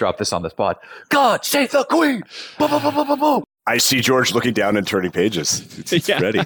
[0.00, 0.80] drop this on the spot.
[1.10, 2.22] God save the queen!
[2.58, 3.44] Boom, boom, boom, boom, boom, boom.
[3.66, 5.60] I see George looking down and turning pages.
[5.78, 6.20] It's, it's Yeah.
[6.20, 6.40] ready.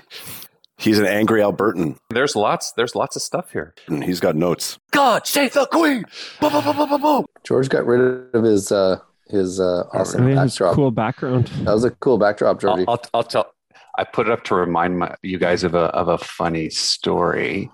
[0.76, 2.72] He's an angry Albertan, There's lots.
[2.72, 3.74] There's lots of stuff here.
[3.86, 4.76] and he's got notes.
[4.90, 6.04] God save the queen!
[6.40, 7.26] Boom, boom, boom, boom, boom, boom.
[7.44, 8.00] George got rid
[8.34, 8.98] of his uh
[9.28, 10.74] his uh awesome I mean, backdrop.
[10.74, 11.46] cool background.
[11.62, 13.52] That was a cool backdrop, I'll, I'll, I'll tell.
[13.96, 17.70] I put it up to remind my, you guys of a of a funny story.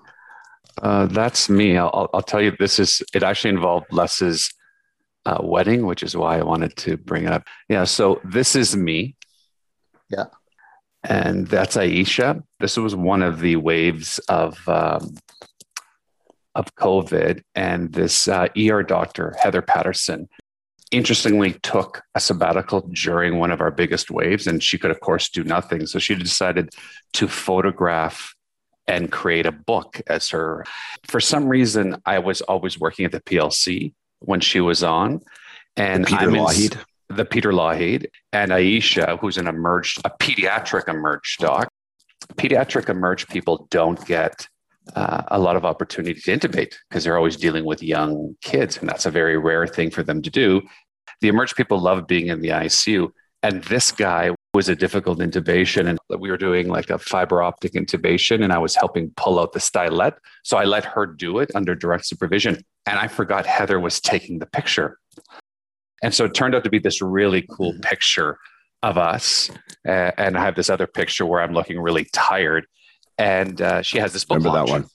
[0.81, 1.75] Uh, that's me.
[1.77, 2.55] I'll, I'll- I'll tell you.
[2.59, 3.01] This is.
[3.15, 4.53] It actually involved Les's
[5.25, 7.43] uh, wedding, which is why I wanted to bring it up.
[7.69, 7.83] Yeah.
[7.83, 9.15] So this is me.
[10.09, 10.25] Yeah.
[11.03, 12.43] And that's Aisha.
[12.59, 15.17] This was one of the waves of um,
[16.53, 20.27] of COVID, and this uh, ER doctor Heather Patterson
[20.91, 25.29] interestingly took a sabbatical during one of our biggest waves and she could of course
[25.29, 26.69] do nothing so she decided
[27.13, 28.35] to photograph
[28.87, 30.65] and create a book as her
[31.07, 35.21] for some reason i was always working at the plc when she was on.
[35.75, 36.71] And Peter I'm in-
[37.15, 41.67] the peter Lougheed and aisha who's an emerged a pediatric emerged doc.
[42.35, 44.47] Pediatric emerged people don't get
[44.95, 48.89] uh, a lot of opportunity to intubate because they're always dealing with young kids, and
[48.89, 50.61] that's a very rare thing for them to do.
[51.21, 53.09] The emerged people love being in the ICU,
[53.43, 57.73] and this guy was a difficult intubation, and we were doing like a fiber optic
[57.73, 61.51] intubation, and I was helping pull out the stylet, so I let her do it
[61.55, 64.97] under direct supervision, and I forgot Heather was taking the picture,
[66.03, 68.37] and so it turned out to be this really cool picture
[68.83, 69.49] of us,
[69.87, 72.65] uh, and I have this other picture where I'm looking really tired,
[73.17, 74.83] and uh, she has this book Remember that launch.
[74.83, 74.89] one.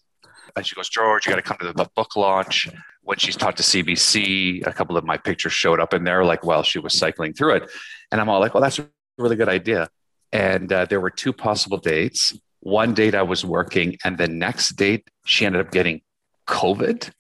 [0.57, 2.69] And she goes, George, you got to come to the book launch.
[3.03, 6.45] When she's talked to CBC, a couple of my pictures showed up in there, like
[6.45, 7.71] while she was cycling through it.
[8.11, 8.81] And I'm all like, well, that's
[9.19, 9.89] really good idea.
[10.33, 12.37] And uh, there were two possible dates.
[12.61, 16.01] One date I was working, and the next date she ended up getting
[16.49, 17.11] COVID.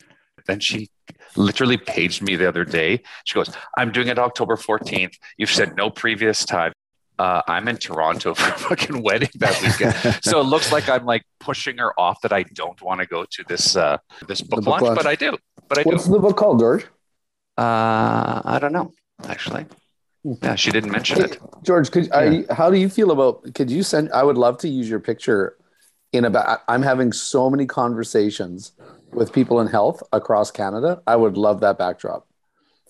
[0.46, 0.90] Then she
[1.36, 3.02] literally paged me the other day.
[3.24, 5.14] She goes, I'm doing it October 14th.
[5.36, 6.72] You've said no previous time.
[7.18, 10.18] Uh, I'm in Toronto for a fucking wedding that weekend.
[10.22, 13.24] so it looks like I'm like pushing her off that I don't want to go
[13.24, 14.96] to this uh, this book, book launch, launch.
[14.96, 15.36] but I do.
[15.68, 16.12] But I What's do.
[16.12, 16.84] the book called, George?
[17.56, 18.92] Uh, I don't know
[19.26, 19.64] actually.
[20.42, 21.38] Yeah, she didn't mention it.
[21.62, 22.44] George, could I?
[22.50, 23.54] How do you feel about?
[23.54, 24.10] Could you send?
[24.12, 25.56] I would love to use your picture
[26.12, 26.62] in about.
[26.68, 28.72] I'm having so many conversations
[29.12, 31.00] with people in health across Canada.
[31.06, 32.26] I would love that backdrop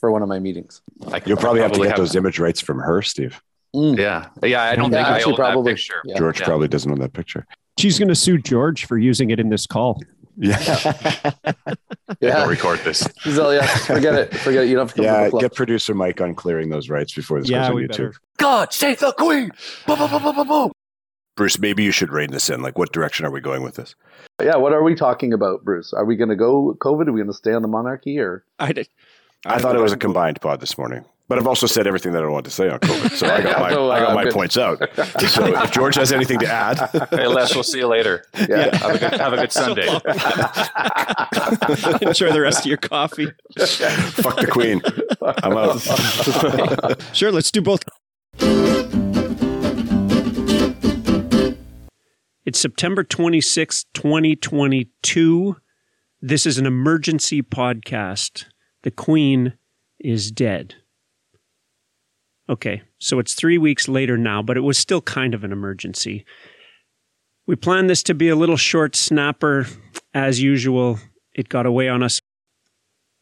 [0.00, 0.80] for one of my meetings.
[1.08, 3.40] I could You'll probably have to get have- those image rights from her, Steve.
[3.74, 3.98] Mm.
[3.98, 4.62] Yeah, yeah.
[4.62, 5.72] I don't Yeah, think I own probably.
[5.72, 6.00] that picture.
[6.04, 6.18] Yeah.
[6.18, 6.46] George Yeah.
[6.46, 7.46] probably doesn't own that picture.
[7.78, 10.00] She's going to sue George for using it in this call.
[10.42, 10.92] Yeah.
[11.44, 13.08] Don't Yeah, record this.
[13.22, 13.66] So, yeah.
[13.66, 14.36] Forget it.
[14.36, 14.68] Forget it.
[14.68, 15.24] You don't have to come yeah.
[15.24, 15.38] to the.
[15.38, 17.88] Get producer Mike on clearing those rights before this yeah, goes on YouTube.
[17.88, 18.14] better.
[18.36, 19.50] God save the queen!
[19.86, 20.72] Boom, boom, boom, boom, boom, boom.
[21.36, 22.62] Bruce, maybe you should rein this in.
[22.62, 23.94] Like, what direction are we going with this?
[24.40, 24.56] Yeah.
[24.56, 25.92] What are we talking about, Bruce?
[25.92, 27.08] Are we going to go COVID?
[27.08, 28.44] Are we going to stay on the monarchy or?
[28.58, 28.88] I did.
[29.44, 32.22] I thought it was a combined pod this morning, but I've also said everything that
[32.22, 34.24] I want to say on COVID, so I got my So, I got uh, my
[34.24, 34.32] good.
[34.32, 34.80] points out.
[35.28, 36.78] So if George has anything to add,
[37.10, 38.24] Hey, Les, we'll see you later.
[38.48, 38.74] Yeah.
[38.76, 39.86] Have a good, have a good Sunday.
[42.06, 43.26] Enjoy the rest of your coffee.
[43.26, 44.80] fuck the Queen.
[45.42, 47.16] I'm out.
[47.16, 47.82] Sure, let's do both.
[52.44, 55.56] It's September 26th, 2022.
[56.22, 58.44] This is an emergency podcast.
[58.84, 59.54] The Queen
[59.98, 60.76] is dead.
[62.48, 66.24] Okay, so it's three weeks later now, but it was still kind of an emergency.
[67.46, 69.66] We planned this to be a little short snapper.
[70.14, 70.98] As usual,
[71.34, 72.20] it got away on us.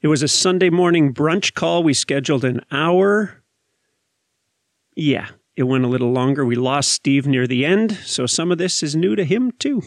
[0.00, 1.82] It was a Sunday morning brunch call.
[1.82, 3.42] We scheduled an hour.
[4.94, 6.44] Yeah, it went a little longer.
[6.44, 9.82] We lost Steve near the end, so some of this is new to him too.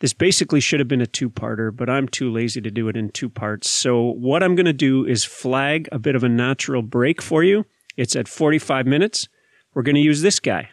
[0.00, 2.96] This basically should have been a two parter, but I'm too lazy to do it
[2.96, 3.68] in two parts.
[3.68, 7.44] So, what I'm going to do is flag a bit of a natural break for
[7.44, 7.66] you.
[8.00, 9.28] It's at 45 minutes.
[9.74, 10.70] We're going to use this guy.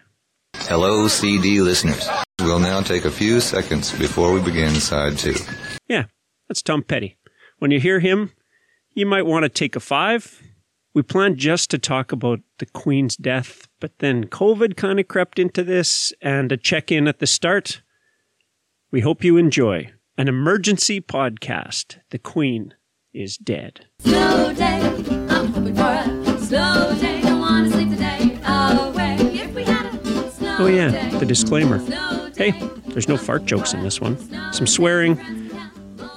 [0.55, 2.07] Hello, CD listeners.
[2.39, 5.35] We'll now take a few seconds before we begin side two.
[5.89, 6.05] Yeah,
[6.47, 7.17] that's Tom Petty.
[7.59, 8.31] When you hear him,
[8.93, 10.41] you might want to take a five.
[10.93, 15.37] We planned just to talk about the Queen's death, but then COVID kind of crept
[15.37, 17.81] into this and a check in at the start.
[18.89, 21.97] We hope you enjoy an emergency podcast.
[22.11, 22.73] The Queen
[23.13, 23.87] is dead.
[23.99, 24.53] Slow
[30.59, 31.77] Oh, yeah, the disclaimer.
[32.35, 32.51] Hey,
[32.87, 34.17] there's no fart jokes in this one.
[34.53, 35.19] Some swearing.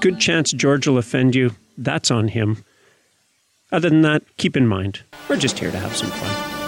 [0.01, 1.53] Good chance George will offend you.
[1.77, 2.65] That's on him.
[3.71, 6.60] Other than that, keep in mind, we're just here to have some fun.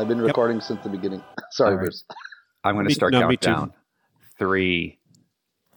[0.00, 1.22] I've been recording since the beginning.
[1.50, 1.82] Sorry, All right.
[1.84, 2.04] Bruce.
[2.64, 3.46] I'm going to start no, me too.
[3.48, 3.72] countdown.
[4.38, 4.98] Three,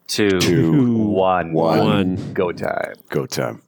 [0.08, 1.52] two, Two, one.
[1.54, 1.80] one.
[1.80, 2.34] One.
[2.34, 2.94] Go time.
[3.10, 3.62] Go time.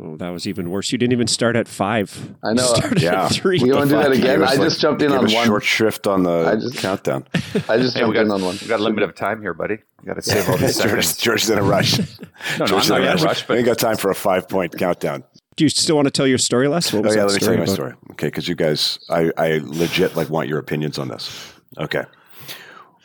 [0.00, 0.92] Oh, that was even worse.
[0.92, 2.36] You didn't even start at five.
[2.44, 2.62] I know.
[2.62, 3.24] You started Yeah.
[3.24, 3.58] at three.
[3.58, 4.22] You want to do that again?
[4.26, 5.46] gave us, I like- just jumped in on us one.
[5.46, 7.24] short shrift on the I just- countdown.
[7.34, 8.58] I just Hey, jumped got, in on one.
[8.60, 9.78] we got a limited time here, buddy.
[10.02, 11.16] We got to save all these George.
[11.18, 11.98] George's in a rush.
[11.98, 13.22] No, no, I'm not in a rush.
[13.24, 15.24] rush, We ain't got time for a five point countdown.
[15.60, 16.90] Do you still want to tell your story, Les?
[16.90, 17.74] What Oh was yeah, that let me tell you my about?
[17.74, 17.92] story.
[18.12, 21.52] Okay, because you guys, I, I legit like want your opinions on this.
[21.76, 22.04] Okay,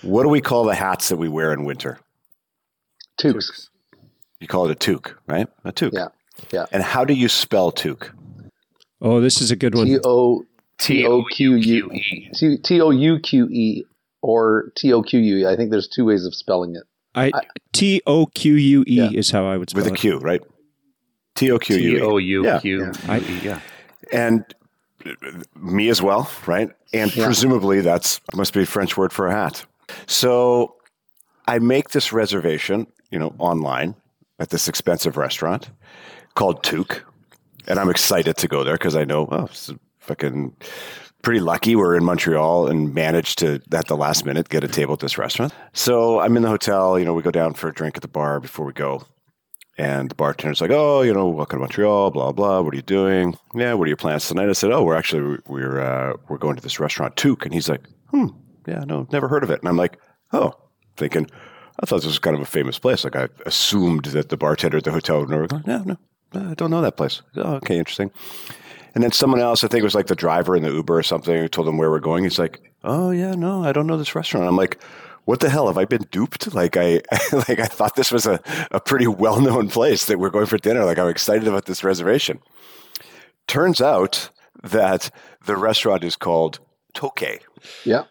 [0.04, 2.00] what do we call the hats that we wear in winter?
[3.19, 3.68] Tukes.
[4.40, 5.50] You call it a toque, right?
[5.66, 5.92] A toque.
[5.96, 6.07] Yeah.
[6.54, 6.66] Yeah.
[6.72, 8.13] And how do you spell toque?
[9.02, 9.88] Oh, this is a good one.
[9.88, 10.46] T O
[10.78, 12.30] T O Q U E.
[12.34, 13.86] T T O U Q E
[14.22, 15.46] or T O Q U E.
[15.46, 16.84] I think there's two ways of spelling it.
[17.16, 17.34] I
[17.74, 19.92] T O Q U E is how I would spell it.
[19.92, 20.42] With a Q, right?
[21.35, 22.23] T O Q T U O E.
[22.23, 22.59] U Yeah.
[22.59, 23.39] Q I- E.
[23.43, 23.59] Yeah.
[24.11, 24.43] And
[25.55, 26.69] me as well, right?
[26.93, 27.25] And Yeah.
[27.25, 29.65] presumably that's must be a French word for a hat.
[30.07, 30.75] So
[31.47, 33.95] I make this reservation, you know, online
[34.39, 35.69] at this expensive restaurant
[36.35, 37.01] called Toque.
[37.67, 40.55] And I'm excited to go there because I know, oh, it's fucking
[41.21, 44.93] pretty lucky we're in Montreal and managed to, at the last minute, get a table
[44.93, 45.53] at this restaurant.
[45.73, 48.07] So I'm in the hotel, you know, we go down for a drink at the
[48.07, 49.03] bar before we go.
[49.77, 52.12] And the bartender's like, "Oh, you know, welcome to Montreal.
[52.12, 52.62] Blah blah.
[52.62, 53.38] What are you doing?
[53.54, 56.56] Yeah, what are your plans tonight?" I said, "Oh, we're actually we're uh, we're going
[56.56, 58.27] to this restaurant, Toque." And he's like, "Hmm,
[58.68, 60.00] yeah, no, never heard of it." And I'm like,
[60.31, 60.54] "Oh,"
[60.95, 61.30] thinking,
[61.81, 63.04] I thought this was kind of a famous place.
[63.04, 65.45] Like I assumed that the bartender at the hotel would know.
[65.66, 65.98] No, no,
[66.51, 67.21] I don't know that place.
[67.36, 68.12] Oh, okay, interesting.
[68.94, 71.04] And then someone else, I think it was like the driver in the Uber or
[71.04, 72.24] something, told him where we're going.
[72.24, 74.80] He's like, "Oh yeah, no, I don't know this restaurant." I'm like,
[75.25, 75.68] "What the hell?
[75.68, 76.54] Have I been duped?
[76.54, 77.01] Like I
[77.33, 78.39] like I thought this was a,
[78.72, 80.86] a pretty well known place that we're going for dinner.
[80.86, 82.39] Like I'm excited about this reservation."
[83.48, 84.30] Turns out
[84.63, 85.12] that
[85.45, 86.60] the restaurant is called
[86.94, 87.42] Toke.
[87.83, 88.04] Yeah.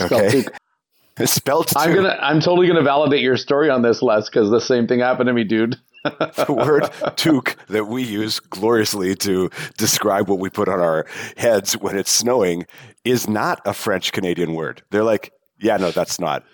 [0.00, 0.44] Okay,
[1.18, 1.70] it's spelled.
[1.76, 2.16] I'm gonna.
[2.20, 5.32] I'm totally gonna validate your story on this, Les, because the same thing happened to
[5.32, 5.76] me, dude.
[6.04, 6.84] the word
[7.16, 11.06] toque that we use gloriously to describe what we put on our
[11.36, 12.64] heads when it's snowing
[13.04, 14.82] is not a French Canadian word.
[14.90, 16.44] They're like, yeah, no, that's not.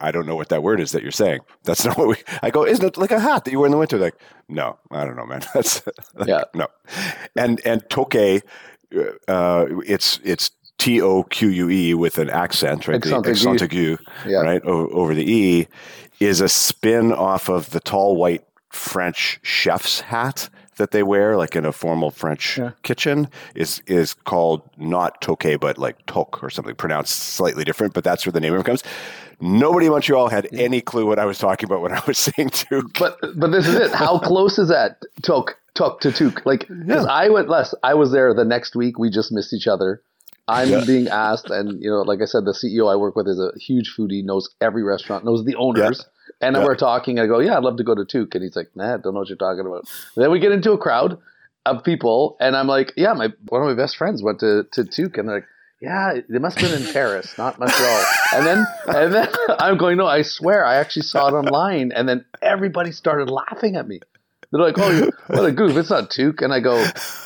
[0.00, 1.40] I don't know what that word is that you're saying.
[1.64, 2.16] That's not what we.
[2.42, 3.98] I go, isn't it like a hat that you wear in the winter?
[3.98, 4.14] Like,
[4.48, 5.42] no, I don't know, man.
[5.54, 5.84] That's
[6.14, 6.44] like, Yeah.
[6.54, 6.68] no.
[7.34, 8.42] And and toque,
[9.28, 12.96] uh, it's it's T O Q U E with an accent, right?
[12.96, 13.52] Accent the aigu.
[13.54, 14.38] accent aigu, Yeah.
[14.42, 15.68] right o- over the e,
[16.20, 21.56] is a spin off of the tall white French chef's hat that they wear, like
[21.56, 22.70] in a formal French Yeah.
[22.82, 27.94] kitchen, is is called not toque, but like toque or something pronounced slightly different.
[27.94, 28.82] But that's where the name of it comes.
[29.40, 32.50] Nobody in Montreal had any clue what I was talking about when I was saying
[32.50, 32.98] toque.
[32.98, 33.92] But but this is it.
[33.92, 35.02] How close is that?
[35.22, 36.46] Tok tok to Took.
[36.46, 37.74] Like because I went less.
[37.82, 38.98] I was there the next week.
[38.98, 40.02] We just missed each other.
[40.48, 43.40] I'm being asked, and you know, like I said, the CEO I work with is
[43.40, 46.06] a huge foodie, knows every restaurant, knows the owners.
[46.40, 46.66] And then Yeah.
[46.66, 47.18] we're talking.
[47.18, 49.20] I go, yeah, I'd love to go to Took, and he's like, nah, don't know
[49.20, 49.88] what you're talking about.
[50.14, 51.18] And then we get into a crowd
[51.64, 54.84] of people, and I'm like, yeah, my one of my best friends went to to
[54.84, 55.46] Took, and they're like.
[55.78, 58.04] Yeah, they must have been in Paris, not Montreal.
[58.32, 59.28] And then, and then
[59.58, 61.92] I'm going, no, I swear, I actually saw it online.
[61.92, 64.00] And then everybody started laughing at me.
[64.50, 65.76] They're like, "Oh, what a goof!
[65.76, 66.82] It's not Toque." And I go,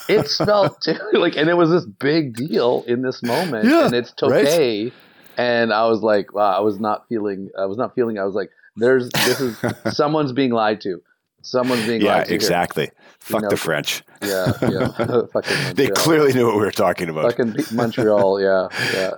[0.09, 3.95] "It's spelled Toque." Like, and it was this big deal in this moment, Yeah, and
[3.95, 4.31] it's Toque.
[4.33, 4.93] right.
[5.39, 7.51] And I was like, "Wow!" I was not feeling.
[7.57, 8.19] I was not feeling.
[8.19, 9.57] I was like, "There's this is
[9.97, 11.01] someone's being lied to.
[11.43, 12.91] Someone's being Yeah, lied to." here." exactly.
[13.21, 14.03] Fuck know, the French.
[14.23, 14.89] Yeah, yeah.
[15.33, 17.25] Fucking They clearly knew what we were talking about.
[17.33, 19.11] Fucking Montreal, yeah, yeah.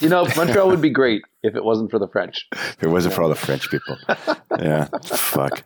[0.00, 2.46] You know, Montreal would be great if it wasn't for the French.
[2.52, 3.96] If it wasn't for all the French people.
[4.60, 5.62] Yeah, fuck.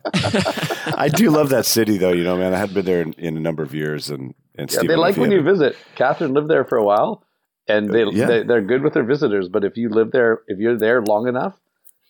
[0.97, 2.11] I do love that city, though.
[2.13, 4.71] You know, man, I hadn't been there in, in a number of years, and and
[4.71, 5.75] Yeah, they like when you visit.
[5.95, 7.23] Catherine lived there for a while,
[7.67, 8.25] and they, Yeah.
[8.25, 9.49] they they're good with their visitors.
[9.49, 11.55] But if you live there, if you're there long enough,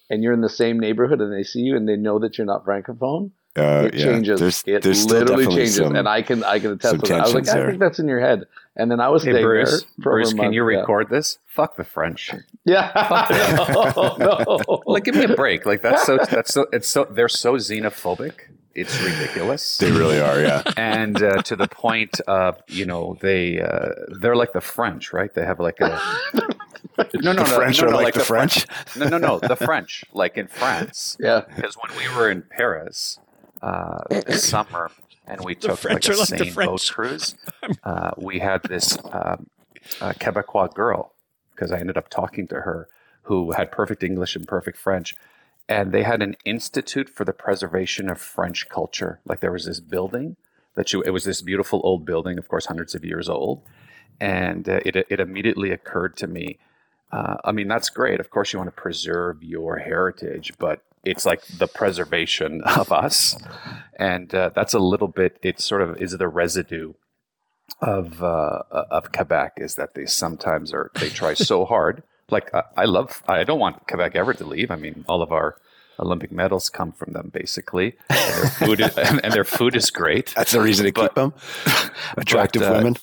[0.10, 2.48] and you're in the same neighborhood, and they see you, and they know that you're
[2.48, 4.40] not francophone, uh, it yeah, changes.
[4.40, 7.22] There's, it there's literally changes, some- and I can I can attest some to that.
[7.22, 8.44] I was like, tensions I think that's in your head.
[8.76, 10.54] And then I was Hey, staying Bruce, there for Bruce, can month.
[10.54, 10.78] you yeah.
[10.80, 11.40] record this?
[11.48, 12.32] Fuck the French.
[12.66, 12.92] Yeah,
[13.58, 14.82] no, no.
[14.86, 15.66] Like, give me a break.
[15.66, 18.34] Like, that's so, that's so, it's so, they're so xenophobic.
[18.76, 19.78] It's ridiculous.
[19.78, 20.64] They really are, yeah.
[20.76, 25.34] and uh, to the point of you know they uh, they're like the French, right?
[25.34, 25.98] They have like a
[26.98, 28.66] no, no, no, French no, are no, like the French?
[28.96, 31.18] No, no, no, the French, like in France.
[31.20, 31.42] yeah.
[31.56, 33.20] Because when we were in Paris
[33.62, 34.92] uh, this summer
[35.26, 37.36] and we took French like a like the boat cruise,
[37.84, 39.48] uh, we had this um,
[40.02, 41.14] uh, Quebecois girl
[41.52, 42.88] because I ended up talking to her
[43.24, 45.16] who had perfect English and perfect French.
[45.70, 49.20] And they had an institute for the preservation of French culture.
[49.26, 50.38] Like there was this building
[50.76, 53.64] that you, it was this beautiful old building, of course, hundreds of years old.
[54.20, 56.58] and uh, it it immediately occurred to me.
[57.12, 58.20] Uh, I mean, that's great.
[58.20, 63.38] Of course, you want to preserve your heritage, but it's like the preservation of us,
[63.98, 65.38] and uh, that's a little bit.
[65.42, 66.94] It sort of is the residue
[67.82, 72.04] of uh, of Quebec is that they sometimes are they try so hard.
[72.30, 74.70] Like I, I love, I don't want Quebec ever to leave.
[74.70, 75.56] I mean, all of our
[76.00, 80.34] Olympic medals come from them, basically, and their food is, and their food is great.
[80.36, 81.34] That's the reason to keep them.
[82.18, 82.96] Attractive but, uh, women.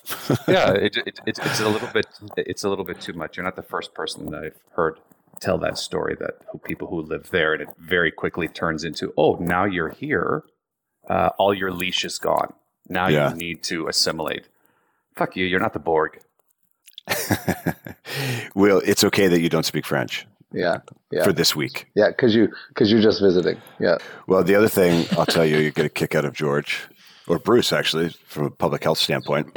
[0.46, 3.36] yeah, it, it, it's it's a little bit it's a little bit too much.
[3.36, 4.98] You're not the first person that I've heard
[5.40, 9.12] tell that story that who, people who live there, and it very quickly turns into
[9.16, 10.44] oh, now you're here,
[11.08, 12.52] uh, all your leash is gone.
[12.88, 13.30] Now Yeah.
[13.30, 14.48] you need to assimilate.
[15.16, 16.20] Fuck you, you're not the Borg.
[18.54, 20.78] Will, it's okay that you don't speak French Yeah.
[21.10, 21.24] Yeah.
[21.24, 21.86] for this week.
[21.94, 22.12] Yeah.
[22.12, 23.60] Cause you, cause you're just visiting.
[23.80, 23.98] Yeah.
[24.26, 26.80] Well, the other thing I'll tell you, you get a kick out of George
[27.26, 29.50] or Bruce, actually, from a public health standpoint.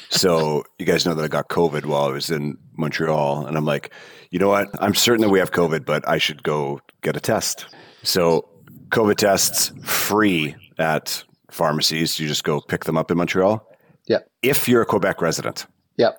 [0.08, 3.64] so you guys know that I got COVID while I was in Montreal, and I'm
[3.64, 3.92] like,
[4.30, 4.68] you know what?
[4.80, 7.66] I'm certain that we have COVID, but I should go get a test.
[8.02, 8.48] So
[8.90, 12.18] COVID tests free at pharmacies.
[12.20, 13.66] You just go pick them up in Montreal.
[14.06, 14.18] Yeah.
[14.42, 16.12] If you're a Quebec resident, Yeah.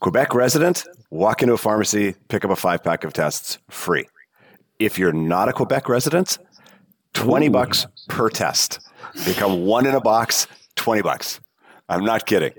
[0.00, 4.06] Quebec resident, walk into a pharmacy, pick up a five pack of tests free.
[4.78, 6.38] If you're not a Quebec resident,
[7.14, 8.80] 20 bucks per test.
[9.24, 10.46] Become one in a box,
[10.76, 11.40] 20 bucks.
[11.88, 12.52] I'm not kidding.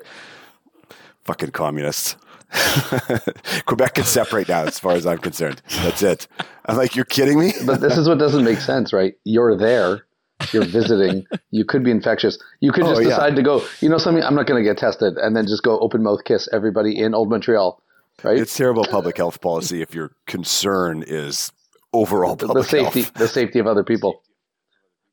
[1.23, 2.17] Fucking communists.
[3.67, 5.61] Quebec can separate now, as far as I'm concerned.
[5.83, 6.27] That's it.
[6.65, 7.53] I'm like, you're kidding me?
[7.65, 9.13] But this is what doesn't make sense, right?
[9.23, 10.05] You're there,
[10.51, 12.39] you're visiting, you could be infectious.
[12.59, 13.09] You could Oh, just yeah.
[13.09, 15.61] decide to go, you know, something, I'm not going to get tested, and then just
[15.63, 17.81] go open mouth kiss everybody in Old Montreal,
[18.23, 18.37] right?
[18.37, 21.51] It's terrible public health policy if your concern is
[21.93, 23.13] overall the public safety, health.
[23.15, 24.21] the safety of other people,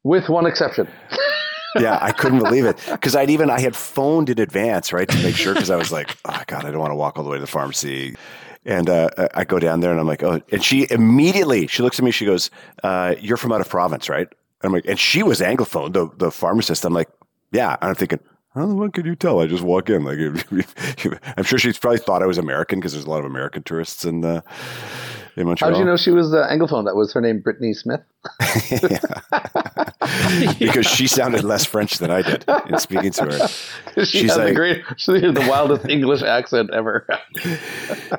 [0.05, 0.89] with one exception.
[1.77, 5.23] yeah, I couldn't believe it because I'd even I had phoned in advance, right, to
[5.23, 7.31] make sure because I was like, oh god, I don't want to walk all the
[7.31, 8.17] way to the pharmacy.
[8.65, 11.99] And uh, I go down there and I'm like, oh, and she immediately she looks
[11.99, 12.51] at me, she goes,
[12.83, 14.27] uh, "You're from out of province, right?"
[14.63, 16.85] I'm like, and she was anglophone, the the pharmacist.
[16.85, 17.09] I'm like,
[17.53, 18.21] yeah, and I'm thinking.
[18.57, 19.41] How the fuck could you tell?
[19.41, 20.03] I just walk in.
[20.05, 20.19] Like,
[21.37, 24.07] I'm sure she's probably thought I was American because there's a lot of American tourists
[24.07, 24.41] in uh,
[25.37, 25.71] in Montreal.
[25.71, 26.87] How did you know she was uh, anglophone?
[26.87, 28.01] That was her name, Brittany Smith.
[30.59, 33.49] because she sounded less French than I did in speaking to her.
[34.05, 37.07] she She's has the like- great, she has the wildest English accent ever.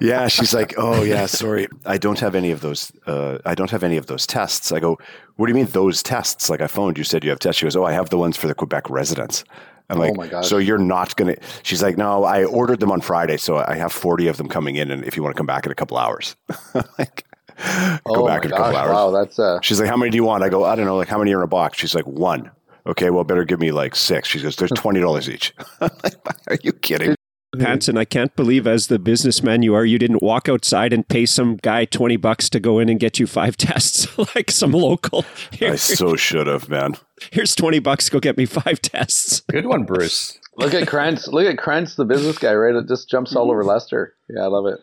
[0.01, 2.91] yeah, she's like, "Oh yeah, sorry, I don't have any of those.
[3.08, 5.00] Uh, I don't have any of those tests." I go,
[5.38, 6.48] "What do you mean those tests?
[6.48, 8.38] Like I phoned, you said you have tests." She goes, "Oh, I have the ones
[8.38, 9.44] for the Quebec residents."
[9.89, 10.48] I'm like, my gosh.
[10.48, 13.91] "So you're not gonna?" She's like, "No, I ordered them on Friday, so I have
[13.94, 15.98] 40 of them coming in, and if you want to come back in a couple
[15.98, 16.36] hours,
[16.98, 17.25] like,
[17.58, 20.17] go oh back in a couple hours." Wow, that's uh, She's like, "How many do
[20.17, 20.98] you want?" I go, "I don't know.
[20.98, 22.51] Like how many are in a box?" She's like, "One."
[22.86, 24.29] Okay, well, better give me like six.
[24.29, 26.15] She goes, "There's twenty dollars each." I'm like,
[26.48, 27.15] are you kidding?
[27.59, 31.25] Hanson, I can't believe as the businessman you are, you didn't walk outside and pay
[31.25, 35.25] some guy 20 bucks to go in and get you five tests like some local.
[35.51, 36.95] Here, I so should have, man.
[37.31, 39.41] here's 20 bucks, go get me five tests.
[39.49, 40.39] Good one, Bruce.
[40.57, 41.27] look at Krantz.
[41.27, 42.75] Look at Krantz, the business guy, right?
[42.75, 44.13] It just jumps all over Lester.
[44.29, 44.79] Yeah, I love it.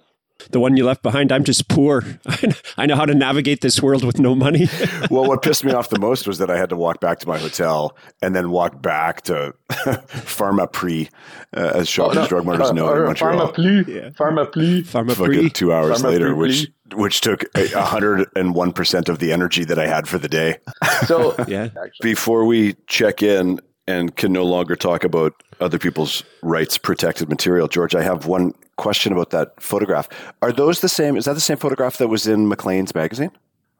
[0.50, 2.03] The one you left behind, I'm just poor.
[2.76, 4.69] I know how to navigate this world with no money.
[5.11, 7.29] Well, what pissed me off the most was that I had to walk back to
[7.29, 11.09] my hotel and then walk back to Pharmaprix,
[11.57, 13.53] uh, as Shoppers Drug Marters know in Or Montreal.
[13.53, 14.09] Pharma Yeah.
[14.11, 14.83] Pharma Pli.
[14.83, 15.50] Pharma Fucking free.
[15.50, 19.79] two hours Pharma later, which which took hundred and one percent of the energy that
[19.79, 20.59] I had for the day.
[21.07, 21.69] So Yeah.
[22.03, 27.69] Before we check in and can no longer talk about other people's rights protected material,
[27.69, 30.09] George, I have one question about that photograph.
[30.43, 31.17] Are those the same?
[31.17, 33.31] Is that the same photograph that was in Maclean's magazine?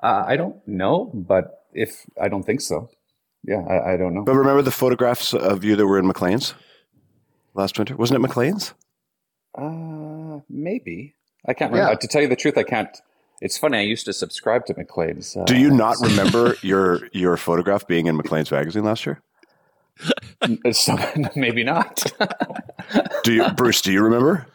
[0.02, 2.90] Uh, I don't know, but if I don't think so,
[3.42, 4.23] yeah, I, I don't know.
[4.25, 6.54] But remember the photographs of you that were in Maclean's
[7.54, 7.96] last winter?
[7.96, 8.75] Wasn't it Maclean's?
[9.56, 11.14] Uh, maybe
[11.46, 11.80] I can't Yeah.
[11.80, 12.00] remember.
[12.00, 12.88] To tell you the truth, I can't.
[13.40, 13.78] It's funny.
[13.78, 15.37] I used to subscribe to Maclean's.
[15.37, 19.20] Uh, Do you not remember your your photograph being in Maclean's magazine last year?
[20.72, 20.96] So,
[21.36, 22.02] maybe not.
[23.22, 23.80] Do you, Bruce?
[23.80, 24.46] Do you remember?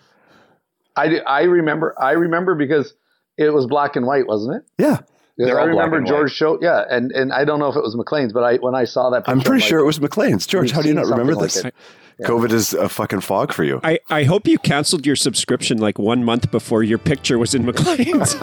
[0.95, 2.93] I do- I remember I remember because
[3.37, 4.63] it was black and white, wasn't it?
[4.77, 4.99] Yeah,
[5.37, 6.59] Because I remember George show.
[6.61, 9.09] Yeah, and and I don't know if it was Maclean's, but I when I saw
[9.11, 10.45] that, I'm picture, pretty like, sure it was Maclean's.
[10.45, 11.65] George, how do you not remember something like this?
[11.65, 11.75] it.
[12.23, 13.79] COVID is a fucking fog for you.
[13.83, 17.65] I, I hope you canceled your subscription like one month before your picture was in
[17.65, 18.35] Maclean's.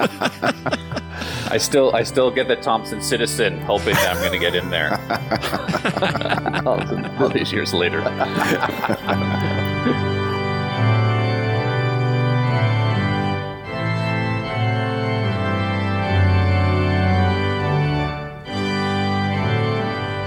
[1.49, 4.69] I still, I still get the Thompson Citizen, hoping that I'm going to get in
[4.71, 4.93] there
[7.19, 8.01] all these years later.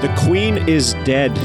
[0.00, 1.36] The Queen is dead.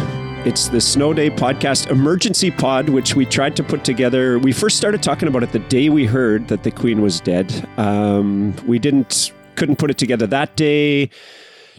[0.46, 4.38] It's the Snow Day podcast emergency pod, which we tried to put together.
[4.38, 7.68] We first started talking about it the day we heard that the Queen was dead.
[7.78, 11.10] Um, we didn't couldn't put it together that day.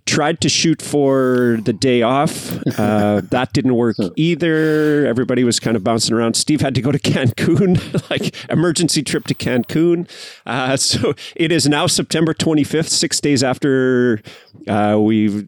[0.05, 2.57] Tried to shoot for the day off.
[2.77, 5.07] Uh, that didn't work either.
[5.07, 6.35] Everybody was kind of bouncing around.
[6.35, 10.11] Steve had to go to Cancun, like emergency trip to Cancun.
[10.45, 14.21] Uh, so it is now September 25th, six days after
[14.67, 15.47] uh, we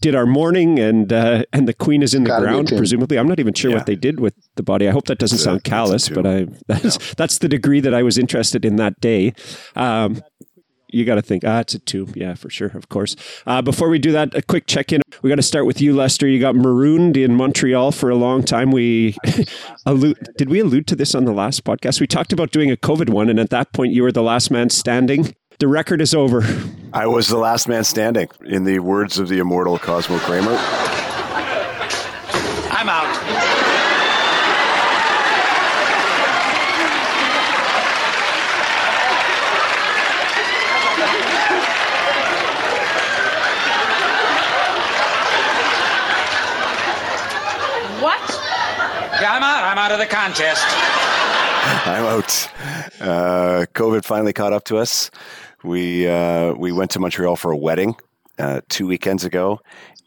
[0.00, 2.68] did our mourning, and uh, and the Queen is in the Gotta ground.
[2.76, 3.78] Presumably, I'm not even sure Yeah.
[3.78, 4.88] what they did with the body.
[4.88, 7.94] I hope that doesn't It's sound a callous, but I that's that's the degree that
[7.94, 9.32] I was interested in that day.
[9.74, 10.22] Um,
[10.88, 12.12] you got to think, ah, it's a tomb.
[12.14, 13.16] Yeah, for sure, of course.
[13.44, 15.02] Uh, before we do that, a quick check in.
[15.20, 16.28] We got to start with you, Lester.
[16.28, 18.70] You got marooned in Montreal for a long time.
[18.70, 19.16] We
[19.86, 22.00] allude, did we allude to this on the last podcast?
[22.00, 24.50] We talked about doing a COVID one, and at that point, you were the last
[24.50, 25.34] man standing.
[25.58, 26.42] The record is over.
[26.92, 30.54] I was the last man standing, in the words of the immortal Cosmo Kramer.
[32.70, 33.06] I'm out.
[48.02, 48.20] What?
[49.22, 49.64] Yeah, I'm out.
[49.64, 50.66] I'm out of the contest.
[51.86, 52.50] I'm out.
[53.00, 55.10] Uh, COVID finally caught up to us.
[55.66, 57.96] We uh, we went to Montreal for a wedding
[58.38, 59.60] uh, two weekends ago,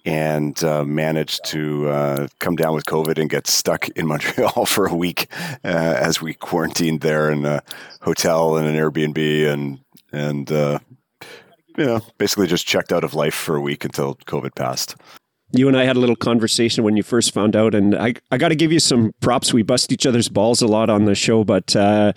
[0.06, 4.86] and uh, managed to uh, come down with COVID and get stuck in Montreal for
[4.86, 5.28] a week
[5.66, 7.62] uh, as we quarantined there in a
[8.02, 9.80] hotel and an Airbnb, and
[10.14, 10.80] and uh,
[11.78, 14.96] you know basically just checked out of life for a week until COVID passed.
[15.52, 18.38] You and I had a little conversation when you first found out, and I, I
[18.38, 19.52] got to give you some props.
[19.52, 22.14] We bust each other's balls a lot on the show, but uh,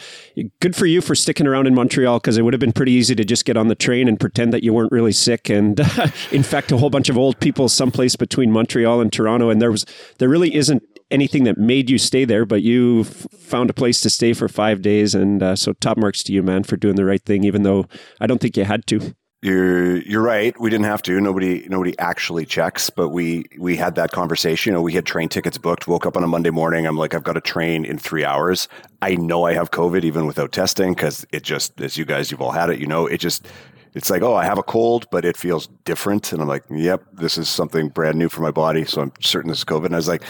[0.60, 3.14] good for you for sticking around in Montreal because it would have been pretty easy
[3.14, 5.80] to just get on the train and pretend that you weren't really sick and
[6.30, 9.48] infect a whole bunch of old people someplace between Montreal and Toronto.
[9.48, 9.86] And there was
[10.18, 14.00] there really isn't anything that made you stay there, but you f- found a place
[14.00, 16.96] to stay for five days, and uh, so top marks to you, man, for doing
[16.96, 17.86] the right thing, even though
[18.20, 19.14] I don't think you had to.
[19.44, 20.58] You're you're right.
[20.60, 21.20] We didn't have to.
[21.20, 24.70] Nobody nobody actually checks, but we we had that conversation.
[24.70, 25.88] You know, we had train tickets booked.
[25.88, 26.86] Woke up on a Monday morning.
[26.86, 28.68] I'm like, I've got a train in three hours.
[29.02, 32.40] I know I have COVID even without testing because it just, as you guys, you've
[32.40, 32.78] all had it.
[32.78, 33.46] You know, it just.
[33.94, 36.32] It's like, oh, I have a cold, but it feels different.
[36.32, 38.86] And I'm like, yep, this is something brand new for my body.
[38.86, 39.84] So I'm certain this is COVID.
[39.84, 40.22] And I was like,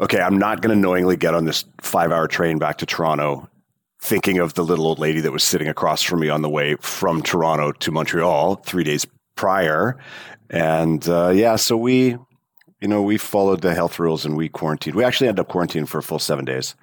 [0.00, 3.50] okay, I'm not going to knowingly get on this five hour train back to Toronto
[4.06, 6.76] thinking of the little old lady that was sitting across from me on the way
[6.76, 9.98] from Toronto to Montreal three days prior.
[10.48, 12.16] And uh, yeah, so we,
[12.80, 14.94] you know, we followed the health rules and we quarantined.
[14.94, 16.76] We actually ended up quarantining for a full seven days.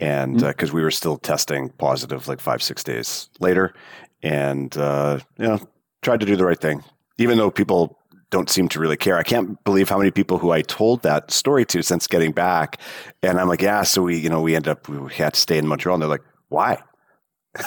[0.00, 3.74] And because we were still testing positive like five, six days later.
[4.22, 5.60] And, uh, you know,
[6.00, 6.82] tried to do the right thing,
[7.18, 7.98] even though people
[8.30, 9.18] don't seem to really care.
[9.18, 12.80] I can't believe how many people who I told that story to since getting back.
[13.22, 15.58] And I'm like, yeah, so we, you know, we ended up, we had to stay
[15.58, 15.96] in Montreal.
[15.96, 16.82] And they're like, why?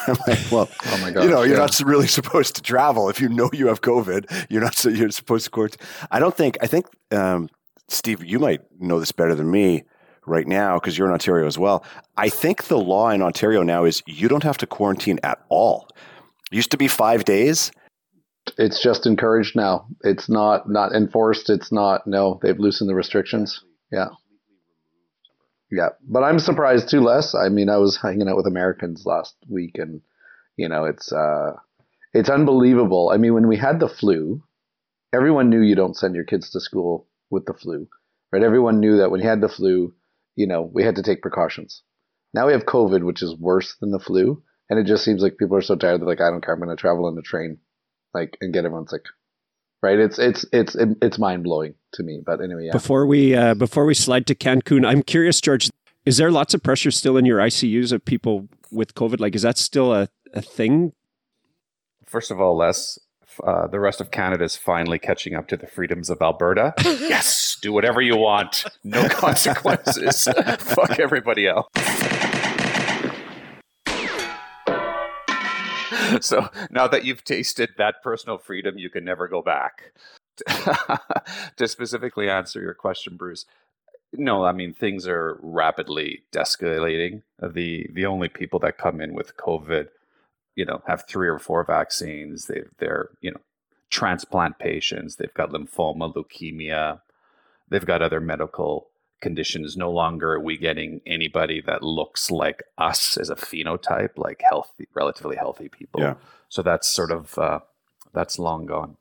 [0.07, 1.23] I'm like, well, Oh my god.
[1.23, 1.61] you know, you're yeah.
[1.61, 4.47] not really supposed to travel if you know you have COVID.
[4.49, 4.75] You're not.
[4.75, 5.85] so You're supposed to quarantine.
[6.11, 6.57] I don't think.
[6.61, 7.49] I think, um,
[7.87, 9.83] Steve, you might know this better than me
[10.25, 11.85] right now because you're in Ontario as well.
[12.17, 15.87] I think the law in Ontario now is you don't have to quarantine at all.
[16.51, 17.71] It used to be five days.
[18.57, 19.87] It's just encouraged now.
[20.03, 21.49] It's not not enforced.
[21.49, 22.05] It's not.
[22.07, 23.63] No, they've loosened the restrictions.
[23.91, 24.07] Yeah.
[25.69, 27.01] Yeah, but I'm surprised too.
[27.01, 30.01] Les, I mean, I was hanging out with Americans last week, and
[30.55, 31.53] you know, it's uh,
[32.13, 33.11] it's unbelievable.
[33.13, 34.43] I mean, when we had the flu,
[35.13, 37.87] everyone knew you don't send your kids to school with the flu,
[38.31, 38.43] right?
[38.43, 39.93] Everyone knew that when you had the flu,
[40.35, 41.83] you know, we had to take precautions.
[42.33, 45.37] Now we have COVID, which is worse than the flu, and it just seems like
[45.37, 45.99] people are so tired.
[45.99, 46.53] They're like, I don't care.
[46.53, 47.57] I'm going to travel on the train,
[48.13, 49.03] like, and get everyone sick.
[49.81, 49.99] Right?
[49.99, 52.21] It's it's it's it's mind blowing to me.
[52.25, 52.71] But anyway, yeah.
[52.71, 55.69] Before we uh, before we slide to Cancun, I'm curious, George.
[56.05, 59.19] Is there lots of pressure still in your ICUs of people with COVID?
[59.19, 60.93] Like, is that still a, a thing?
[62.05, 62.97] First of all, Les,
[63.45, 66.73] uh, the rest of Canada is finally catching up to the freedoms of Alberta.
[66.83, 70.23] yes, do whatever you want, no consequences.
[70.59, 71.67] Fuck everybody else.
[76.21, 79.93] so now that you've tasted that personal freedom, you can never go back.
[81.57, 83.45] to specifically answer your question, Bruce,
[84.13, 87.23] no, I mean things are rapidly escalating.
[87.41, 89.87] The the only people that come in with COVID
[90.57, 93.39] you know have three or four vaccines they they're you know
[93.89, 96.99] transplant patients they've got lymphoma leukemia
[97.69, 98.89] they've got other medical
[99.21, 104.41] conditions no longer are we getting anybody that looks like us as a phenotype like
[104.47, 106.15] healthy relatively healthy people Yeah.
[106.49, 107.59] so that's sort of uh,
[108.13, 108.97] that's long gone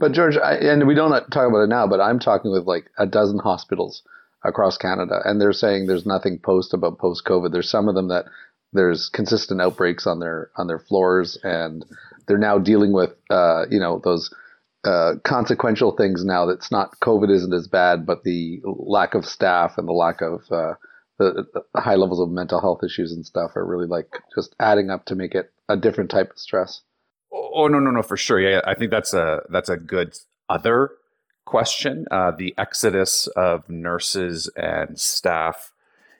[0.00, 2.90] But George, I, and we don't talk about it now, but I'm talking with like
[2.98, 4.02] a dozen hospitals
[4.42, 7.52] across Canada, and they're saying there's nothing post about post COVID.
[7.52, 8.24] There's some of them that
[8.72, 11.84] there's consistent outbreaks on their on their floors, and
[12.26, 14.34] they're now dealing with uh, you know those
[14.84, 16.46] uh, consequential things now.
[16.46, 20.42] That's not COVID isn't as bad, but the lack of staff and the lack of
[20.50, 20.74] uh,
[21.18, 24.90] the, the high levels of mental health issues and stuff are really like just adding
[24.90, 26.82] up to make it a different type of stress.
[27.32, 28.40] Oh no, no, no, for sure.
[28.40, 30.16] Yeah, I think that's a that's a good
[30.48, 30.90] other
[31.44, 32.06] question.
[32.10, 35.72] Uh, the exodus of nurses and staff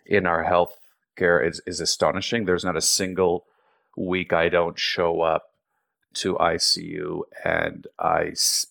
[0.06, 2.44] in our healthcare is is astonishing.
[2.44, 3.44] There's not a single
[3.96, 5.53] week I don't show up
[6.14, 8.66] to ICU and I s-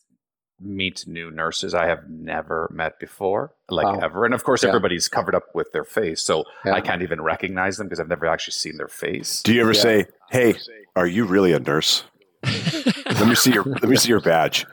[0.60, 4.00] meet new nurses I have never met before, like Wow.
[4.02, 4.24] ever.
[4.26, 4.70] And of course, Yeah.
[4.70, 6.74] everybody's covered up with their face, so Yeah.
[6.74, 9.42] I can't even recognize them because I've never actually seen their face.
[9.44, 9.82] Do you ever Yeah.
[9.82, 10.56] say, "Hey,
[10.96, 12.04] are you really a nurse?
[12.44, 14.66] let me see your let me see your badge."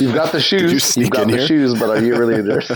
[0.00, 0.62] You've got the shoes.
[0.62, 1.46] you you sneak have got in the here?
[1.46, 2.70] shoes, but are you really a nurse?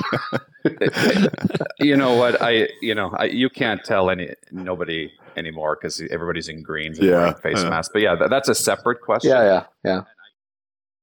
[1.79, 6.49] you know what I you know I, you can't tell any nobody anymore because everybody's
[6.49, 7.71] in greens and Yeah, wearing face yeah.
[7.71, 7.91] masks.
[7.93, 9.31] But yeah, that, that's a separate question.
[9.31, 10.01] yeah, yeah, yeah.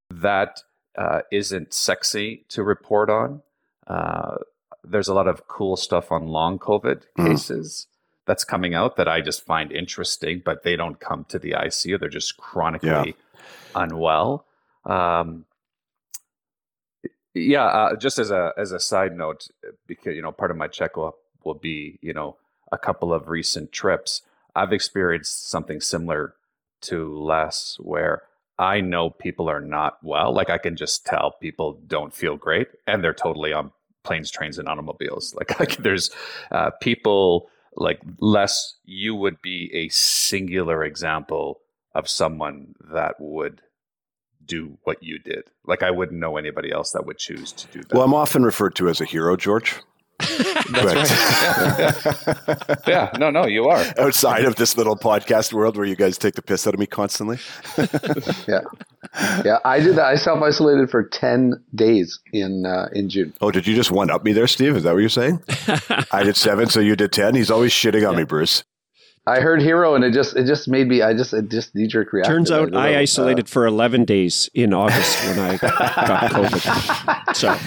[0.09, 0.63] That
[0.97, 3.41] uh, isn't sexy to report on.
[3.85, 4.37] Uh,
[4.83, 7.27] there's a lot of cool stuff on long COVID Mhm.
[7.27, 7.87] cases
[8.25, 11.97] that's coming out that I just find interesting, but they don't come to the ICU.
[11.99, 13.11] They're just chronically Yeah.
[13.75, 14.45] unwell.
[14.85, 15.45] Um,
[17.33, 19.47] yeah, uh, just as a as a side note,
[19.85, 22.37] because you know part of my checkup will be you know
[22.71, 24.21] a couple of recent trips.
[24.55, 26.33] I've experienced something similar
[26.81, 28.23] to less where
[28.59, 30.33] I know people are not well.
[30.33, 33.71] Like I can just tell people don't feel great, and they're totally on
[34.03, 35.35] planes, trains, and automobiles.
[35.37, 36.09] Like, like there's
[36.51, 41.59] uh, people like less, You would be a singular example
[41.93, 43.61] of someone that would
[44.43, 45.43] do what you did.
[45.65, 47.93] Like I wouldn't know anybody else that would choose to do that.
[47.93, 49.75] Well, I'm often referred to as a hero, George.
[50.19, 51.09] But-
[52.87, 53.83] yeah, no, no, you are.
[53.97, 56.85] Outside of this little podcast world where you guys take the piss out of me
[56.87, 57.37] constantly.
[58.47, 58.61] Yeah,
[59.45, 59.57] yeah.
[59.65, 60.05] I did that.
[60.05, 63.33] I self isolated for ten days in uh, in June.
[63.41, 64.75] Oh, did you just one up me there, Steve?
[64.75, 65.41] Is that what you're saying?
[66.11, 67.35] I did seven, so you did ten.
[67.35, 68.63] He's always shitting on me, Bruce.
[69.27, 71.01] I heard hero, and it just it just made me.
[71.01, 72.33] I just it just knee jerk reaction.
[72.33, 75.71] Turns out don't know, I uh, isolated for 11 days in August when I got
[76.31, 77.35] COVID.
[77.35, 77.57] So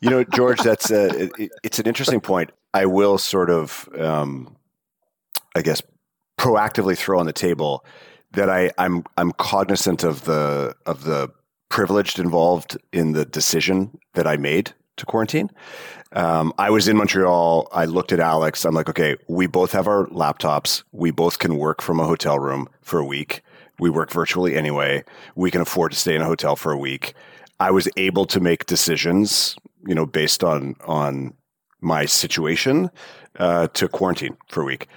[0.00, 2.50] You know, George, that's a, it, it's an interesting point.
[2.72, 4.56] I will sort of, um,
[5.56, 5.82] I guess,
[6.38, 7.84] proactively throw on the table
[8.32, 11.30] that I, I'm I'm cognizant of the of the
[11.68, 15.50] privileged involved in the decision that I made to quarantine.
[16.12, 17.68] Um, I was in Montreal.
[17.72, 18.64] I looked at Alex.
[18.64, 20.82] I'm like, okay, we both have our laptops.
[20.92, 23.42] We both can work from a hotel room for a week.
[23.78, 25.04] We work virtually anyway.
[25.36, 27.14] We can afford to stay in a hotel for a week.
[27.60, 31.34] I was able to make decisions, you know, based on on
[31.80, 32.90] my situation
[33.38, 34.88] uh, to quarantine for a week.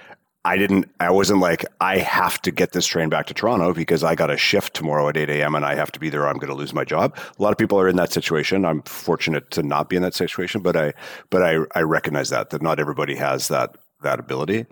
[0.44, 0.90] I didn't.
[0.98, 4.28] I wasn't like I have to get this train back to Toronto because I got
[4.30, 5.54] a shift tomorrow at eight a.m.
[5.54, 6.22] and I have to be there.
[6.22, 7.16] or I'm going to lose my job.
[7.38, 8.64] A lot of people are in that situation.
[8.64, 10.94] I'm fortunate to not be in that situation, but I
[11.30, 14.66] but I I recognize that that not everybody has that that ability.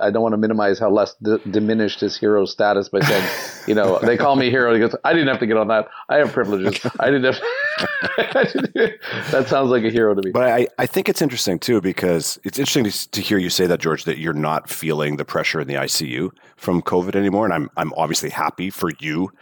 [0.00, 3.28] I don't want to minimize how less d- diminished his hero status by saying,
[3.66, 4.72] you know, they call me hero.
[4.72, 5.88] He goes, I didn't have to get on that.
[6.08, 6.80] I have privileges.
[7.00, 7.40] I didn't have.
[9.30, 10.30] that sounds like a hero to me.
[10.30, 13.66] But I, I think it's interesting too because it's interesting to, to hear you say
[13.66, 17.54] that, George, that you're not feeling the pressure in the ICU from COVID anymore, and
[17.54, 19.32] I'm I'm obviously happy for you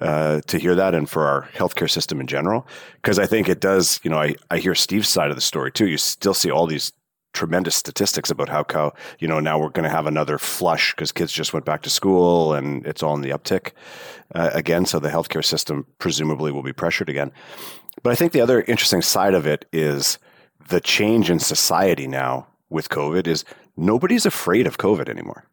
[0.00, 2.66] uh, to hear that, and for our healthcare system in general,
[3.02, 4.00] because I think it does.
[4.02, 5.86] You know, I I hear Steve's side of the story too.
[5.86, 6.92] You still see all these
[7.36, 11.30] tremendous statistics about how, you know now we're going to have another flush because kids
[11.30, 13.72] just went back to school and it's all in the uptick
[14.34, 14.86] uh, again.
[14.86, 17.30] So the healthcare system presumably will be pressured again.
[18.06, 20.20] But I think the other interesting side of it is
[20.68, 23.44] the change in society now with COVID is
[23.76, 25.48] nobody's afraid of COVID anymore,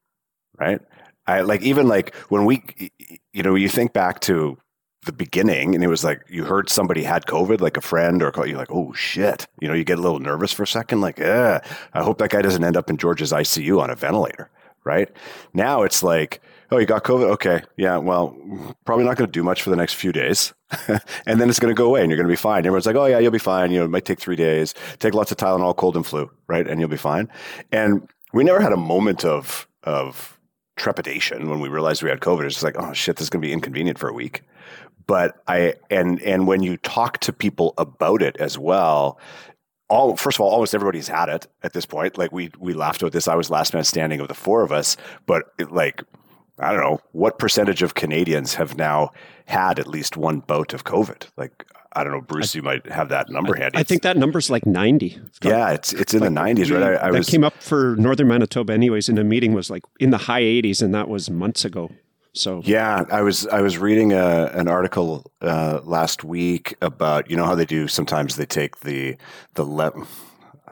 [0.60, 0.80] right?
[1.26, 2.62] I like even like when we,
[3.34, 4.60] you know, you think back to
[5.04, 8.32] the beginning and it was like you heard somebody had COVID, like a friend or
[8.46, 11.20] you're like, oh shit, you know, you get a little nervous for a second, like,
[11.20, 11.60] eh,
[11.94, 14.52] I hope that guy doesn't end up in George's ICU on a ventilator,
[14.84, 15.10] right?
[15.56, 16.40] Now it's like,
[16.74, 17.30] oh, you got COVID?
[17.32, 17.62] Okay.
[17.78, 17.98] Yeah.
[17.98, 18.36] Well,
[18.86, 20.54] probably not going to do much for the next few days.
[21.26, 22.60] and then it's going to go away and you're going to be fine.
[22.60, 23.72] Everyone's like, oh, yeah, you'll be fine.
[23.72, 24.74] You know, it might take three days.
[25.00, 26.68] Take lots of Tylenol, cold and flu, right?
[26.68, 27.30] And you'll be fine.
[27.72, 30.40] And we never had a moment of, of
[30.76, 32.46] trepidation when we realized we had COVID.
[32.46, 34.42] It's just like, oh, shit, this is going to be inconvenient for a week.
[35.06, 39.20] But I, and, and when you talk to people about it as well,
[39.90, 42.18] all first of all, almost everybody's had it at this point.
[42.18, 43.28] Like we we laughed about this.
[43.28, 46.04] I was last man standing of the four of us, but it, like
[46.60, 49.12] I don't know what percentage of Canadians have now
[49.46, 51.28] had at least one bout of COVID.
[51.38, 53.78] Like I don't know, Bruce, you might have that number handy.
[53.78, 55.20] I think that number's like 90.
[55.42, 56.84] Got- yeah, it's it's in the 90s, right?
[57.00, 59.84] I, I that was came up for Northern Manitoba, anyways, in a meeting was like
[60.00, 61.92] in the high 80s, and that was months ago.
[62.36, 67.38] So Yeah, I was I was reading a, an article uh, last week about you
[67.38, 69.18] know how they do sometimes they take the
[69.54, 69.94] the le-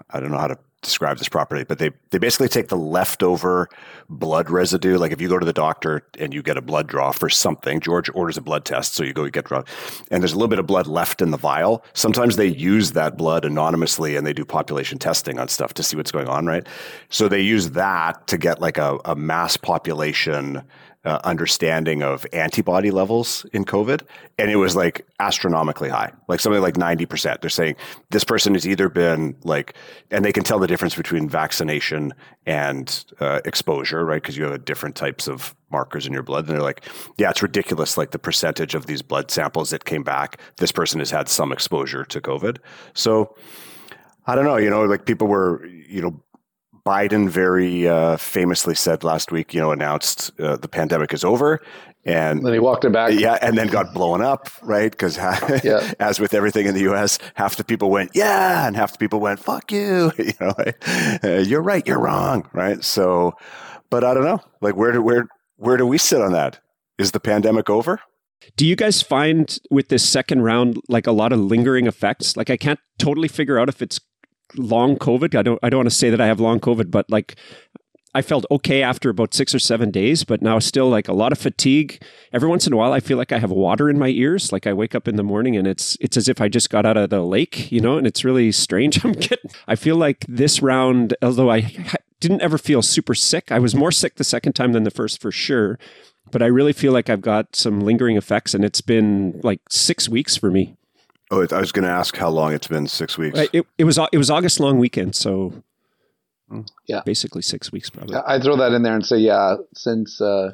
[0.09, 3.69] I don't know how to describe this properly, but they they basically take the leftover
[4.09, 4.97] blood residue.
[4.97, 7.79] Like if you go to the doctor and you get a blood draw for something,
[7.79, 9.63] George orders a blood test, so you go you get drawn,
[10.09, 11.83] and there's a little bit of blood left in the vial.
[11.93, 15.95] Sometimes they use that blood anonymously and they do population testing on stuff to see
[15.95, 16.65] what's going on, right?
[17.09, 20.63] So they use that to get like a, a mass population
[21.03, 24.01] uh, understanding of antibody levels in COVID,
[24.37, 27.41] and it was like astronomically high, like something like ninety percent.
[27.41, 27.75] They're saying
[28.11, 29.75] this person has either been like,
[30.11, 32.13] and they can tell the difference between vaccination
[32.45, 34.21] and uh, exposure, right?
[34.21, 36.83] Because you have different types of markers in your blood, and they're like,
[37.17, 40.39] yeah, it's ridiculous, like the percentage of these blood samples that came back.
[40.57, 42.57] This person has had some exposure to COVID,
[42.93, 43.35] so.
[44.27, 46.21] I don't know, you know, like people were, you know,
[46.85, 51.59] Biden very uh, famously said last week, you know, announced uh, the pandemic is over,
[52.05, 53.13] and Then he walked it back.
[53.13, 54.91] yeah, and then got blown up, right?
[54.91, 55.17] Because
[55.63, 55.93] Yeah.
[55.99, 59.19] as with everything in the U.S., half the people went yeah, and half the people
[59.19, 60.11] went fuck you.
[60.17, 60.83] You know, like,
[61.23, 62.83] uh, you're right, you're wrong, right?
[62.83, 63.33] So,
[63.89, 66.59] but I don't know, like where do where where do we sit on that?
[66.97, 67.99] Is the pandemic over?
[68.57, 72.35] Do you guys find with this second round like a lot of lingering effects?
[72.35, 73.99] Like I can't totally figure out if it's
[74.55, 75.35] long COVID.
[75.35, 77.35] I don't I don't want to say that I have long COVID, but like
[78.13, 81.31] I felt okay after about six or seven days, but now still like a lot
[81.31, 82.03] of fatigue.
[82.33, 84.51] Every once in a while I feel like I have water in my ears.
[84.51, 86.85] Like I wake up in the morning and it's it's as if I just got
[86.85, 89.03] out of the lake, you know, and it's really strange.
[89.05, 91.73] I'm getting I feel like this round, although I
[92.19, 95.21] didn't ever feel super sick, I was more sick the second time than the first
[95.21, 95.77] for sure.
[96.31, 100.07] But I really feel like I've got some lingering effects, and it's been like six
[100.07, 100.77] weeks for me.
[101.31, 102.87] Oh, I was going to ask how long it's been.
[102.87, 103.39] Six weeks.
[103.39, 105.53] I- It, it was it was August long weekend, so
[106.87, 107.01] Yeah.
[107.05, 108.15] basically six weeks probably.
[108.27, 110.53] I throw that in there and say, yeah, since, uh,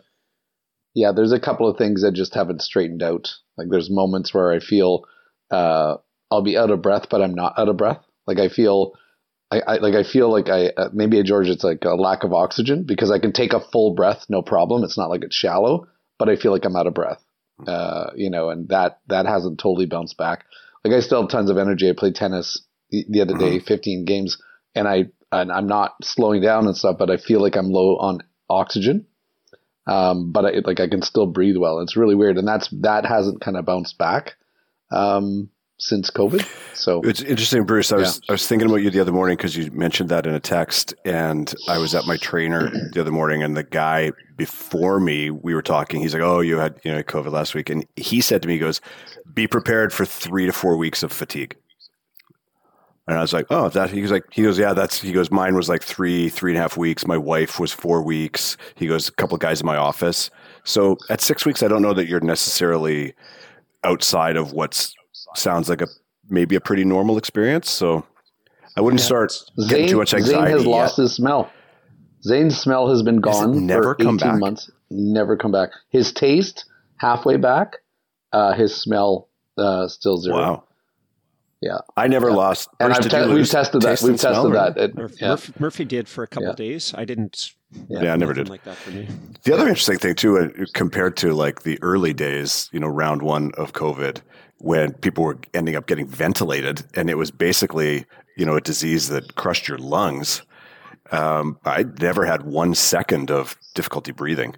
[0.93, 3.33] yeah, there's a couple of things that just haven't straightened out.
[3.57, 5.05] Like there's moments where I feel
[5.49, 5.97] uh,
[6.29, 8.03] I'll be out of breath, but I'm not out of breath.
[8.27, 8.93] Like I feel,
[9.49, 12.23] I, I like I feel like I uh, maybe at George it's like a lack
[12.23, 14.83] of oxygen because I can take a full breath, no problem.
[14.83, 15.87] It's not like it's shallow,
[16.19, 17.23] but I feel like I'm out of breath.
[17.65, 20.45] Uh, you know, and that that hasn't totally bounced back.
[20.87, 21.89] Like I still have tons of energy.
[21.89, 24.41] I played tennis the, the other day, 15 games,
[24.73, 27.97] and I and I'm not slowing down and stuff, but I feel like I'm low
[27.97, 28.19] on
[28.49, 29.07] oxygen.
[29.85, 31.79] Um, but I, like I can still breathe well.
[31.79, 34.35] It's really weird, and that's that hasn't kind of bounced back
[34.91, 36.45] um, since COVID.
[36.75, 37.91] So It's interesting, Bruce.
[37.91, 40.33] I was I was thinking about you the other morning because you mentioned that in
[40.33, 44.99] a text, and I was at my trainer the other morning, and the guy before
[44.99, 46.01] me, we were talking.
[46.01, 48.55] He's like, "Oh, you had you know COVID last week," and he said to me,
[48.55, 48.81] "He goes,
[49.33, 51.55] be prepared for three to four weeks of fatigue."
[53.07, 55.31] And I was like, "Oh, that." He was like, "He goes, yeah, that's." He goes,
[55.31, 57.07] "Mine was like three, three and a half weeks.
[57.07, 60.29] My wife was four weeks." He goes, "A couple of guys in my office."
[60.63, 63.13] So at six weeks, I don't know that you're necessarily
[63.83, 64.93] outside of what's
[65.35, 65.87] sounds like a
[66.29, 67.69] maybe a pretty normal experience.
[67.69, 68.05] So
[68.75, 70.39] I wouldn't start getting Zane, too much anxiety.
[70.47, 70.69] Zane has yet.
[70.69, 71.51] lost his smell.
[72.23, 74.39] Zane's smell has been gone never for come 18 back?
[74.39, 74.71] months.
[74.89, 75.69] Never come back.
[75.89, 76.65] His taste
[76.97, 77.77] halfway back.
[78.33, 80.35] Uh, his smell uh, still zero.
[80.37, 80.63] Wow.
[81.61, 81.77] Yeah.
[81.95, 82.69] I never lost.
[82.79, 84.01] And I've te- we've tested that.
[84.01, 84.77] We've and smell, tested or- that.
[84.77, 85.27] It- Murphy, yeah.
[85.29, 86.55] Murphy, Murphy did for a couple Yeah.
[86.55, 86.93] days.
[86.95, 87.51] I didn't.
[87.89, 88.47] Yeah, I never did.
[88.49, 89.07] like that for me.
[89.43, 93.21] The other interesting thing too, uh, compared to like the early days, you know, round
[93.21, 94.21] one of COVID,
[94.59, 99.09] when people were ending up getting ventilated, and it was basically, you know, a disease
[99.09, 100.41] that crushed your lungs.
[101.11, 104.55] Um, I never had one second of difficulty breathing,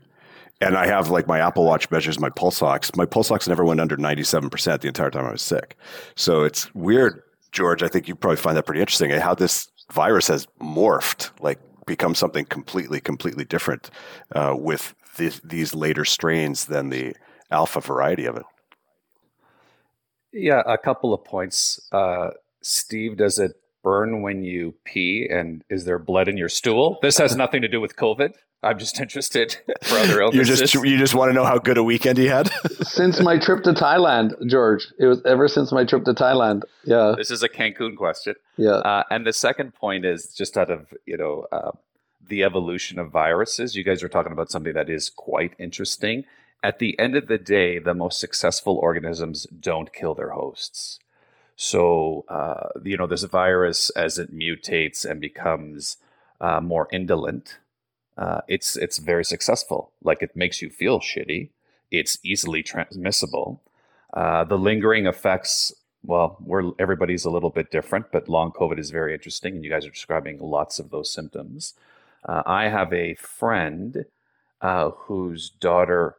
[0.62, 2.96] and I have like my Apple Watch measures my pulse ox.
[2.96, 5.76] My pulse ox never went under ninety seven percent the entire time I was sick.
[6.16, 7.84] So it's weird, George.
[7.84, 9.12] I think you probably find that pretty interesting.
[9.12, 13.90] How this virus has morphed, like become something completely, completely different
[14.34, 14.96] uh, with
[15.44, 17.14] these later strains than the
[17.52, 18.44] alpha variety of it.
[20.32, 21.80] Yeah, a couple of points.
[21.92, 25.28] Uh, Steve, does it burn when you pee?
[25.30, 27.00] And is there blood in your stool?
[27.02, 28.34] This has nothing to do with COVID.
[28.62, 30.60] I'm just interested for other You illnesses.
[30.60, 32.52] just you just want to know how good a weekend he had.
[32.82, 34.86] since my trip to Thailand, George.
[35.00, 36.64] It was ever since my trip to Thailand.
[36.84, 37.14] Yeah.
[37.18, 38.36] this is a Cancun question.
[38.58, 38.72] Yeah.
[38.72, 41.72] Uh, and the second point is just out of you know uh,
[42.28, 43.78] the evolution of viruses.
[43.78, 46.26] You guys are talking about something that is quite interesting.
[46.62, 51.00] At the end of the day, the most successful organisms don't kill their hosts.
[51.56, 55.98] So uh, you know this virus, as it mutates and becomes
[56.40, 57.60] uh, more indolent,
[58.18, 59.92] uh, it's it's very successful.
[60.04, 61.50] Like it makes you feel shitty.
[61.92, 63.62] It's easily transmissible.
[64.14, 68.90] Uh, the lingering effects well, we're everybody's a little bit different, but long COVID is
[68.90, 71.74] very interesting, and you guys are describing lots of those symptoms.
[72.28, 74.06] Uh, I have a friend
[74.62, 76.16] uh, whose daughter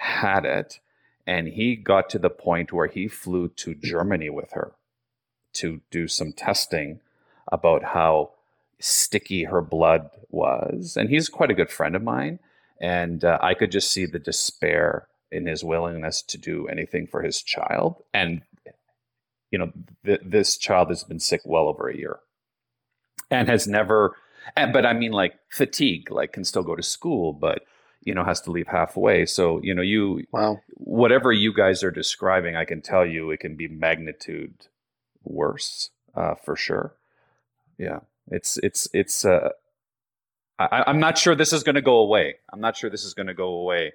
[0.00, 0.80] had it,
[1.26, 4.72] and he got to the point where he flew to Germany with her
[5.52, 7.00] to do some testing
[7.52, 8.30] about how
[8.78, 10.96] sticky her blood was.
[10.96, 12.38] And he's quite a good friend of mine.
[12.80, 17.20] And uh, I could just see the despair in his willingness to do anything for
[17.20, 18.02] his child.
[18.14, 18.40] And,
[19.50, 19.72] you know,
[20.06, 22.20] th- this child has been sick well over a year
[23.30, 24.16] and has never,
[24.56, 27.64] and, but I mean, like fatigue, like can still go to school, but,
[28.02, 29.26] you know, has to leave halfway.
[29.26, 30.60] So, you know, you, Wow.
[30.74, 34.54] whatever you guys are describing, I can tell you it can be magnitude
[35.22, 36.94] worse uh, for sure.
[37.78, 39.24] Yeah, it's it's it's.
[39.24, 39.50] Uh,
[40.58, 42.36] I, I'm not sure this is going to go away.
[42.52, 43.94] I'm not sure this is going to go away.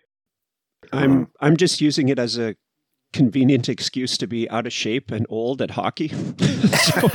[0.91, 2.55] I'm I'm just using it as a
[3.15, 6.09] convenient excuse to be out of shape and old at hockey.
[6.09, 7.09] so,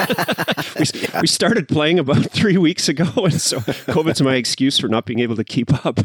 [0.79, 0.87] we,
[1.21, 5.19] we started playing about three weeks ago, and so COVID's my excuse for not being
[5.19, 5.99] able to keep up.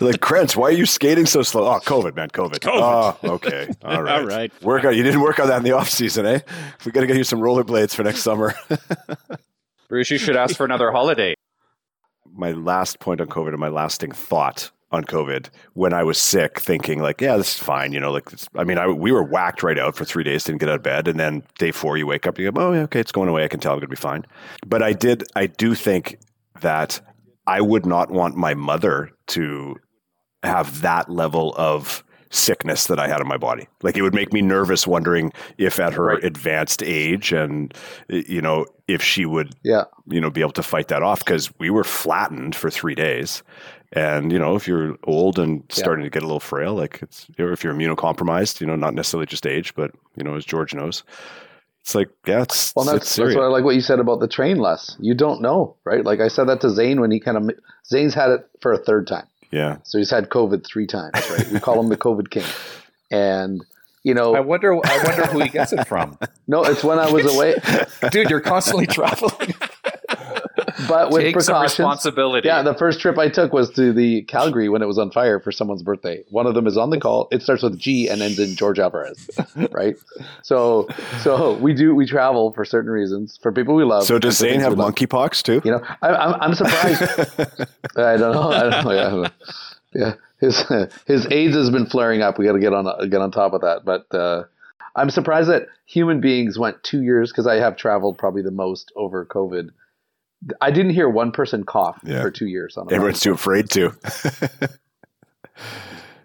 [0.00, 1.66] like Krentz, why are you skating so slow?
[1.66, 2.60] Oh, COVID, man, COVID.
[2.60, 3.18] COVID.
[3.22, 4.62] Oh, okay, all right, All right.
[4.62, 4.96] Work on.
[4.96, 6.40] You didn't work on that in the off season, eh?
[6.86, 8.54] We got to get you some rollerblades for next summer.
[9.90, 11.34] Bruce, you should ask for another holiday.
[12.24, 16.58] my last point on COVID and my lasting thought on COVID when I was sick,
[16.60, 17.92] thinking like, yeah, this is fine.
[17.92, 20.60] You know, like, I mean, I, we were whacked right out for three days, didn't
[20.60, 21.06] get out of bed.
[21.06, 23.44] And then day four, you wake up, you go, oh, yeah, okay, it's going away.
[23.44, 24.24] I can tell I'm going to be fine.
[24.66, 26.18] But I did, I do think
[26.60, 27.00] that
[27.46, 29.76] I would not want my mother to
[30.42, 33.66] have that level of sickness that I had in my body.
[33.82, 36.24] Like it would make me nervous wondering if at her Right.
[36.24, 37.74] advanced age and
[38.08, 39.84] you know if she would Yeah.
[40.06, 43.42] you know be able to fight that off because we were flattened for 3 days.
[43.92, 47.26] And you know, if you're old and starting to get a little frail, like it's
[47.38, 50.74] or if you're immunocompromised, you know, not necessarily just age, but you know, as George
[50.74, 51.02] knows,
[51.82, 54.20] it's like yeah, it's, Well, it's that's, that's what I like what you said about
[54.20, 54.96] the train less.
[55.00, 56.04] You don't know, right?
[56.04, 57.50] Like I said that to Zane when he kind of
[57.86, 59.26] Zane's had it for a third time.
[59.50, 61.48] yeah, So he's had COVID three times, right?
[61.50, 62.44] We call him the COVID king.
[63.10, 63.60] And
[64.04, 64.74] you know, I wonder.
[64.74, 66.16] I wonder who he gets it from.
[66.46, 67.56] no, it's when I was away,
[68.10, 69.54] Dude, you're constantly traveling.
[70.88, 71.78] but with Take some precautions.
[71.78, 72.48] responsibility.
[72.48, 75.40] Yeah, the first trip I took was to the Calgary when it was on fire
[75.40, 76.22] for someone's birthday.
[76.30, 77.28] One of them is on the call.
[77.30, 79.28] It starts with G and ends in George Alvarez,
[79.72, 79.96] right?
[80.42, 80.88] So,
[81.20, 84.04] so we do we travel for certain reasons for people we love.
[84.04, 85.60] So does and Zane have monkeypox too?
[85.64, 87.02] You know, I, I'm I'm surprised.
[87.96, 88.50] I don't know.
[88.50, 88.92] I don't know.
[88.92, 89.28] Yeah,
[89.94, 90.14] yeah.
[90.40, 90.64] His
[91.06, 92.38] his AIDS has been flaring up.
[92.38, 93.84] We got to get on get on top of that.
[93.84, 94.44] But uh,
[94.96, 98.90] I'm surprised that human beings went two years because I have traveled probably the most
[98.96, 99.70] over COVID.
[100.60, 102.22] I didn't hear one person cough Yeah.
[102.22, 103.92] for two years on a Everyone's too afraid to.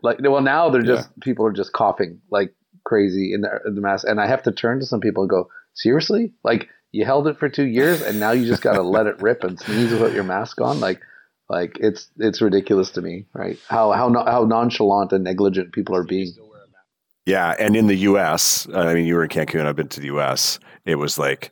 [0.01, 3.81] like well now they're just people are just coughing like crazy in the, in the
[3.81, 7.27] mask and i have to turn to some people and go seriously like you held
[7.27, 9.91] it for two years and now you just got to let it rip and sneeze
[9.91, 11.01] without your mask on like
[11.49, 15.95] like it's it's ridiculous to me right how how no- how nonchalant and negligent people
[15.95, 16.31] are being
[17.25, 19.65] Yeah, and in the U.S., I mean, you were in Cancun.
[19.65, 20.59] I've been to the U.S.
[20.85, 21.51] It was like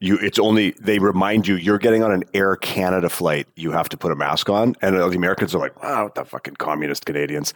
[0.00, 0.16] you.
[0.18, 3.46] It's only they remind you you're getting on an Air Canada flight.
[3.56, 6.24] You have to put a mask on, and the Americans are like, "Wow, what the
[6.24, 7.54] fucking communist Canadians."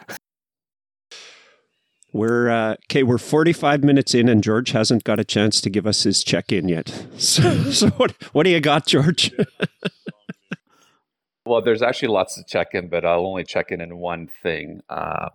[2.12, 3.02] We're uh, okay.
[3.02, 6.68] We're 45 minutes in, and George hasn't got a chance to give us his check-in
[6.68, 7.06] yet.
[7.18, 8.12] So, so what?
[8.32, 9.32] What do you got, George?
[11.46, 14.80] Well, there's actually lots to check in, but I'll only check in in one thing.
[14.88, 15.28] Uh,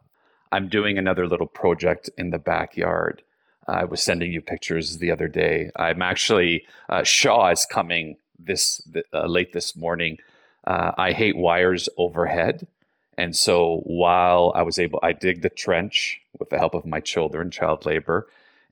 [0.51, 3.21] I'm doing another little project in the backyard.
[3.69, 5.71] I was sending you pictures the other day.
[5.75, 8.81] I'm actually uh, Shaw is coming this
[9.13, 10.17] uh, late this morning.
[10.65, 12.67] Uh, I hate wires overhead,
[13.17, 16.99] and so while I was able, I dig the trench with the help of my
[16.99, 18.27] children, child labor.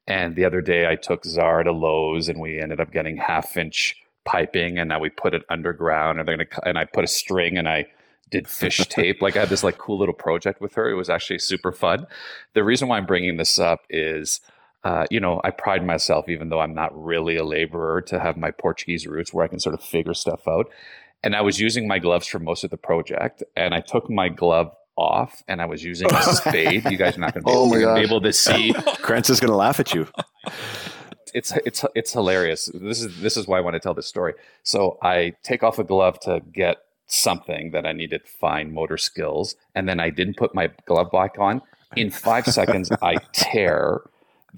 [0.08, 3.58] And the other day, I took Zara to Lowe's, and we ended up getting half
[3.58, 3.96] inch
[4.26, 7.58] piping, and now we put it underground, and they're gonna, and I put a string,
[7.58, 7.88] and I
[8.30, 9.22] did fish tape.
[9.22, 10.90] Like I had this like cool little project with her.
[10.90, 12.08] It was actually super fun.
[12.54, 14.40] The reason why I'm bringing this up is,
[14.88, 18.38] uh, you know, I pride myself, even though I'm not really a laborer, to have
[18.38, 20.70] my Portuguese roots where I can sort of figure stuff out.
[21.22, 24.30] And I was using my gloves for most of the project, and I took my
[24.30, 26.90] glove off, and I was using a spade.
[26.90, 29.42] You guys are not going to be, Oh my be able to see Krantz is
[29.42, 30.08] going to laugh at you.
[31.34, 32.70] it's it's it's hilarious.
[32.74, 34.36] This is this is why I want to tell this story.
[34.64, 36.78] So I take off a glove to get
[37.08, 41.38] something that I needed fine motor skills, and then I didn't put my glove back
[41.38, 41.62] on.
[41.98, 44.02] In five seconds, I tear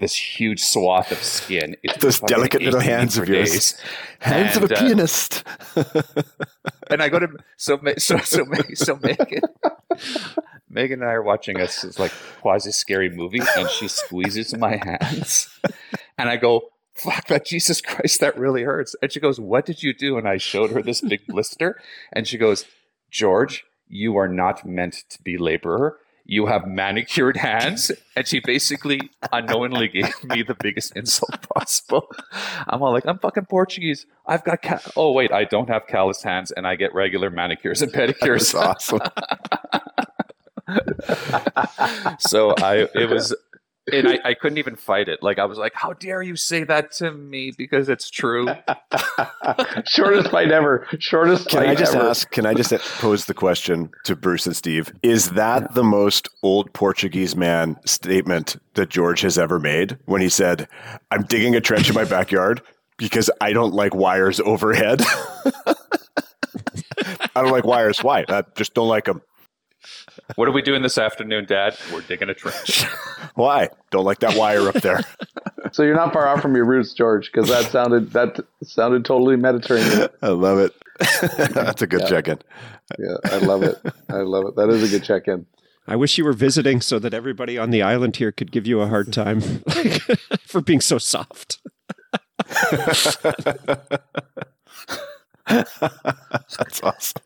[0.00, 1.76] this huge swath of skin.
[1.82, 3.50] It's Those delicate little hands of yours.
[3.50, 3.80] days.
[4.18, 5.44] Hands of a uh, pianist.
[6.90, 9.42] and I go to so so so so Megan.
[10.68, 14.76] Megan and I are watching us this like quasi scary movie, and she squeezes my
[14.76, 15.48] hands,
[16.18, 18.94] And I go, fuck that, Jesus Christ, that really hurts.
[19.02, 20.18] And she goes, what did you do?
[20.18, 21.80] And I showed her this big blister.
[22.12, 22.66] And she goes,
[23.10, 25.98] George, you are not meant to be laborer.
[26.30, 27.90] You have manicured hands.
[28.14, 32.06] And she basically unknowingly gave me the biggest insult possible.
[32.68, 34.06] I'm all like, I'm fucking Portuguese.
[34.28, 37.82] I've got, ca- oh, wait, I don't have calloused hands and I get regular manicures
[37.82, 38.54] and pedicures.
[38.54, 39.00] Awesome.
[42.20, 43.34] so I it was
[43.92, 45.22] and I, I couldn't even fight it.
[45.22, 47.52] Like I was like, How dare you say that to me?
[47.56, 48.46] Because it's true.
[49.86, 50.86] Shortest fight ever.
[50.98, 52.08] Shortest Can fight I just ever.
[52.08, 52.30] ask?
[52.30, 54.92] Can I just pose the question to Bruce and Steve?
[55.02, 60.28] Is that the most old Portuguese man statement that George has ever made when he
[60.28, 60.68] said,
[61.10, 62.62] "I'm digging a trench in my backyard
[62.96, 65.02] because I don't like wires overhead"?
[67.34, 68.02] I don't like wires.
[68.02, 68.24] Why?
[68.28, 69.22] I just don't like them.
[70.36, 71.76] What are we doing this afternoon, Dad?
[71.92, 72.84] We're digging a trench.
[73.34, 73.68] Why?
[73.90, 75.00] Don't like that wire up there.
[75.72, 79.36] So you're not far off from your roots, George, because that sounded that sounded totally
[79.36, 80.08] Mediterranean.
[80.22, 80.72] I love it.
[81.52, 82.08] That's a good Yeah.
[82.08, 82.38] check-in.
[82.98, 83.76] Yeah, I love it.
[84.08, 84.56] I love it.
[84.56, 85.46] That is a good check-in.
[85.86, 88.80] I wish you were visiting so that everybody on the island here could give you
[88.80, 89.42] a hard time
[90.40, 91.58] for being so soft.
[95.46, 97.22] That's awesome.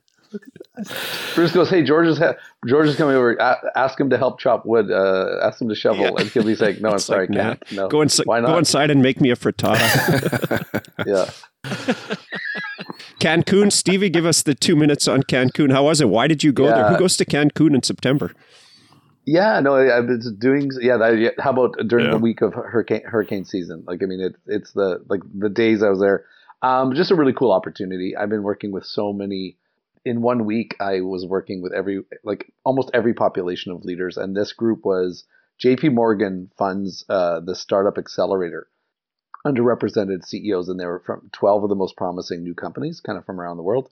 [1.34, 2.34] Bruce goes, "Hey, George is ha-
[2.66, 3.34] George is coming over.
[3.34, 4.90] A- ask him to help chop wood.
[4.90, 6.10] Uh, ask him to shovel." Yeah.
[6.18, 7.72] And he'll be like, "No, I'm It's sorry, like, can't.
[7.72, 10.80] No, Go, Why go inside and make me a frittata.
[11.06, 11.28] Yeah,
[13.20, 15.72] Cancun, Stevie, give us the two minutes on Cancun.
[15.72, 16.08] How was it?
[16.08, 16.88] Why did you go there?
[16.88, 18.32] Who goes to Cancun in September?
[19.26, 19.58] yeah.
[19.60, 20.70] No, I- I've been doing.
[20.80, 21.30] Yeah, that, yeah.
[21.38, 22.12] How about during Yeah.
[22.12, 23.82] the week of hurricane hurricane season?
[23.86, 26.24] Like, I mean, it, it's the like the days I was there.
[26.62, 28.16] Um, just a really cool opportunity.
[28.16, 29.56] I've been working with so many.
[30.04, 34.36] In one week, I was working with every like almost every population of leaders, and
[34.36, 35.24] this group was
[35.58, 35.90] J.P.
[35.90, 38.68] Morgan funds uh, the Startup Accelerator.
[39.46, 43.24] underrepresented CEOs, and they were from 12 of the most promising new companies, kind of
[43.26, 43.90] from around the world.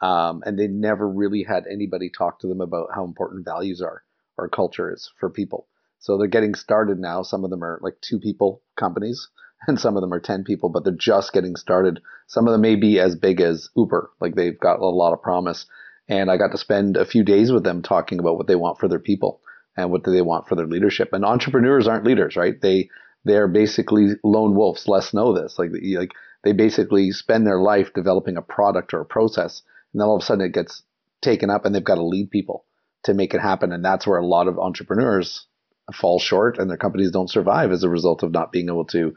[0.00, 4.02] Um, and they never really had anybody talk to them about how important values are
[4.36, 5.68] or culture is for people.
[5.98, 7.22] So they're getting started now.
[7.22, 9.28] Some of them are like two people companies,
[9.68, 12.00] and some of them are 10 people, but they're just getting started.
[12.26, 15.22] Some of them may be as big as Uber, like they've got a lot of
[15.22, 15.66] promise.
[16.08, 18.78] And I got to spend a few days with them talking about what they want
[18.78, 19.40] for their people
[19.76, 21.12] and what do they want for their leadership.
[21.12, 22.60] And entrepreneurs aren't leaders, right?
[22.60, 22.90] They
[23.24, 24.86] they're basically lone wolves.
[24.86, 25.58] Les know this.
[25.58, 26.10] Like like
[26.42, 29.62] they basically spend their life developing a product or a process,
[29.92, 30.82] and then all of a sudden it gets
[31.22, 32.66] taken up, and they've got to lead people
[33.04, 33.72] to make it happen.
[33.72, 35.46] And that's where a lot of entrepreneurs
[35.92, 39.14] fall short, and their companies don't survive as a result of not being able to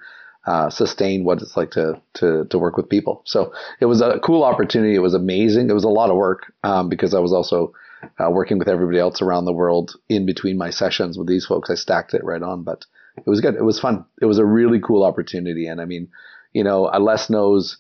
[0.48, 3.22] uh, sustain what it's like to to to work with people.
[3.26, 4.96] So it was a cool opportunity.
[4.96, 5.70] It was amazing.
[5.70, 7.74] It was a lot of work um, because I was also
[8.18, 11.70] uh, working with everybody else around the world in between my sessions with these folks.
[11.70, 12.86] I stacked it right on, but
[13.18, 13.56] it was good.
[13.56, 14.06] It was fun.
[14.22, 15.68] It was a really cool opportunity.
[15.68, 16.10] And I mean,
[16.54, 17.78] you know, uh, Les knows,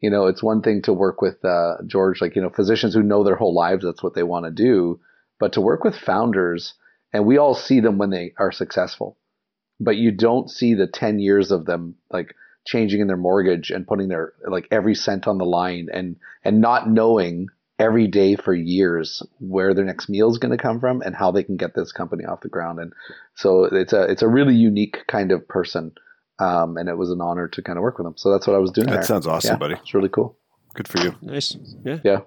[0.00, 3.02] you know, it's one thing to work with uh, George, like, you know, physicians who
[3.02, 5.00] know their whole lives, that's what they want to do.
[5.38, 6.74] But to work with founders,
[7.12, 9.16] and we all see them when they are successful,
[9.80, 12.34] but you don't see the 10 years of them like
[12.66, 16.60] changing in their mortgage and putting their like every cent on the line and and
[16.60, 17.46] not knowing
[17.78, 21.30] every day for years where their next meal is going to come from and how
[21.30, 22.92] they can get this company off the ground and
[23.36, 25.92] so it's a it's a really unique kind of person
[26.40, 28.54] um, and it was an honor to kind of work with them so that's what
[28.56, 29.02] i was doing That there.
[29.04, 29.74] sounds awesome, Yeah, buddy.
[29.74, 30.36] it's really cool
[30.74, 31.14] Good for you.
[31.22, 31.56] Nice.
[31.84, 31.98] Yeah.
[32.04, 32.18] yeah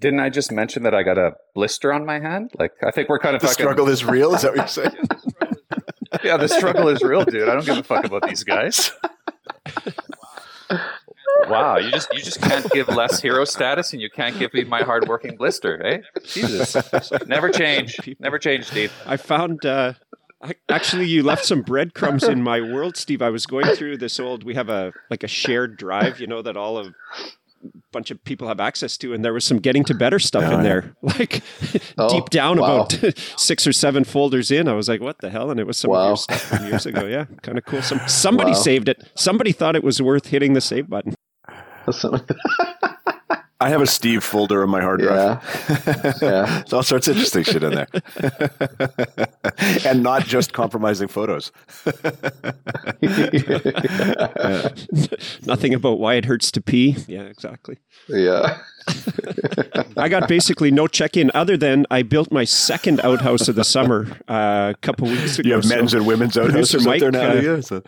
[0.00, 2.50] Didn't I just mention that I got a blister on my hand?
[2.58, 4.34] Like I think we're kind of The fucking, struggle is real.
[4.34, 4.96] Is that what you're saying?
[6.22, 7.48] Yeah, the struggle is real, dude.
[7.48, 8.92] I don't give a fuck about these guys.
[11.48, 14.64] Wow, you just you just can't give Les hero status, and you can't give me
[14.64, 15.98] my hardworking blister, eh?
[16.24, 16.76] Jesus,
[17.26, 18.92] never change, never change, Steve.
[19.06, 19.94] I found uh,
[20.42, 23.20] I, actually you left some breadcrumbs in my world, Steve.
[23.20, 24.44] I was going through this old.
[24.44, 26.94] We have a like a shared drive, you know, that all of
[27.92, 30.52] bunch of people have access to, and there was some getting to better stuff Oh,
[30.52, 30.62] in yeah.
[30.62, 31.42] there, like
[31.98, 32.80] Oh, deep down wow.
[32.86, 32.92] about
[33.36, 34.68] six or seven folders in.
[34.68, 36.06] I was like, "What the hell?" And it was some of Wow.
[36.08, 37.06] your stuff from years ago.
[37.10, 37.82] Yeah, kind of cool.
[37.82, 38.56] Some somebody Wow.
[38.58, 39.02] saved it.
[39.16, 41.14] Somebody thought it was worth hitting the save button.
[43.62, 45.18] I have a Steve folder on my hard drive.
[45.18, 45.38] yeah
[46.22, 47.88] yeah There's all sorts of interesting shit in there.
[49.84, 51.52] and not just compromising photos.
[55.46, 56.96] Nothing about why it hurts to pee.
[57.06, 57.76] Yeah, exactly.
[58.08, 58.58] yeah
[59.96, 63.64] I got basically no check in other than I built my second outhouse of the
[63.64, 65.48] summer uh, a couple weeks ago.
[65.48, 67.20] You have So- men's and women's Producer outhouses out Mike, there now.
[67.28, 67.62] uh, do you?
[67.62, 67.82] So-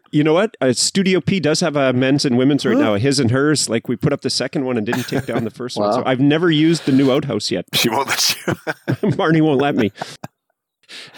[0.12, 0.56] You know what?
[0.60, 3.68] Uh, Studio P does have a men's and women's right now, his and hers.
[3.70, 5.92] Like we put up the second one and didn't take down the first one.
[5.94, 7.64] So I've never used the new outhouse yet.
[7.74, 8.52] she won't let you.
[9.16, 9.90] Marnie won't let me.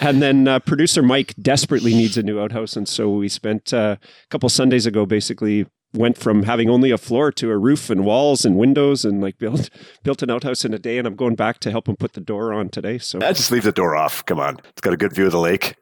[0.01, 3.97] And then uh, producer Mike desperately needs a new outhouse, and so we spent uh,
[4.01, 8.05] a couple Sundays ago basically went from having only a floor to a roof and
[8.05, 9.71] walls and windows and like built
[10.03, 10.99] built an outhouse in a day.
[10.99, 12.99] And I'm going back to help him put the door on today.
[12.99, 14.25] So I just leave the door off.
[14.27, 15.77] Come on, it's got a good view of the lake.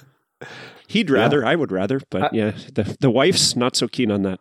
[0.88, 4.22] he'd rather, I would rather, but uh, yeah, the the wife's not so keen on
[4.22, 4.40] that.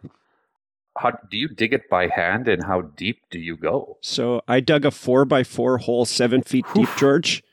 [0.97, 3.97] How do you dig it by hand, and how deep do you go?
[4.01, 7.43] So I dug a four by four hole, seven feet deep, George.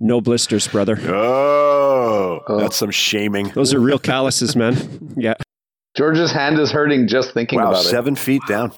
[0.00, 0.98] No blisters, brother.
[1.02, 3.48] Oh, oh, that's some shaming.
[3.50, 4.74] Those are real calluses, man.
[5.16, 5.34] Yeah.
[5.96, 7.88] George's hand is hurting just thinking Wow, about it.
[7.88, 8.72] seven feet down.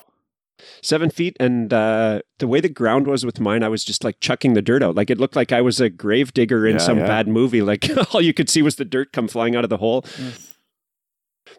[0.82, 4.18] seven feet and uh, the way the ground was with mine i was just like
[4.20, 6.78] chucking the dirt out like it looked like i was a grave digger in Yeah,
[6.78, 7.06] some yeah.
[7.06, 9.76] bad movie like all you could see was the dirt come flying out of the
[9.78, 10.04] hole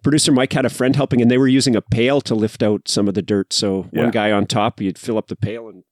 [0.04, 2.88] producer mike had a friend helping and they were using a pail to lift out
[2.88, 4.04] some of the dirt so Yeah.
[4.04, 5.84] one guy on top you'd fill up the pail and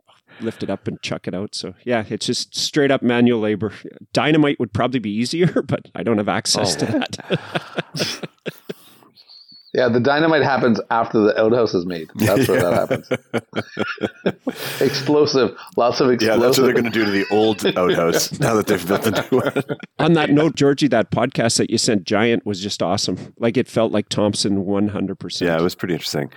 [0.41, 3.71] lift it up and chuck it out so yeah it's just straight up manual labor
[4.13, 6.79] dynamite would probably be easier but i don't have access Oh.
[6.79, 8.29] to that
[9.75, 12.09] Yeah, the dynamite happens after the outhouse is made.
[12.15, 13.09] That's where that happens.
[14.81, 16.39] explosive, lots of explosive.
[16.39, 19.01] Yeah, that's what they're going to do to the old outhouse now that they've built
[19.03, 19.77] the new one.
[19.99, 23.67] on that note georgie that podcast that you sent giant was just awesome like it
[23.67, 26.31] felt like thompson 100% Yeah, it was pretty interesting.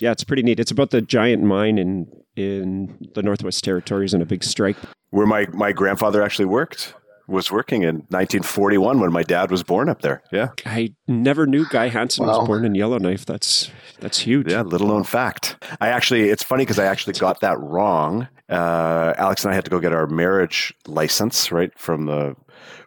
[0.00, 0.58] Yeah, it's pretty neat.
[0.58, 4.76] It's about the giant mine in in the Northwest Territories and a big strike.
[5.10, 6.92] Where my, my grandfather actually worked,
[7.26, 10.22] was working in 1941 when my dad was born up there.
[10.30, 10.48] Yeah.
[10.66, 12.38] I never knew Guy Hansen Wow.
[12.40, 13.24] was born in Yellowknife.
[13.24, 13.70] That's
[14.00, 14.50] that's huge.
[14.50, 15.56] Yeah, little known fact.
[15.80, 18.28] I actually, it's funny because I actually got that wrong.
[18.50, 22.36] Uh, Alex and I had to go get our marriage license right from the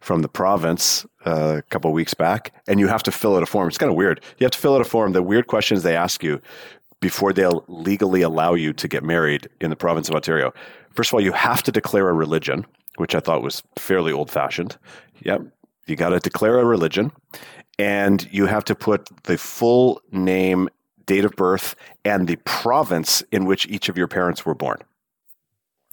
[0.01, 3.43] from the province uh, a couple of weeks back, and you have to fill out
[3.43, 3.67] a form.
[3.67, 4.21] It's kind of weird.
[4.37, 5.13] You have to fill out a form.
[5.13, 6.39] The weird questions they ask you
[6.99, 10.53] before they'll legally allow you to get married in the province of Ontario.
[10.93, 12.65] First of all, you have to declare a religion,
[12.97, 14.77] which I thought was fairly old fashioned.
[15.21, 15.41] Yep.
[15.87, 17.11] You got to declare a religion
[17.79, 20.69] and you have to put the full name,
[21.05, 24.77] date of birth, and the province in which each of your parents were born.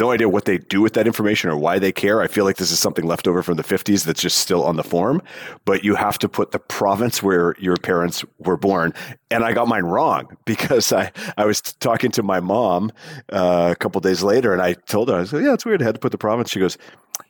[0.00, 2.20] No idea what they do with that information or why they care.
[2.20, 4.74] I feel like this is something left over from the 50s that's just still on
[4.74, 5.22] the form,
[5.64, 8.92] but you have to put the province where your parents were born.
[9.30, 12.90] And I got mine wrong because I, I was talking to my mom
[13.32, 15.80] uh, a couple days later and I told her, I was like, yeah, it's weird.
[15.80, 16.50] I had to put the province.
[16.50, 16.76] She goes,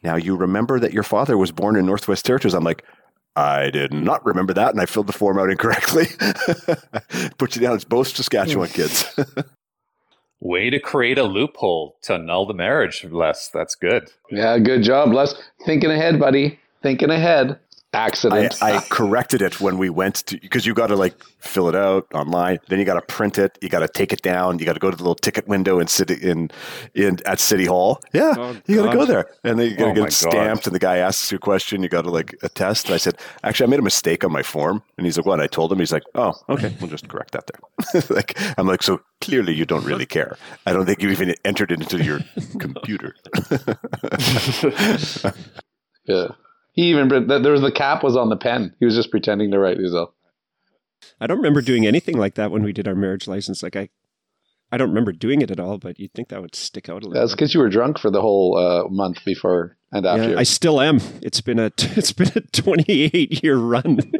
[0.02, 2.54] now you remember that your father was born in Northwest Territories.
[2.54, 2.82] I'm like,
[3.36, 6.06] I did not remember that, and I filled the form out incorrectly.
[7.38, 9.12] Put you down as both Saskatchewan kids.
[10.40, 13.48] Way to create a loophole to annul the marriage, Les.
[13.48, 14.10] That's good.
[14.30, 15.34] yeah, good job, Les.
[15.64, 16.58] Thinking ahead, buddy.
[16.82, 17.58] Thinking ahead.
[17.94, 18.62] I, Accident.
[18.62, 22.06] I corrected it when we went to because you got to like fill it out
[22.12, 22.58] online.
[22.68, 23.58] Then you got to print it.
[23.60, 24.58] You got to take it down.
[24.58, 26.50] You got to go to the little ticket window in city in
[26.94, 28.00] in at City Hall.
[28.12, 30.12] Yeah, Oh, you got to go there, and then you got to Oh, get it
[30.12, 30.66] stamped.
[30.66, 31.82] And the guy asks you a question.
[31.82, 32.86] You got to like attest.
[32.86, 34.82] And I said, actually, I made a mistake on my form.
[34.98, 35.40] And he's like, what?
[35.40, 35.78] I told him.
[35.78, 38.00] He's like, oh, okay, we'll just correct that there.
[38.16, 40.36] like I'm like, so clearly you don't really care.
[40.66, 42.20] I don't think you even entered it into your
[42.58, 43.14] computer.
[46.06, 46.28] yeah.
[46.74, 48.74] He even there was the cap was on the pen.
[48.80, 50.10] He was just pretending to write these himself.
[51.20, 53.62] I don't remember doing anything like that when we did our marriage license.
[53.62, 53.90] Like I,
[54.72, 55.78] I don't remember doing it at all.
[55.78, 57.12] But you'd think that would stick out a little.
[57.12, 60.30] That's because you were drunk for the whole uh, month before and after.
[60.30, 60.98] Yeah, I still am.
[61.22, 64.00] It's been a it's been a 28 year run.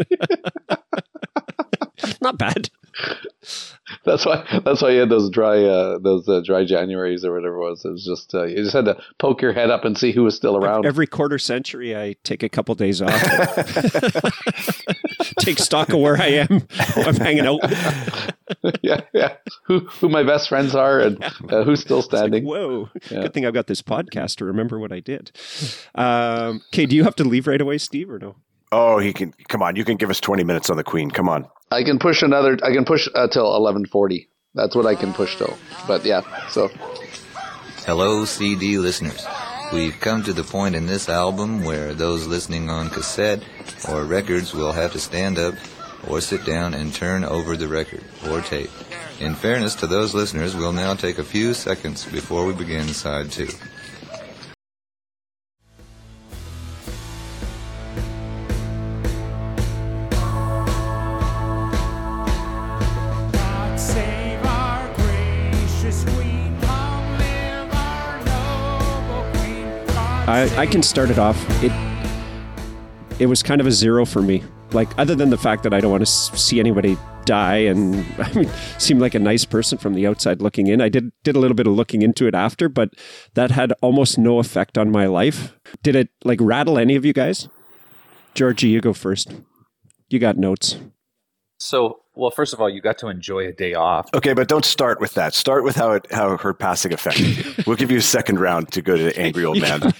[2.21, 2.71] Not bad.
[4.05, 4.61] That's why.
[4.65, 7.85] That's why you had those dry, uh, those uh, dry Januaries or whatever it was.
[7.85, 10.23] It was just uh, you just had to poke your head up and see who
[10.25, 10.87] was still around.
[10.87, 13.13] Every quarter century, I take a couple days off.
[15.39, 16.67] take stock of where I am,
[16.97, 17.61] I'm hanging out.
[18.83, 19.37] yeah, yeah.
[19.65, 22.45] Who who my best friends are and uh, who's still It's like, standing.
[22.45, 22.89] whoa!
[23.11, 23.23] Yeah.
[23.23, 25.31] Good thing I've got this podcast to remember what I did.
[25.95, 28.37] Um, okay, do you have to leave right away, Steve, or no?
[28.75, 29.77] Oh, he can come on.
[29.77, 31.11] You can give us 20 minutes on the Queen.
[31.11, 31.47] Come on.
[31.70, 32.59] I can push another.
[32.62, 34.29] I can push uh, till eleven forty.
[34.55, 35.57] That's what I can push till.
[35.89, 36.68] But yeah, so
[37.87, 39.27] Hello, CD listeners.
[39.72, 43.43] We've come to the point in this album where those listening on cassette
[43.91, 45.55] or records will have to stand up
[46.09, 48.70] or sit down and turn over the record or tape.
[49.20, 53.31] In fairness to those listeners, we'll now take a few seconds before we begin side
[53.33, 53.49] two.
[70.27, 71.37] I, I can start it off.
[71.62, 71.72] It
[73.18, 74.43] it was kind of a zero for me.
[74.72, 76.97] Like other than the fact that I don't want to see anybody
[77.27, 80.81] die, and I mean, seemed like a nice person from the outside looking in.
[80.81, 82.95] I did did a little bit of looking into it after, but
[83.35, 85.55] that had almost no effect on my life.
[85.83, 87.49] Did it like rattle any of you guys?
[88.35, 89.35] Georgie, you go first.
[90.09, 90.79] You got notes.
[91.59, 94.09] So, well, first of all, you got to enjoy a day off.
[94.15, 95.35] Okay, but don't start with that.
[95.35, 97.55] Start with how it how her passing affected you.
[97.67, 99.81] We'll give you a second round to go to the angry old man.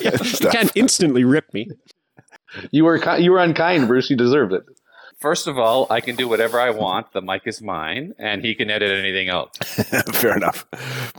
[0.00, 1.68] You can't instantly rip me.
[2.70, 4.10] You were you were unkind, Bruce.
[4.10, 4.64] You deserved it.
[5.18, 7.12] First of all, I can do whatever I want.
[7.12, 9.56] The mic is mine, and he can edit anything out.
[9.64, 10.66] Fair enough.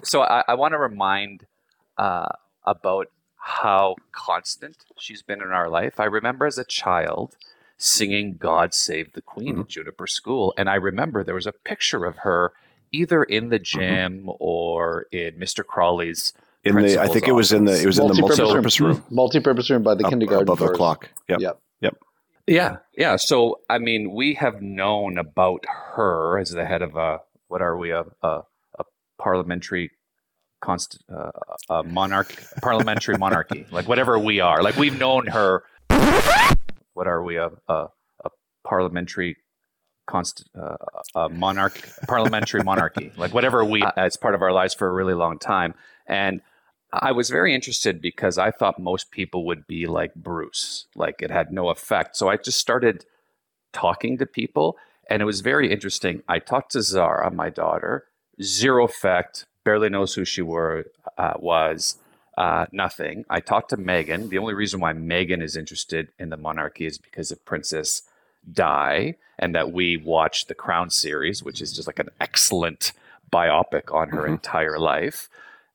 [0.03, 1.45] So I, I want to remind
[1.97, 2.27] uh,
[2.63, 3.07] about
[3.37, 5.99] how constant she's been in our life.
[5.99, 7.35] I remember as a child
[7.77, 12.05] singing "God Save the Queen" at Juniper School, and I remember there was a picture
[12.05, 12.53] of her
[12.91, 15.65] either in the gym or in Mr.
[15.65, 16.33] Crawley's.
[16.63, 18.47] In the, I principal's think it was in the it was in the Multi-purpose room.
[18.49, 21.09] multi-purpose room, Multi-purpose room by the up kindergarten above the clock.
[21.29, 21.39] Yep.
[21.39, 21.61] Yep.
[21.81, 21.97] Yep.
[22.47, 23.15] Yeah, yeah.
[23.17, 25.65] So I mean, we have known about
[25.95, 28.41] her as the head of a what are we a a,
[28.79, 28.83] a
[29.19, 29.91] parliamentary
[30.61, 31.31] const uh,
[31.69, 35.63] a monarch parliamentary monarchy like whatever we are like we've known her.
[36.97, 37.87] What are we a a,
[38.25, 38.29] a
[38.63, 39.37] parliamentary
[40.07, 40.77] const uh,
[41.15, 45.13] a monarch parliamentary monarchy like whatever we as part of our lives for a really
[45.13, 45.73] long time
[46.07, 46.41] and
[46.93, 51.29] I was very interested because I thought most people would be like Bruce, like it
[51.29, 52.15] had no effect.
[52.15, 53.05] So I just started
[53.73, 54.77] talking to people,
[55.09, 56.23] and it was very interesting.
[56.29, 58.05] I talked to Zara, my daughter,
[58.41, 60.85] zero effect, barely knows who she were
[61.17, 61.97] uh, was,
[62.37, 63.25] uh, nothing.
[63.29, 64.29] I talked to Megan.
[64.29, 68.03] The only reason why Megan is interested in the monarchy is because of Princess
[68.49, 72.93] Di, and that we watched the Crown series, which is just like an excellent
[73.31, 75.29] biopic on her entire life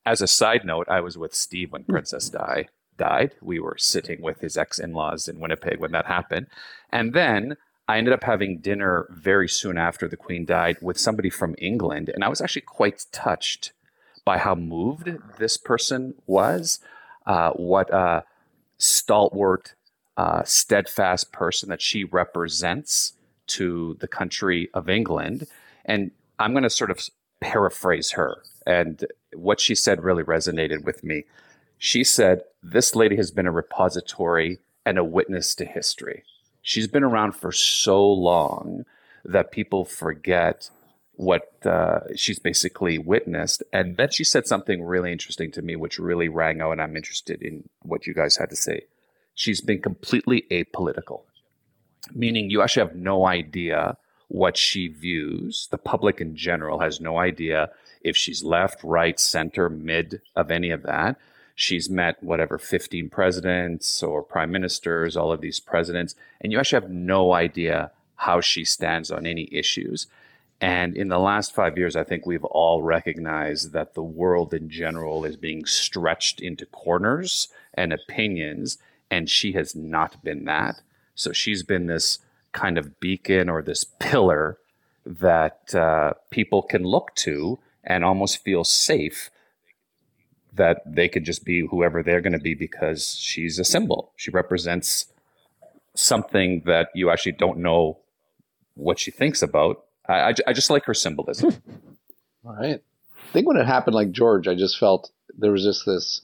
[0.05, 3.35] as a side note, I was with Steve when Princess Di died.
[3.41, 6.47] We were sitting with his ex-in-laws in Winnipeg when that happened.
[6.91, 7.57] And then
[7.89, 12.09] I ended up having dinner very soon after the Queen died with somebody from England.
[12.09, 13.73] And I was actually quite touched
[14.25, 16.81] by how moved this person was,
[17.27, 18.25] uh, what a
[18.79, 19.75] stalwart,
[20.17, 23.15] uh, steadfast person that she represents
[23.47, 25.47] to the country of England.
[25.85, 27.01] And I'm going to sort of
[27.41, 28.43] paraphrase her.
[28.67, 29.05] And
[29.35, 31.25] what she said really resonated with me.
[31.79, 36.25] She said, This lady has been a repository and a witness to history.
[36.63, 38.85] She's been around for so long
[39.25, 40.71] that people forget
[41.15, 43.63] what uh, she's basically witnessed.
[43.73, 46.97] And then she said something really interesting to me, which really rang out, and I'm
[46.97, 48.83] interested in what you guys had to say.
[49.35, 51.23] She's been completely apolitical,
[52.15, 53.97] meaning you actually have no idea
[54.29, 55.69] what she views.
[55.71, 60.71] The public in general has no idea if she's left, right, center, mid of any
[60.71, 61.17] of that.
[61.55, 66.83] She's met whatever 15 presidents or prime ministers, all of these presidents, and you actually
[66.83, 70.07] have no idea how she stands on any issues.
[70.63, 74.71] And in the last five years, I think we've all recognized that the world in
[74.71, 78.79] general is being stretched into corners and opinions,
[79.11, 80.81] and she has not been that.
[81.17, 82.21] So she's been this
[82.53, 84.59] kind of beacon or this pillar
[85.05, 89.31] that uh, people can look to and almost feel safe
[90.55, 94.13] that they could just be whoever they're going to be because she's a symbol.
[94.15, 95.07] She represents
[95.95, 97.99] something that you actually don't know
[98.75, 99.85] what she thinks about.
[100.13, 101.51] I, I, I just like her symbolism.
[102.45, 102.83] All right.
[103.29, 106.23] I think when it happened, like George, I just felt there was just this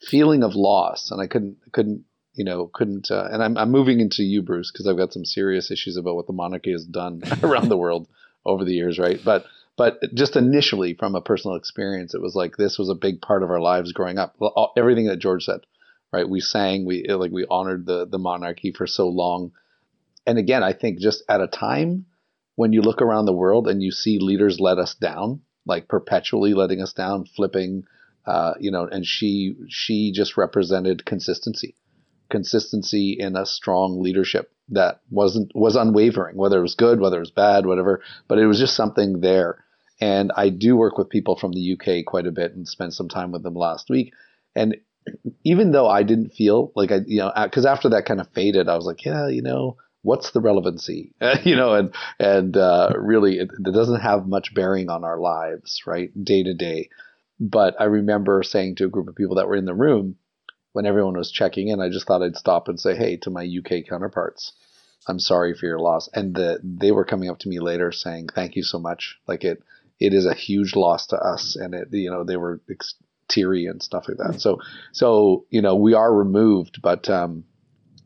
[0.00, 2.04] feeling of loss, and I couldn't, couldn't,
[2.34, 3.10] you know, couldn't.
[3.10, 6.16] Uh, and I'm, I'm moving into you, Bruce, because I've got some serious issues about
[6.16, 8.08] what the monarchy has done around the world
[8.44, 9.20] over the years, right?
[9.24, 9.46] But,
[9.76, 13.42] but just initially, from a personal experience, it was like this was a big part
[13.42, 14.34] of our lives growing up.
[14.40, 15.60] All- Everything that George said,
[16.12, 16.28] right?
[16.28, 19.52] We sang, we like we honored the the monarchy for so long,
[20.26, 22.06] and again, I think just at a time
[22.56, 26.54] when you look around the world and you see leaders let us down, like perpetually
[26.54, 27.84] letting us down, flipping,
[28.26, 31.76] uh, you know, and she she just represented consistency,
[32.30, 37.20] consistency in a strong leadership that wasn't was unwavering, whether it was good, whether it
[37.20, 39.58] was bad, whatever, but it was just something there.
[40.00, 43.08] And I do work with people from the UK quite a bit and spent some
[43.08, 44.12] time with them last week,
[44.54, 44.76] and
[45.44, 48.68] even though I didn't feel like I, you know, because after that kind of faded,
[48.68, 53.38] I was like, yeah, you know, what's the relevancy, you know, and and uh, really,
[53.38, 56.90] it, it doesn't have much bearing on our lives, right, day to day.
[57.40, 60.16] But I remember saying to a group of people that were in the room
[60.72, 63.44] when everyone was checking in, I just thought I'd stop and say, hey, to my
[63.44, 64.52] UK counterparts,
[65.08, 68.28] I'm sorry for your loss, and the, they were coming up to me later saying,
[68.34, 69.62] thank you so much, like it.
[70.00, 72.60] It is a huge loss to us, and it, you know, they were
[73.28, 74.40] teary and stuff like that.
[74.40, 74.58] So,
[74.92, 77.44] so you know, we are removed, but um,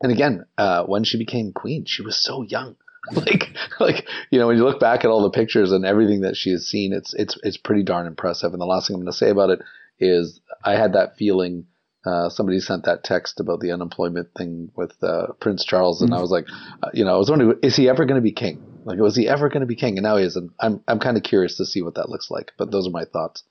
[0.01, 2.75] and again, uh, when she became queen, she was so young.
[3.13, 3.45] like
[3.79, 6.51] like you know when you look back at all the pictures and everything that she
[6.51, 8.51] has seen it's it's it's pretty darn impressive.
[8.51, 9.61] And the last thing i'm going to say about it
[9.99, 11.65] is i had that feeling
[12.05, 16.19] uh, somebody sent that text about the unemployment thing with uh, prince charles and i
[16.19, 16.45] was like
[16.83, 18.61] uh, you know i was wondering is he ever going to be king?
[18.83, 19.97] Like was he ever going to be king?
[19.97, 22.29] And now he is and i'm i'm kind of curious to see what that looks
[22.29, 23.43] like but those are my thoughts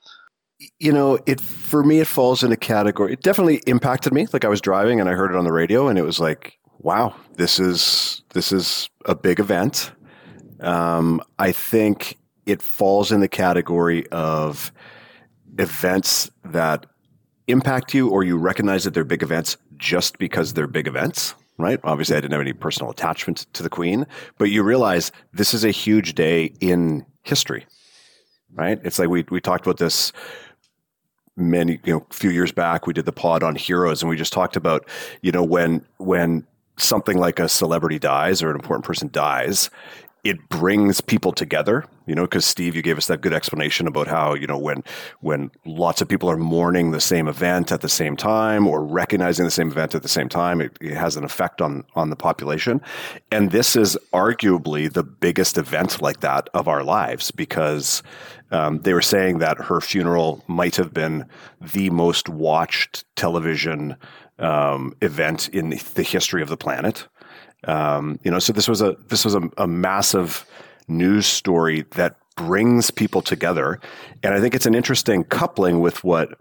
[0.79, 3.13] you know, it for me it falls in a category.
[3.13, 4.27] It definitely impacted me.
[4.33, 6.59] Like I was driving and I heard it on the radio, and it was like,
[6.79, 9.93] wow, this is this is a big event.
[10.61, 14.73] Um, I think it falls in the category of
[15.59, 16.87] events that
[17.47, 21.35] impact you, or you recognize that they're big events just because they're big events.
[21.57, 21.81] Right?
[21.83, 24.07] Obviously, I didn't have any personal attachment to the Queen,
[24.39, 27.67] but you realize this is a huge day in history.
[28.55, 28.81] Right?
[28.85, 30.13] It's like we we talked about this
[31.39, 34.17] many you know a few years back we did the pod on heroes and we
[34.17, 34.89] just talked about
[35.23, 39.71] you know when when something like a celebrity dies or an important person dies
[40.29, 44.07] it brings people together you know because steve you gave us that good explanation about
[44.07, 44.85] how you know when
[45.21, 49.45] when lots of people are mourning the same event at the same time or recognizing
[49.45, 52.17] the same event at the same time it, it has an effect on on the
[52.17, 52.81] population
[53.33, 58.03] and this is arguably the biggest event like that of our lives because
[58.51, 61.27] um, they were saying that her funeral might have been
[61.61, 63.97] the most watched television
[64.39, 67.09] um, event in the history of the planet.
[67.69, 70.45] Um, you know, so this was a this was a, a massive
[70.89, 73.79] news story that brings people together,
[74.23, 76.41] and I think it's an interesting coupling with what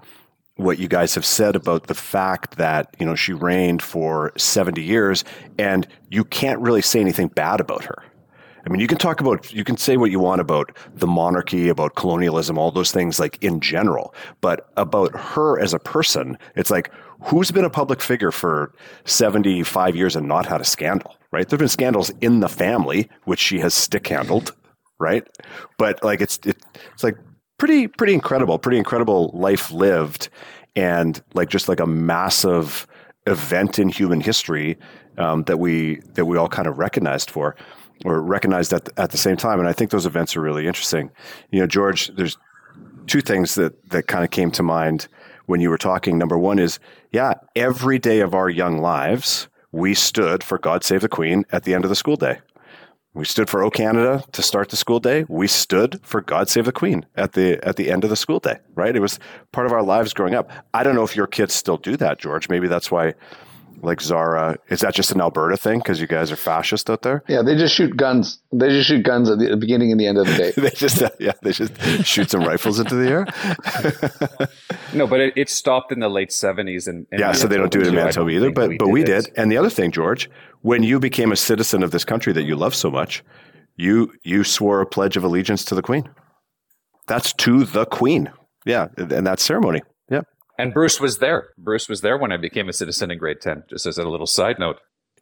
[0.56, 4.82] what you guys have said about the fact that you know she reigned for 70
[4.82, 5.24] years
[5.60, 8.04] and you can't really say anything bad about her
[8.68, 11.70] I mean, you can talk about, you can say what you want about the monarchy,
[11.70, 14.14] about colonialism, all those things, like in general.
[14.42, 16.92] But about her as a person, it's like,
[17.22, 18.74] who's been a public figure for
[19.06, 21.48] 75 years and not had a scandal, right?
[21.48, 24.56] There have been scandals in the family, which she has stick handled,
[25.00, 25.28] right?
[25.78, 26.58] But like, it's, it,
[26.94, 27.18] it's like
[27.58, 30.30] pretty, pretty incredible, pretty incredible life lived.
[30.76, 32.86] And like, just like a massive
[33.26, 34.78] event in human history
[35.18, 37.56] um, that we, that we all kind of recognized for
[38.06, 39.60] or recognized at the, at the same time.
[39.60, 41.10] And I think those events are really interesting.
[41.52, 42.38] You know, George, there's
[43.08, 45.08] two things that that kind of came to mind
[45.48, 46.18] when you were talking.
[46.18, 46.80] Number one is,
[47.12, 51.64] yeah, every day of our young lives, we stood for God Save the Queen at
[51.64, 52.40] the end of the school day.
[53.14, 55.26] We stood for O Canada to start the school day.
[55.28, 58.40] We stood for God Save the Queen at the at the end of the school
[58.40, 58.60] day.
[58.76, 58.96] Right?
[58.96, 59.18] It was
[59.52, 60.52] part of our lives growing up.
[60.76, 62.48] I don't know if your kids still do that, George.
[62.48, 63.16] Maybe that's why
[63.82, 64.58] like Zara.
[64.70, 67.24] Is that just an Alberta thing because you guys are fascist out there?
[67.28, 70.18] yeah they just shoot guns they just shoot guns at the beginning and the end
[70.18, 71.74] of the day they just uh, yeah they just
[72.06, 74.50] shoot some rifles into the air.
[74.94, 77.72] No, but it, it stopped in the late seventies, and, and yeah, so they don't
[77.72, 79.06] do it in Manitoba either, think but but we it.
[79.06, 79.32] did.
[79.36, 80.30] And the other thing, George,
[80.62, 83.24] when you became a citizen of this country that you love so much,
[83.76, 86.10] you you swore a pledge of allegiance to the Queen.
[87.08, 88.32] That's to the Queen.
[88.66, 89.82] Yeah, and that ceremony.
[90.10, 90.22] Yeah.
[90.58, 91.50] And Bruce was there.
[91.58, 93.64] Bruce was there when I became a citizen in grade ten.
[93.70, 94.78] Just as a little side note.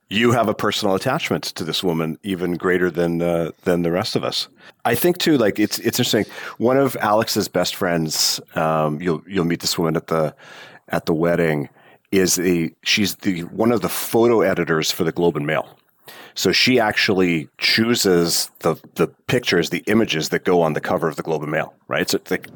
[0.09, 4.15] you have a personal attachment to this woman even greater than uh, than the rest
[4.15, 4.47] of us.
[4.85, 6.25] I think too, like it's it's interesting.
[6.57, 10.35] One of Alex's best friends, um, you'll you'll meet this woman at the
[10.89, 11.69] at the wedding.
[12.11, 15.67] Is the she's the one of the photo editors for the Globe and Mail.
[16.35, 21.15] So she actually chooses the the pictures, the images that go on the cover of
[21.15, 22.09] the Globe and Mail, right?
[22.09, 22.47] So it's like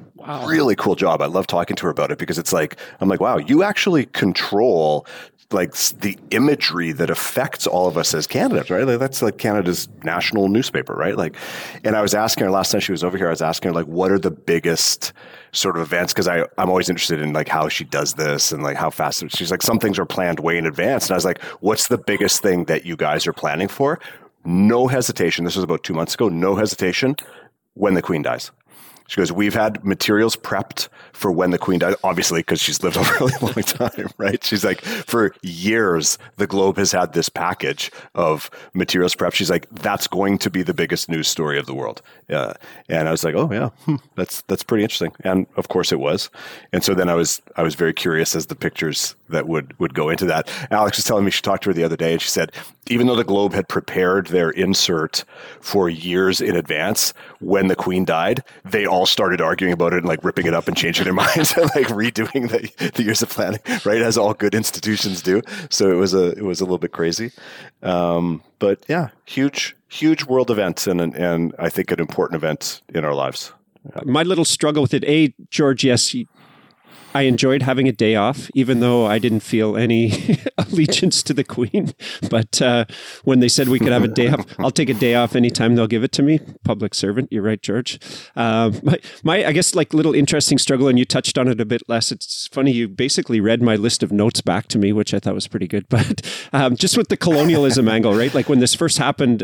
[0.45, 1.21] really cool job.
[1.21, 4.05] I love talking to her about it because it's like I'm like, wow, you actually
[4.07, 5.07] control
[5.51, 8.85] like the imagery that affects all of us as Canadians, right?
[8.85, 11.17] Like that's like Canada's national newspaper, right?
[11.17, 11.35] Like,
[11.83, 13.73] and I was asking her last time she was over here, I was asking her
[13.73, 15.11] like, what are the biggest
[15.51, 16.13] sort of events?
[16.13, 19.23] Because I I'm always interested in like how she does this and like how fast.
[19.31, 21.97] She's like, some things are planned way in advance, and I was like, what's the
[21.97, 23.99] biggest thing that you guys are planning for?
[24.45, 25.45] No hesitation.
[25.45, 26.29] This was about two months ago.
[26.29, 27.15] No hesitation.
[27.73, 28.51] When the Queen dies.
[29.09, 32.95] She goes, We've had materials prepped for when the queen died, obviously, because she's lived
[32.95, 34.41] a really long time, right?
[34.43, 39.33] She's like, for years, the Globe has had this package of materials prepped.
[39.33, 42.03] She's like, That's going to be the biggest news story of the world.
[42.29, 42.53] Uh,
[42.87, 45.11] and I was like, Oh, yeah, hmm, that's, that's pretty interesting.
[45.21, 46.29] And of course it was.
[46.71, 49.95] And so then I was, I was very curious as the pictures that would, would
[49.95, 50.51] go into that.
[50.69, 52.51] Alex was telling me she talked to her the other day and she said,
[52.87, 55.23] even though the Globe had prepared their insert
[55.61, 60.05] for years in advance, when the Queen died, they all started arguing about it and
[60.05, 63.29] like ripping it up and changing their minds and like redoing the, the years of
[63.29, 64.01] planning, right?
[64.01, 65.41] As all good institutions do.
[65.69, 67.31] So it was a it was a little bit crazy,
[67.83, 73.03] um, but yeah, huge huge world events and and I think an important event in
[73.05, 73.53] our lives.
[74.03, 76.13] My little struggle with it, A, George, yes,
[77.13, 81.43] I enjoyed having a day off, even though I didn't feel any allegiance to the
[81.43, 81.93] Queen.
[82.29, 82.85] But uh,
[83.23, 85.75] when they said we could have a day off, I'll take a day off anytime
[85.75, 86.39] they'll give it to me.
[86.63, 87.99] Public servant, you're right, George.
[88.35, 91.65] Uh, my, my, I guess, like little interesting struggle, and you touched on it a
[91.65, 92.11] bit Les.
[92.11, 95.33] It's funny you basically read my list of notes back to me, which I thought
[95.33, 95.85] was pretty good.
[95.99, 96.21] But
[96.53, 98.33] um, just with the colonialism angle, right?
[98.33, 99.43] Like when this first happened,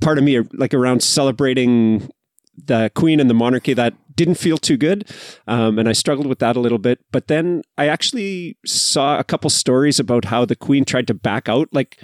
[0.00, 2.10] part of me, like around celebrating
[2.64, 5.08] the queen and the monarchy that didn't feel too good
[5.46, 7.00] um, and i struggled with that a little bit.
[7.12, 11.48] But then i actually saw a couple stories about how the queen tried to back
[11.48, 12.02] out like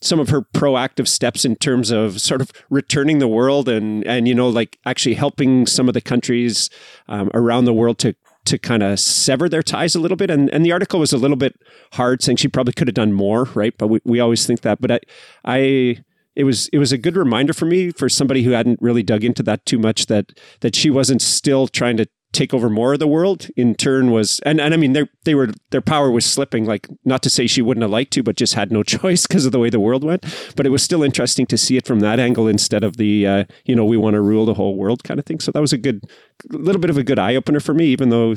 [0.00, 4.28] some of her proactive steps in terms of sort of returning the world and and
[4.28, 6.68] you know like actually helping some of the countries
[7.08, 10.30] um, around the world to to kind of sever their ties a little bit.
[10.30, 11.58] And and the article was a little bit
[11.92, 13.76] hard saying she probably could have done more right?
[13.76, 14.80] But we, we always think that.
[14.80, 15.00] But i
[15.44, 16.04] i
[16.36, 19.24] it was it was a good reminder for me for somebody who hadn't really dug
[19.24, 22.98] into that too much that that she wasn't still trying to take over more of
[22.98, 26.26] the world in turn was and, and I mean they they were their power was
[26.26, 29.26] slipping like not to say she wouldn't have liked to but just had no choice
[29.26, 30.24] because of the way the world went
[30.56, 33.44] but it was still interesting to see it from that angle instead of the uh,
[33.64, 35.40] you know we want to rule the whole world kind of thing.
[35.40, 36.04] So that was a good
[36.50, 38.34] little bit of a good eye opener for me even though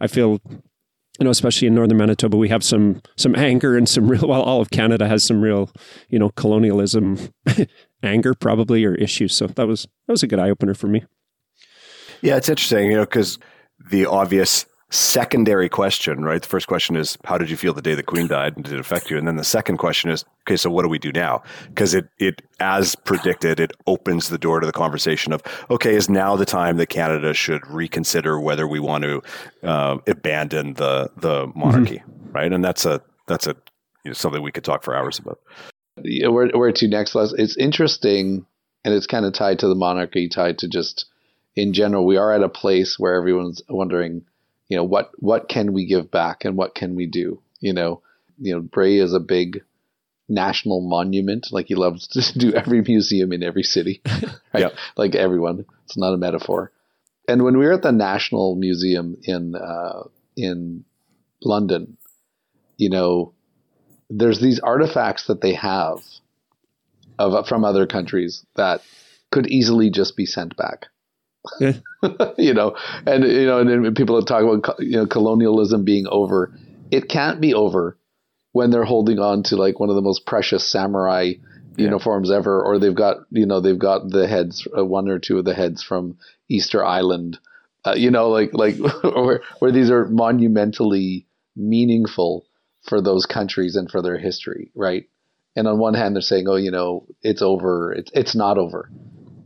[0.00, 0.40] I feel
[1.18, 4.26] you know, especially in northern Manitoba, we have some some anger and some real.
[4.28, 5.70] Well, all of Canada has some real,
[6.08, 7.18] you know, colonialism
[8.02, 9.34] anger probably or issues.
[9.34, 11.04] So that was that was a good eye opener for me.
[12.22, 13.38] Yeah, it's interesting, you know, because
[13.90, 16.40] the obvious secondary question, right?
[16.40, 18.74] The first question is, how did you feel the day the Queen died, and did
[18.74, 19.18] it affect you?
[19.18, 21.42] And then the second question is, okay, so what do we do now?
[21.68, 26.08] Because it, it, as predicted, it opens the door to the conversation of, okay, is
[26.08, 29.22] now the time that Canada should reconsider whether we want to
[29.62, 32.52] uh, abandon the the monarchy, right?
[32.52, 33.56] And that's a that's a
[34.04, 35.40] you know, something we could talk for hours about.
[36.02, 37.32] Yeah, where where to next, Les?
[37.32, 38.46] It's interesting,
[38.84, 41.06] and it's kind of tied to the monarchy, tied to just
[41.56, 42.06] in general.
[42.06, 44.24] We are at a place where everyone's wondering,
[44.68, 47.40] you know, what what can we give back and what can we do?
[47.60, 48.02] You know,
[48.38, 49.62] you know, Bray is a big
[50.28, 51.48] national monument.
[51.50, 54.60] Like he loves to do every museum in every city, right?
[54.60, 54.74] Yep.
[54.96, 55.64] Like everyone.
[55.84, 56.72] It's not a metaphor.
[57.28, 60.04] And when we were at the National Museum in uh,
[60.36, 60.84] in
[61.42, 61.96] London,
[62.76, 63.32] you know,
[64.10, 65.98] there's these artifacts that they have
[67.18, 68.82] of from other countries that
[69.30, 70.86] could easily just be sent back.
[71.60, 71.72] Yeah.
[72.38, 72.76] you know,
[73.06, 76.52] and you know, and then people talk about you know colonialism being over.
[76.90, 77.98] It can't be over
[78.52, 81.34] when they're holding on to like one of the most precious samurai
[81.76, 85.38] uniforms ever, or they've got you know they've got the heads, uh, one or two
[85.38, 86.16] of the heads from
[86.48, 87.38] Easter Island.
[87.84, 92.46] Uh, you know, like like where where these are monumentally meaningful
[92.88, 95.08] for those countries and for their history, right?
[95.54, 97.92] And on one hand, they're saying, "Oh, you know, it's over.
[97.92, 98.90] It's it's not over."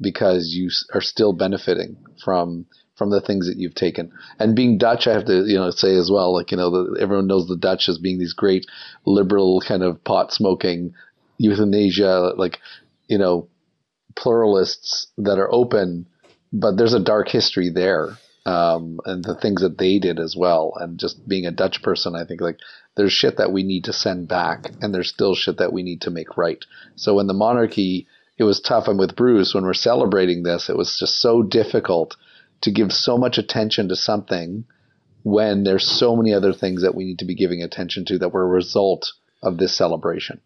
[0.00, 2.66] Because you are still benefiting from
[3.00, 4.12] from the things that you've taken.
[4.38, 7.00] And being Dutch, I have to you know say as well, like you know, the,
[7.00, 8.66] everyone knows the Dutch as being these great
[9.06, 10.92] liberal kind of pot smoking
[11.38, 12.58] euthanasia, like
[13.08, 13.48] you know,
[14.16, 16.06] pluralists that are open,
[16.52, 18.18] but there's a dark history there.
[18.46, 22.14] Um, and the things that they did as well, and just being a Dutch person,
[22.14, 22.58] I think like
[22.96, 26.02] there's shit that we need to send back, and there's still shit that we need
[26.02, 26.62] to make right.
[26.96, 28.06] So when the monarchy
[28.40, 28.88] it was tough.
[28.88, 32.16] And with Bruce, when we're celebrating this, it was just so difficult
[32.62, 34.64] to give so much attention to something
[35.22, 38.30] when there's so many other things that we need to be giving attention to that
[38.32, 39.12] were a result
[39.42, 40.40] of this celebration,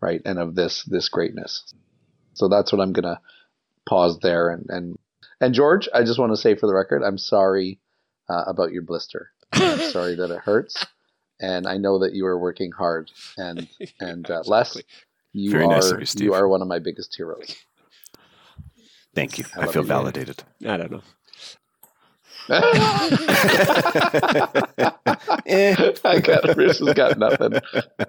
[0.00, 0.20] right?
[0.24, 1.72] And of this this greatness.
[2.34, 3.20] So that's what I'm gonna
[3.88, 4.98] pause there and and
[5.40, 7.78] and George, I just want to say for the record, I'm sorry
[8.28, 9.30] uh, about your blister.
[9.52, 10.86] I'm sorry that it hurts,
[11.40, 13.10] and I know that you are working hard.
[13.36, 13.68] And
[14.00, 14.78] and uh, Les,
[15.36, 16.24] you Very are nice of you, Steve.
[16.24, 17.54] you are one of my biggest heroes.
[19.14, 19.44] Thank you.
[19.56, 19.88] I I, feel you.
[19.88, 20.42] validated.
[20.66, 21.02] I don't know.
[26.04, 27.60] I got Bruce has got nothing.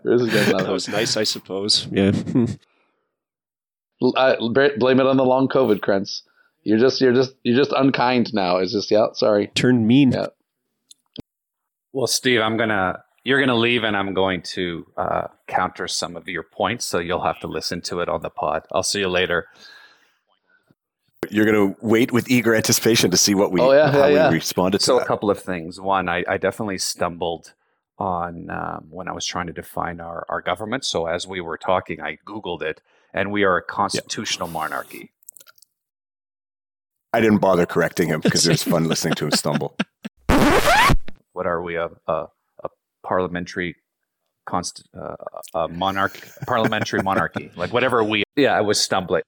[0.04, 0.72] Bruce has got That nothing.
[0.72, 1.88] was nice, I suppose.
[1.92, 2.12] Yeah.
[4.00, 6.22] Blame it on the long COVID, Krentz.
[6.64, 8.58] You're just you're just you're just unkind now.
[8.58, 9.48] It's just yeah, sorry.
[9.56, 10.12] Turned mean.
[10.12, 10.28] Yeah.
[11.94, 16.30] Well, Steve, I'm gonna you're gonna leave, and I'm going to uh, counter some of
[16.30, 16.86] your points.
[16.86, 18.66] So you'll have to listen to it on the pod.
[18.72, 19.48] I'll see you later.
[21.30, 24.08] You're going to wait with eager anticipation to see what we Oh, yeah, how yeah,
[24.08, 24.30] yeah.
[24.30, 25.82] we responded to So a couple of things.
[25.82, 27.54] One, I, I definitely stumbled
[27.98, 30.86] on um, when I was trying to define our, our government.
[30.86, 32.82] So as we were talking, I googled it,
[33.14, 35.12] and we are a constitutional monarchy.
[37.12, 39.76] I didn't bother correcting him because it was fun listening to him stumble.
[41.34, 41.76] What are we?
[41.76, 42.30] A a, a
[43.08, 43.76] parliamentary
[44.46, 45.16] const uh,
[45.54, 49.24] a monarch parliamentary monarchy like whatever we yeah i was stumbling.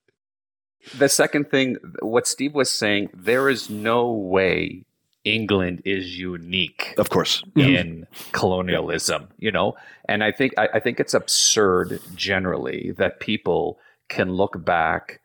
[0.98, 4.00] The second thing what steve was saying there is no
[4.36, 4.86] way
[5.26, 7.44] England is unique Of course.
[7.56, 9.76] in colonialism, you know,
[10.08, 15.20] and I think I, I think it's absurd generally that people can look back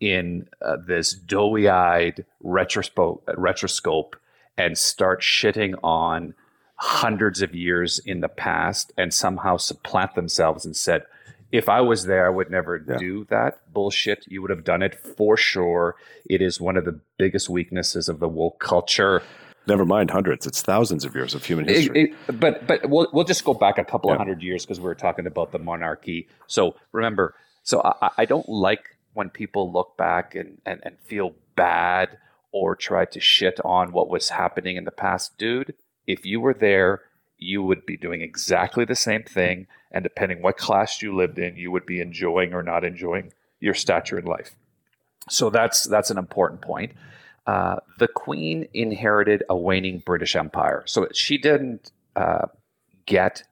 [0.00, 4.16] in uh, this doughy-eyed retrospo- retroscope
[4.58, 6.34] and start shitting on
[6.78, 11.02] hundreds of years in the past and somehow supplant themselves and said,
[11.50, 12.98] if I was there, I would never Yeah.
[12.98, 14.24] do that bullshit.
[14.28, 15.96] You would have done it for sure.
[16.28, 19.22] It is one of the biggest weaknesses of the woke culture.
[19.66, 20.46] Never mind hundreds.
[20.46, 22.12] It's thousands of years of human history.
[22.28, 24.88] it- but but we'll we'll just go back a couple of hundred years because we
[24.90, 26.28] are talking about the monarchy.
[26.46, 31.34] So remember, so I, I don't like when people look back and, and and feel
[31.56, 32.16] bad
[32.52, 35.74] or try to shit on what was happening in the past, dude.
[36.08, 37.02] If you were there,
[37.36, 41.56] you would be doing exactly the same thing, and depending what class you lived in,
[41.56, 44.56] you would be enjoying or not enjoying your stature in life.
[45.28, 46.92] So that's that's an important point.
[47.46, 52.46] Uh, the Queen inherited a waning British Empire, so she didn't uh,
[53.06, 53.44] get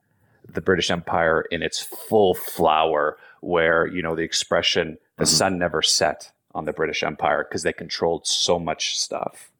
[0.47, 5.83] the British Empire in its full flower, where you know the expression "the sun never
[5.83, 9.51] set" on the British Empire because they controlled so much stuff.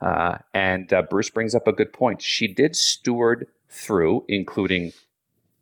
[0.00, 2.22] Uh, and uh, Bruce brings up a good point.
[2.22, 4.92] She did steward through, including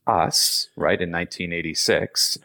[0.07, 2.39] us, right in 1986,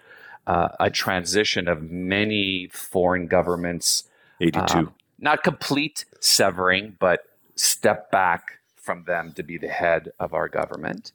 [0.48, 4.04] uh, a transition of many foreign governments
[4.40, 4.60] 82.
[4.78, 7.26] um, not complete severing, but
[7.56, 11.12] step back from them to be the head of our government.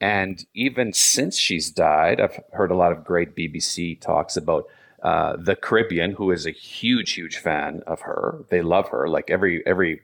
[0.00, 4.66] And even since she's died, I've heard a lot of great BBC talks about
[5.02, 8.44] uh, the Caribbean, who is a huge, huge fan of her.
[8.50, 9.08] They love her.
[9.08, 10.02] Like every every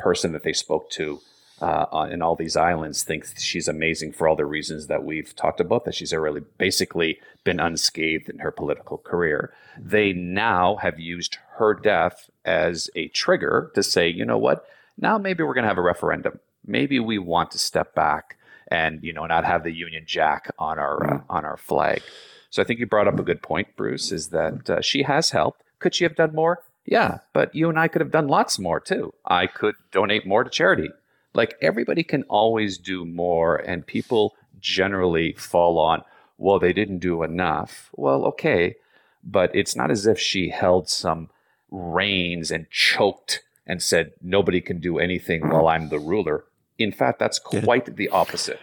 [0.00, 1.20] person that they spoke to
[1.60, 5.60] uh, in all these islands thinks she's amazing for all the reasons that we've talked
[5.60, 5.84] about.
[5.84, 9.52] That she's really basically been unscathed in her political career.
[9.78, 14.64] They now have used her death as a trigger to say, you know what?
[14.96, 16.40] Now maybe we're going to have a referendum.
[16.66, 18.36] Maybe we want to step back
[18.70, 22.02] and you know not have the Union Jack on our uh, on our flag.
[22.50, 24.12] So I think you brought up a good point, Bruce.
[24.12, 25.62] Is that uh, she has helped?
[25.78, 26.62] Could she have done more?
[26.84, 29.14] Yeah, but you and I could have done lots more too.
[29.24, 30.90] I could donate more to charity.
[31.34, 36.02] Like everybody can always do more, and people generally fall on,
[36.38, 37.90] well, they didn't do enough.
[37.96, 38.76] Well, okay,
[39.22, 41.28] but it's not as if she held some
[41.70, 46.44] reins and choked and said, nobody can do anything while I'm the ruler.
[46.78, 48.58] In fact, that's quite the opposite.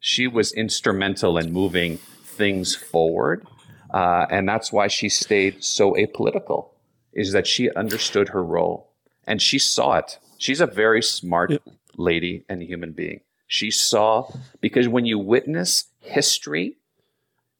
[0.00, 3.46] She was instrumental in moving things forward.
[3.90, 6.68] Uh, and that's why she stayed so apolitical,
[7.12, 8.88] is that she understood her role
[9.26, 10.18] and she saw it.
[10.38, 11.52] She's a very smart
[11.96, 13.20] lady and human being.
[13.46, 14.30] She saw,
[14.60, 16.76] because when you witness history,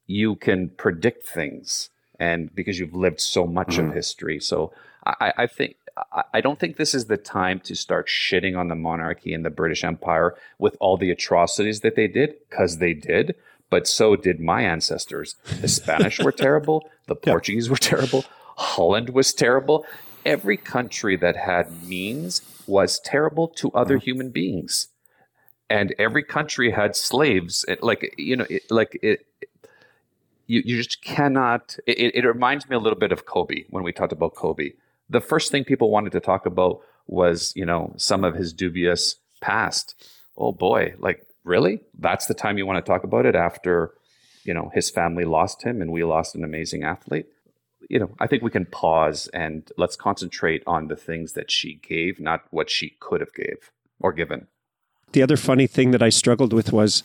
[0.07, 3.94] you can predict things and because you've lived so much of mm-hmm.
[3.94, 4.40] history.
[4.40, 4.72] So
[5.05, 5.76] I, I think
[6.12, 9.44] I- I don't think this is the time to start shitting on the monarchy and
[9.44, 13.34] the British Empire with all the atrocities that they did, because they did.
[13.70, 15.36] But so did my ancestors.
[15.61, 16.88] The Spanish were terrible.
[17.07, 18.24] The Portuguese were terrible.
[18.59, 19.86] Holland was terrible.
[20.26, 24.04] Every country that had means was terrible to other mm-hmm.
[24.04, 24.88] human beings,
[25.70, 27.64] and every country had slaves.
[27.68, 29.26] It- like you know, it, like it,
[30.48, 31.76] you, you just cannot.
[31.86, 34.72] It, it reminds me a little bit of Kobe when we talked about Kobe.
[35.09, 39.16] The first thing people wanted to talk about was, you know, some of his dubious
[39.40, 39.94] past.
[40.36, 41.80] Oh boy, like really?
[41.98, 43.92] That's the time you want to talk about it after,
[44.44, 47.26] you know, his family lost him and we lost an amazing athlete.
[47.89, 51.80] You know, I think we can pause and let's concentrate on the things that she
[51.82, 54.47] gave, not what she could have gave or given.
[55.12, 57.03] The other funny thing that I struggled with was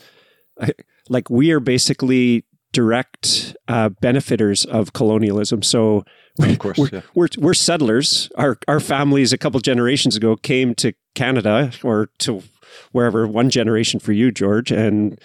[1.10, 5.62] like we are basically direct uh, benefiters of colonialism.
[5.62, 6.04] So
[6.40, 7.02] Of course, we're, yeah.
[7.14, 8.30] we're, we're settlers.
[8.36, 12.42] Our, our families a couple generations ago came to Canada or to
[12.92, 15.20] wherever, one generation for you, George, and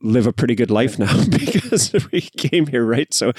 [0.00, 3.12] live a pretty good life now because we came here, right?
[3.14, 3.32] So,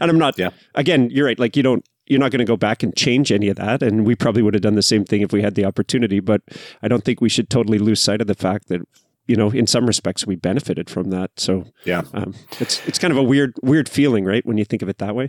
[0.00, 0.50] and I'm not, Yeah.
[0.74, 1.38] again, you're right.
[1.38, 3.82] Like you don't, you're not going to go back and change any of that.
[3.82, 6.20] And we probably would have done the same thing if we had the opportunity.
[6.20, 6.42] But
[6.82, 8.80] I don't think we should totally lose sight of the fact that,
[9.26, 11.30] you know, in some respects we benefited from that.
[11.36, 12.02] So Yeah.
[12.14, 14.44] um, it's, it's kind of a weird, weird feeling, right?
[14.46, 15.28] When you think of it that way.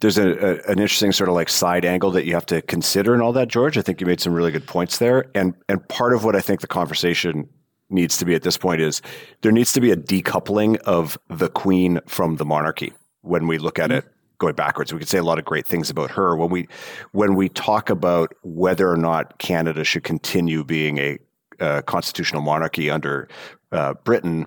[0.00, 3.14] There's a, a, an interesting sort of like side angle that you have to consider
[3.14, 3.78] and all that, George.
[3.78, 5.26] I think you made some really good points there.
[5.34, 7.48] And, and part of what I think the conversation
[7.88, 9.00] needs to be at this point is
[9.42, 12.92] there needs to be a decoupling of the queen from the monarchy
[13.22, 14.04] when we look at it
[14.38, 14.92] going backwards.
[14.92, 16.68] We could say a lot of great things about her when we
[17.12, 21.18] when we talk about whether or not Canada should continue being a
[21.60, 23.28] uh, constitutional monarchy under
[23.72, 24.46] uh, Britain.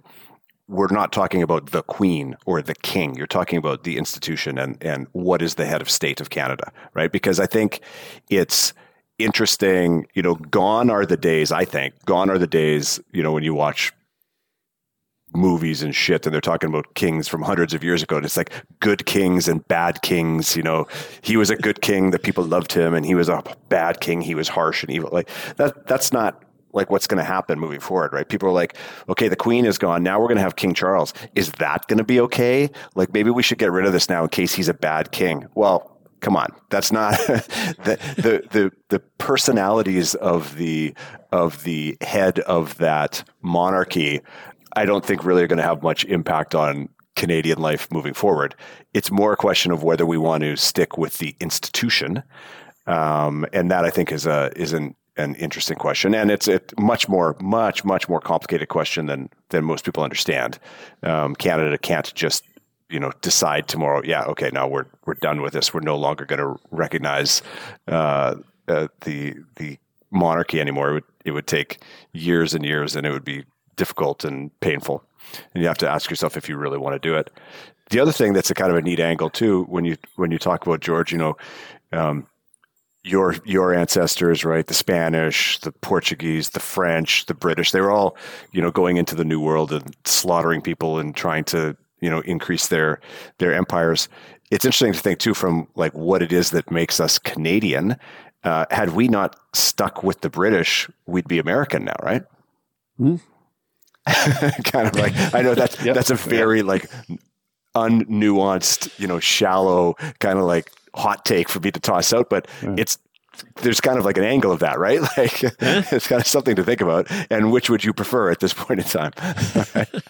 [0.69, 3.15] We're not talking about the queen or the king.
[3.15, 6.71] You're talking about the institution and and what is the head of state of Canada,
[6.93, 7.11] right?
[7.11, 7.81] Because I think
[8.29, 8.73] it's
[9.17, 10.07] interesting.
[10.13, 11.51] You know, gone are the days.
[11.51, 12.99] I think gone are the days.
[13.11, 13.91] You know, when you watch
[15.35, 18.37] movies and shit and they're talking about kings from hundreds of years ago and it's
[18.37, 20.87] like good kings and bad kings you know
[21.21, 24.21] he was a good king the people loved him and he was a bad king
[24.21, 26.43] he was harsh and evil like that that's not
[26.73, 28.27] like what's going to happen moving forward right?
[28.27, 28.75] People are like
[29.07, 30.03] okay the queen is gone.
[30.03, 31.13] Now we're going to have king charles.
[31.35, 32.69] Is that going to be okay?
[32.95, 35.45] Like maybe we should get rid of this now in case he's a bad king.
[35.55, 36.49] Well come on.
[36.69, 40.93] That's not the, the the the personalities of the
[41.31, 44.21] of the head of that monarchy
[44.75, 48.55] I don't think really are going to have much impact on Canadian life moving forward.
[48.93, 52.23] It's more a question of whether we want to stick with the institution,
[52.85, 56.61] um, and that I think is a is an an interesting question, and it's a
[56.79, 60.59] much more much much more complicated question than than most people understand.
[61.03, 62.43] Um, Canada can't just
[62.89, 64.01] you know decide tomorrow.
[64.03, 65.73] Yeah, okay, now we're we're done with this.
[65.73, 67.41] We're no longer going to recognize
[67.87, 68.35] uh,
[68.67, 69.77] uh, the the
[70.11, 70.89] monarchy anymore.
[70.89, 71.79] It would it would take
[72.13, 73.43] years and years, and it would be
[73.75, 75.03] difficult and painful.
[75.53, 77.29] And you have to ask yourself if you really want to do it.
[77.89, 80.39] The other thing that's a kind of a neat angle too, when you when you
[80.39, 81.37] talk about George, you know,
[81.91, 82.27] um,
[83.03, 84.65] your your ancestors, right?
[84.65, 88.17] The Spanish, the Portuguese, the French, the British, they were all,
[88.51, 92.19] you know, going into the New World and slaughtering people and trying to, you know,
[92.21, 92.99] increase their
[93.37, 94.09] their empires.
[94.51, 97.95] It's interesting to think too from like what it is that makes us Canadian.
[98.43, 102.23] Uh, had we not stuck with the British, we'd be American now, right?
[102.99, 103.19] mm
[104.63, 106.89] kind of like I know that's that's a very like
[107.75, 112.47] unnuanced, you know, shallow kind of like hot take for me to toss out, but
[112.61, 112.97] it's
[113.61, 114.99] there's kind of like an angle of that, right?
[115.17, 117.07] Like it's kind of something to think about.
[117.29, 119.13] And which would you prefer at this point in time?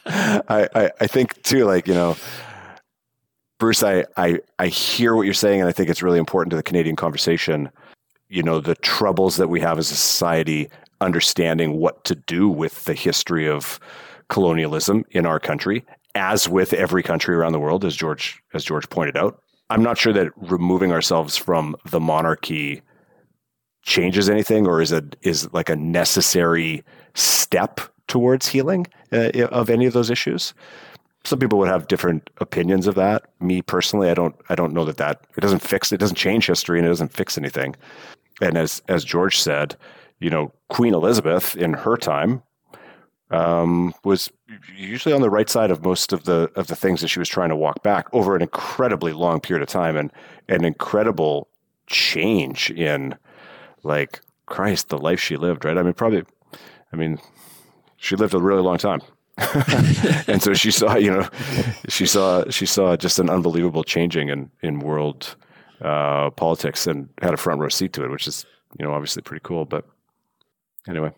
[0.05, 2.15] I, I I think too, like you know.
[3.59, 6.55] Bruce, I, I, I hear what you're saying, and I think it's really important to
[6.55, 7.69] the Canadian conversation.
[8.29, 10.69] You know, the troubles that we have as a society,
[11.01, 13.77] understanding what to do with the history of
[14.29, 15.83] colonialism in our country,
[16.15, 19.41] as with every country around the world, as George as George pointed out.
[19.69, 22.81] I'm not sure that removing ourselves from the monarchy
[23.83, 29.85] changes anything, or is it is like a necessary step towards healing uh, of any
[29.85, 30.53] of those issues
[31.23, 33.25] some people would have different opinions of that.
[33.39, 34.35] Me personally, I don't.
[34.49, 35.91] I don't know that that it doesn't fix.
[35.91, 37.75] It doesn't change history, and it doesn't fix anything.
[38.41, 39.75] And as as George said,
[40.19, 42.41] you know, Queen Elizabeth in her time
[43.31, 44.29] um, was
[44.75, 47.29] usually on the right side of most of the of the things that she was
[47.29, 50.11] trying to walk back over an incredibly long period of time, and
[50.47, 51.47] an incredible
[51.87, 53.15] change in
[53.83, 55.65] like Christ, the life she lived.
[55.65, 55.77] Right?
[55.77, 56.23] I mean, probably.
[56.91, 57.19] I mean,
[57.97, 59.01] she lived a really long time.
[60.27, 61.29] and so she saw, you know,
[61.87, 65.35] she saw she saw just an unbelievable changing in in world
[65.81, 68.45] uh, politics and had a front row seat to it, which is
[68.77, 69.65] you know obviously pretty cool.
[69.65, 69.85] But
[70.87, 71.11] anyway,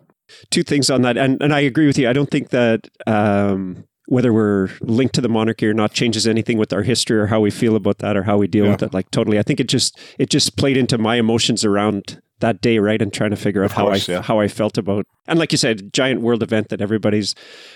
[0.50, 2.08] two things on that, and and I agree with you.
[2.08, 6.58] I don't think that um, whether we're linked to the monarchy or not changes anything
[6.58, 8.72] with our history or how we feel about that or how we deal Yeah.
[8.72, 8.94] with it.
[8.94, 12.78] Like totally, I think it just it just played into my emotions around that day,
[12.78, 14.22] right, and trying to figure out Of how course, I yeah.
[14.22, 17.34] how I felt about, and like you said, giant world event that everybody's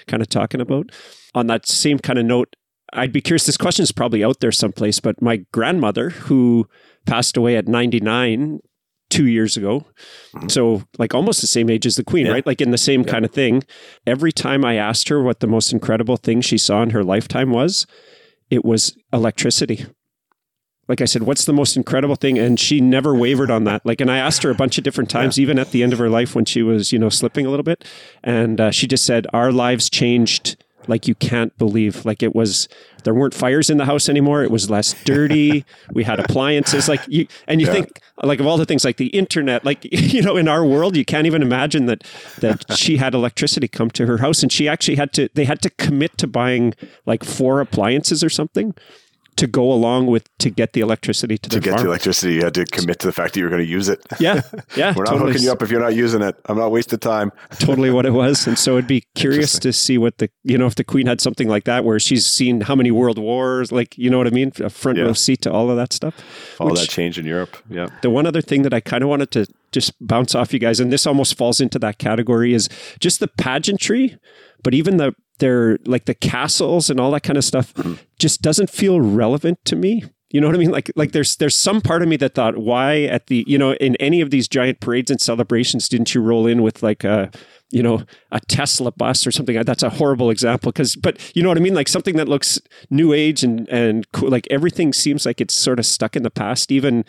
[0.09, 0.91] kind of talking about.
[1.35, 2.57] On that same kind of note,
[2.93, 3.47] I'd be curious.
[3.47, 6.67] This question is probably out there someplace, but my grandmother, who
[7.07, 8.59] passed away at ninety nine
[9.17, 9.85] two years ago.
[10.49, 12.31] So, like almost the same age as the Queen, Mm-hmm.
[12.31, 12.35] Yeah.
[12.35, 12.47] right?
[12.47, 13.63] Like in the same kind of thing.
[14.07, 17.51] Every time I asked her what the most incredible thing she saw in her lifetime
[17.51, 17.87] was,
[18.51, 19.87] it was electricity.
[20.89, 22.39] Like I said, what's the most incredible thing?
[22.39, 23.85] And she never wavered on that.
[23.85, 25.99] Like, and I asked her a bunch of different times, even at the end of
[25.99, 27.85] her life when she was, you know, slipping a little bit.
[28.23, 32.05] And uh, she just said, Our lives changed like you can't believe.
[32.05, 32.69] Like it was,
[33.05, 34.43] there weren't fires in the house anymore.
[34.43, 35.65] It was less dirty.
[35.93, 36.89] we had appliances.
[36.89, 37.73] Like you, and you Yeah.
[37.75, 40.97] think, like of all the things, like the internet, like, you know, in our world,
[40.97, 42.05] you can't even imagine that,
[42.41, 44.43] that she had electricity come to her house.
[44.43, 48.31] And she actually had to, they had to commit to buying like four appliances or
[48.31, 48.75] something
[49.37, 51.83] to go along with to get the electricity to, to get farm.
[51.85, 53.89] the electricity, you had to commit to the fact that you were going to use
[53.89, 54.01] it.
[54.19, 54.41] Yeah,
[54.77, 55.33] yeah, We're not totally.
[55.33, 56.37] hooking you up if you're not using it.
[56.47, 57.33] I'm not wasting time.
[57.59, 58.47] totally what it was.
[58.47, 61.21] And so it'd be curious to see what the, you know, if the queen had
[61.21, 64.31] something like that where she's seen how many world wars, like, you know what I
[64.31, 64.53] mean?
[64.61, 65.05] A front Yeah.
[65.05, 66.15] row seat to all of that stuff.
[66.59, 67.57] All that change in Europe.
[67.69, 67.89] Yeah.
[68.03, 70.81] The one other thing that I kind of wanted to just bounce off you guys,
[70.81, 72.69] and this almost falls into that category, is
[73.01, 74.17] just the pageantry,
[74.63, 77.73] but even the their like the castles and all that kind of stuff
[78.19, 80.05] just doesn't feel relevant to me.
[80.31, 80.71] You know what I mean?
[80.71, 83.75] Like like there's there's some part of me that thought, why at the you know
[83.75, 87.31] in any of these giant parades and celebrations didn't you roll in with like a
[87.71, 88.03] you know
[88.33, 89.63] a Tesla bus or something?
[89.63, 91.75] That's a horrible example because but you know what I mean?
[91.75, 92.61] Like something that looks
[92.91, 94.29] new age and and cool.
[94.29, 96.73] Like everything seems like it's sort of stuck in the past.
[96.73, 97.05] Even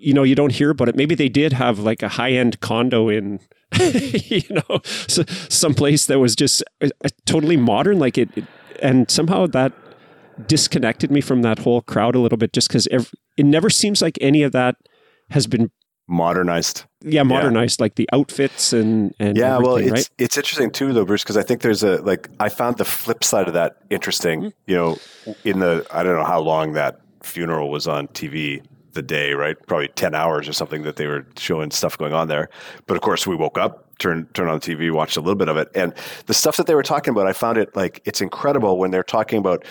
[0.00, 0.96] you know, you don't hear about it.
[0.96, 3.40] Maybe they did have like a high end condo in,
[3.80, 7.98] you know, so, someplace that was just uh, uh, totally modern.
[7.98, 8.44] Like it, it-
[8.82, 9.72] and somehow that
[10.48, 14.18] disconnected me from that whole crowd a little bit, just because it never seems like
[14.20, 14.76] any of that
[15.30, 15.70] has been,
[16.08, 16.84] Modernized.
[17.00, 17.80] yeah, modernized.
[17.80, 20.10] Like the outfits and and Yeah, well, it's right?
[20.18, 23.22] it's interesting too, though, Bruce, because I think there's a like I found the flip
[23.22, 24.40] side of that interesting.
[24.40, 24.48] Mm-hmm.
[24.66, 24.98] You know,
[25.44, 28.62] in the I don't know how long that funeral was on TV
[28.92, 29.56] the day, right?
[29.66, 32.48] Probably ten hours or something that they were showing stuff going on there.
[32.86, 35.48] But of course, we woke up, turned turned on the TV, watched a little bit
[35.48, 35.94] of it, and
[36.26, 39.02] the stuff that they were talking about, I found it like it's incredible when they're
[39.02, 39.64] talking about,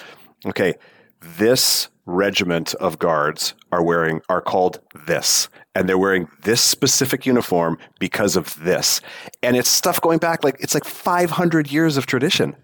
[0.45, 0.75] okay,
[1.21, 7.77] this regiment of guards are wearing are called this and they're wearing this specific uniform
[7.99, 9.01] because of this
[9.43, 12.55] and it's stuff going back like it's like 500 years of tradition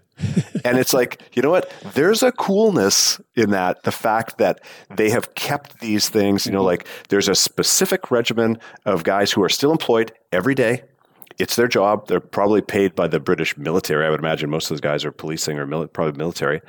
[0.64, 4.60] and it's like you know what there's a coolness in that the fact that
[4.96, 9.42] they have kept these things you know like there's a specific regimen of guys who
[9.42, 10.82] are still employed every day
[11.38, 12.08] it's their job.
[12.08, 14.04] They're probably paid by the British military.
[14.04, 16.60] I would imagine most of those guys are policing or mili- probably military.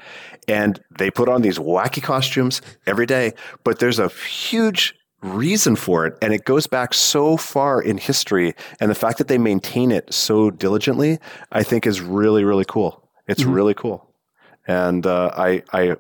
[0.47, 3.33] And they put on these wacky costumes every day.
[3.63, 6.17] But there's a huge reason for it.
[6.21, 8.53] And it goes back so far in history.
[8.79, 11.17] And the fact that they maintain it so diligently,
[11.51, 13.08] I think is really, really cool.
[13.29, 14.09] It's really cool.
[14.67, 15.95] And uh, I, I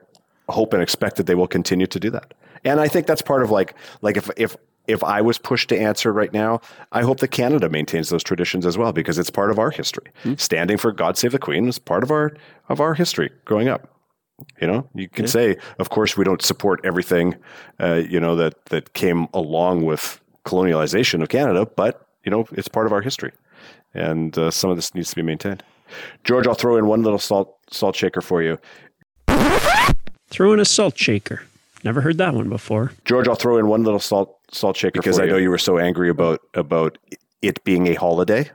[0.49, 2.33] hope and expect that they will continue to do that.
[2.63, 4.55] And I think that's part of like, like if, if,
[4.87, 6.61] if I was pushed to answer right now,
[6.91, 10.07] I hope that Canada maintains those traditions as well because it's part of our history.
[10.37, 12.35] Standing for God Save the Queen is part of our
[12.69, 13.87] of our history growing up.
[14.61, 17.35] You know, you can say, of course, we don't support everything,
[17.79, 22.67] uh, you know, that that came along with colonialization of Canada, but you know, it's
[22.67, 23.31] part of our history,
[23.93, 25.61] and uh, some of this needs to be maintained.
[26.23, 28.57] George, I'll throw in one little salt salt shaker for you.
[30.29, 31.43] Throw in a salt shaker.
[31.83, 32.91] Never heard that one before.
[33.05, 35.31] George, I'll throw in one little salt salt shaker because for I you.
[35.31, 36.97] know you were so angry about about
[37.41, 38.49] it being a holiday.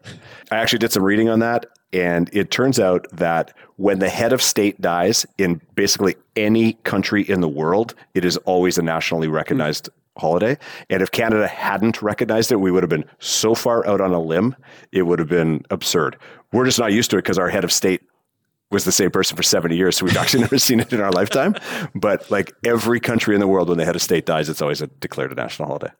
[0.51, 4.33] I actually did some reading on that, and it turns out that when the head
[4.33, 9.27] of state dies in basically any country in the world, it is always a nationally
[9.29, 10.57] recognized holiday.
[10.91, 14.21] And if Canada hadn't recognized it, we would have been so far out on a
[14.21, 14.57] limb,
[14.93, 16.17] it would have been absurd.
[16.53, 18.03] We're just not used to it because our head of state
[18.71, 19.97] was the same person for 70 years.
[19.97, 21.55] So we've actually never seen it in our lifetime.
[21.95, 24.83] But like every country in the world, when the head of state dies, it's always
[24.83, 25.93] a, declared a national holiday.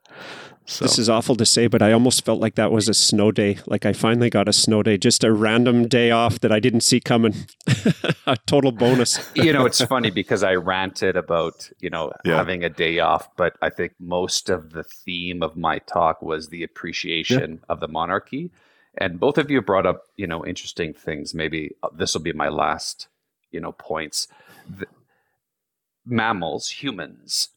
[0.67, 3.31] So This is awful to say, but I almost felt like that was a snow
[3.31, 3.59] day.
[3.67, 6.81] Like I finally got a snow day, just a random day off that I didn't
[6.81, 7.35] see coming.
[8.27, 9.31] a total bonus.
[9.35, 12.37] you know, it's funny because I ranted about, you know, Yeah.
[12.37, 16.49] having a day off, but I think most of the theme of my talk was
[16.49, 18.51] the appreciation of the monarchy.
[18.97, 21.35] And both of you brought up, you know, interesting things.
[21.35, 23.09] Maybe uh, this will be my last,
[23.51, 24.29] you know, points.
[24.67, 24.87] The,
[26.07, 27.49] mammals, humans,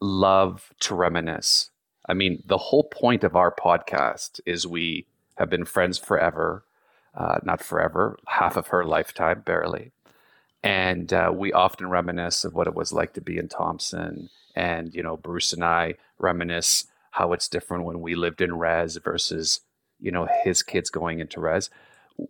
[0.00, 1.70] love to reminisce.
[2.06, 5.06] I mean, the whole point of our podcast is we
[5.36, 6.64] have been friends forever,
[7.14, 9.92] uh, not forever, half of her lifetime, barely
[10.62, 14.30] and uh, we often reminisce of what it was like to be in Thompson.
[14.54, 18.96] And you know, Bruce and I reminisce how it's different when we lived in res
[18.96, 19.60] versus
[20.00, 21.70] you know his kids going into res.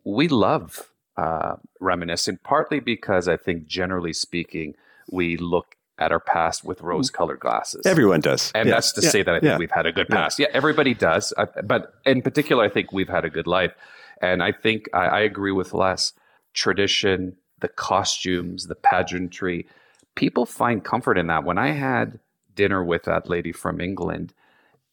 [0.04, 4.74] We love uh, reminiscing, partly because I think, generally speaking,
[5.10, 6.86] we look at our past with hmm.
[6.86, 7.84] rose-colored glasses.
[7.86, 8.50] everyone does.
[8.54, 8.74] And Yeah.
[8.76, 9.10] that's to Yeah.
[9.10, 9.58] say that I think Yeah.
[9.58, 10.38] we've had a good past.
[10.38, 11.32] Yeah, everybody does.
[11.62, 13.72] But in particular, I think we've had a good life.
[14.20, 16.12] And I think I, I agree with Les.
[16.54, 19.66] Tradition, the costumes, the pageantry,
[20.14, 21.44] people find comfort in that.
[21.44, 22.18] When I had
[22.54, 24.34] dinner with that lady from England,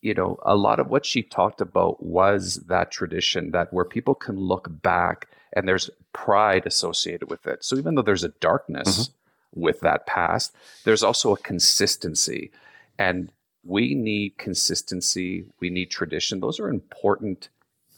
[0.01, 4.15] you know, a lot of what she talked about was that tradition that where people
[4.15, 7.63] can look back and there's pride associated with it.
[7.63, 9.13] So even though there's a darkness mm-hmm.
[9.53, 12.51] With that past, there's also a consistency.
[12.97, 13.31] And
[13.63, 16.39] we need consistency, we need tradition.
[16.39, 17.49] Those are important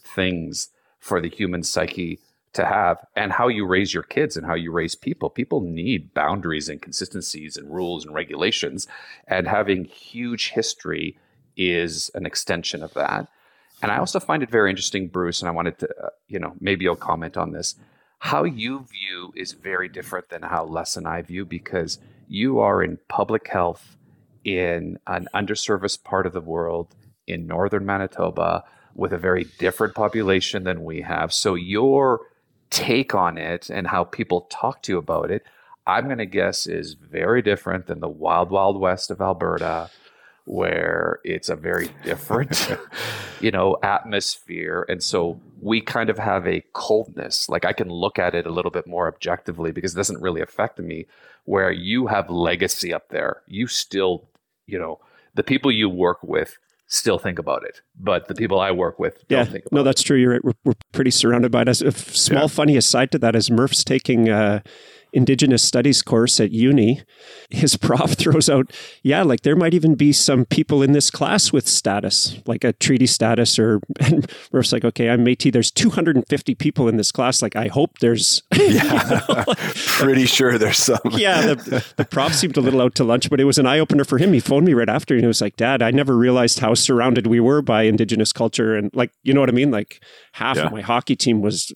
[0.04, 0.68] things
[0.98, 2.18] for the human psyche
[2.52, 5.30] to have and how you raise your kids and how you raise people.
[5.30, 8.86] People need boundaries and consistencies and rules and regulations.
[9.26, 11.18] And having huge history
[11.56, 13.28] is an extension of that.
[13.82, 16.54] And I also find it very interesting, Bruce, and I wanted to, uh, you know,
[16.60, 17.74] maybe you'll comment on this.
[18.22, 22.80] How you view is very different than how Les and I view because you are
[22.80, 23.96] in public health
[24.44, 26.94] in an underserviced part of the world
[27.26, 28.62] in northern Manitoba
[28.94, 31.32] with a very different population than we have.
[31.32, 32.20] So your
[32.70, 35.42] take on it and how people talk to you about it,
[35.84, 39.90] I'm going to guess is very different than the wild, wild west of Alberta,
[40.44, 42.76] where it's a very different,
[43.40, 44.84] you know, atmosphere.
[44.88, 47.48] And so we kind of have a coldness.
[47.48, 50.40] Like I can look at it a little bit more objectively because it doesn't really
[50.40, 51.06] affect me.
[51.44, 54.28] Where you have legacy up there, you still,
[54.66, 55.00] you know,
[55.34, 56.56] the people you work with
[56.86, 59.82] still think about it, but the people I work with don't Yeah, think about no,
[59.82, 60.18] that's true.
[60.18, 60.44] You're right.
[60.44, 61.68] We're, we're pretty surrounded by it.
[61.68, 62.46] As a small, Yeah.
[62.48, 64.62] funny aside to that is Murph's taking a
[65.12, 67.02] Indigenous Studies course at uni,
[67.50, 68.72] his prof throws out,
[69.02, 72.72] "Yeah, like there might even be some people in this class with status, like a
[72.72, 75.52] treaty status." Or and Murph's like, "Okay, I'm Métis.
[75.52, 77.42] There's 250 people in this class.
[77.42, 78.42] Like, I hope there's."
[79.98, 80.98] Pretty sure there's some.
[81.12, 83.78] yeah, the, the prof seemed a little out to lunch, but it was an eye
[83.78, 84.32] opener for him.
[84.32, 87.26] He phoned me right after and he was like, Dad, I never realized how surrounded
[87.26, 88.74] we were by Indigenous culture.
[88.76, 89.70] And like, you know what I mean?
[89.70, 90.02] Like
[90.32, 90.66] half Yeah.
[90.66, 91.72] of my hockey team was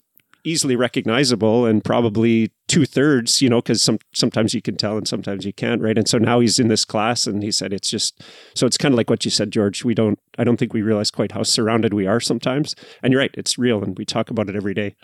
[0.47, 5.07] easily recognizable and probably two thirds, you know, because some, sometimes you can tell and
[5.07, 5.97] sometimes you can't, right?
[5.97, 8.23] And so now he's in this class and he said it's just,
[8.55, 9.83] so it's kind of like what you said, George.
[9.83, 12.75] We don't, I don't think we realize quite how surrounded we are sometimes.
[13.03, 14.95] And you're right, it's real and we talk about it every day.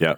[0.00, 0.16] Yeah.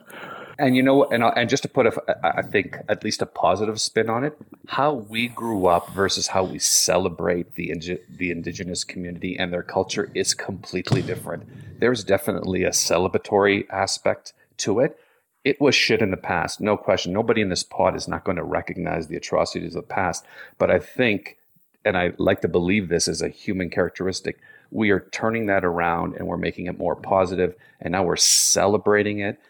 [0.59, 3.81] And you know, and and just to put a, I think at least a positive
[3.81, 4.36] spin on it,
[4.69, 9.62] how we grew up versus how we celebrate the indi- the indigenous community and their
[9.62, 11.44] culture is completely different.
[11.81, 14.99] There's definitely a celebratory aspect to it.
[15.45, 17.12] It was shit in the past, no question.
[17.12, 20.24] Nobody in this pod is not going to recognize the atrocities of the past,
[20.57, 21.37] but I think,
[21.85, 24.39] and I like to believe this is a human characteristic.
[24.70, 29.19] We are turning that around and we're making it more positive, and now we're celebrating
[29.19, 29.41] it.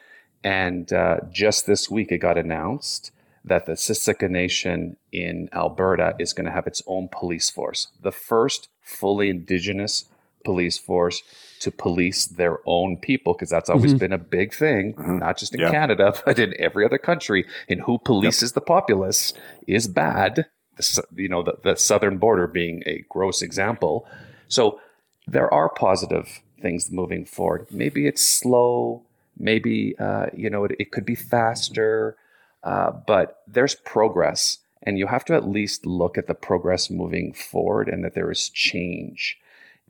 [0.42, 3.12] And uh, just this week, it got announced
[3.44, 8.12] that the Siksika Nation in Alberta is going to have its own police force, the
[8.12, 10.06] first fully indigenous
[10.44, 11.22] police force
[11.62, 15.60] to police their own people, because that's always been a big thing, not just in
[15.60, 15.70] Yeah.
[15.70, 17.46] Canada, but in every other country.
[17.68, 19.32] And who polices the populace
[19.66, 20.46] is bad.
[20.76, 24.06] The, you know, the, the southern border being a gross example.
[24.48, 24.80] So
[25.26, 27.66] there are positive things moving forward.
[27.70, 29.02] Maybe it's slow.
[29.38, 32.16] Maybe uh, you know it, it could be faster,
[32.64, 37.32] uh, but there's progress, and you have to at least look at the progress moving
[37.32, 39.38] forward, and that there is change.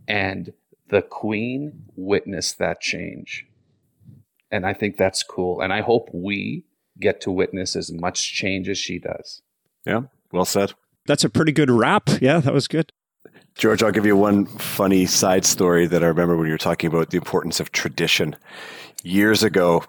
[0.06, 0.52] And
[0.92, 3.46] the Queen witnessed that change,
[4.50, 5.62] and I think that's cool.
[5.62, 6.66] And I hope we
[7.00, 9.40] get to witness as much change as she does.
[9.86, 10.02] Yeah.
[10.32, 10.74] Well said.
[11.06, 12.10] That's a pretty good wrap.
[12.20, 12.92] Yeah, that was good.
[13.54, 16.88] George, I'll give you one funny side story that I remember when you were talking
[16.88, 18.36] about the importance of tradition.
[19.02, 19.84] Years ago,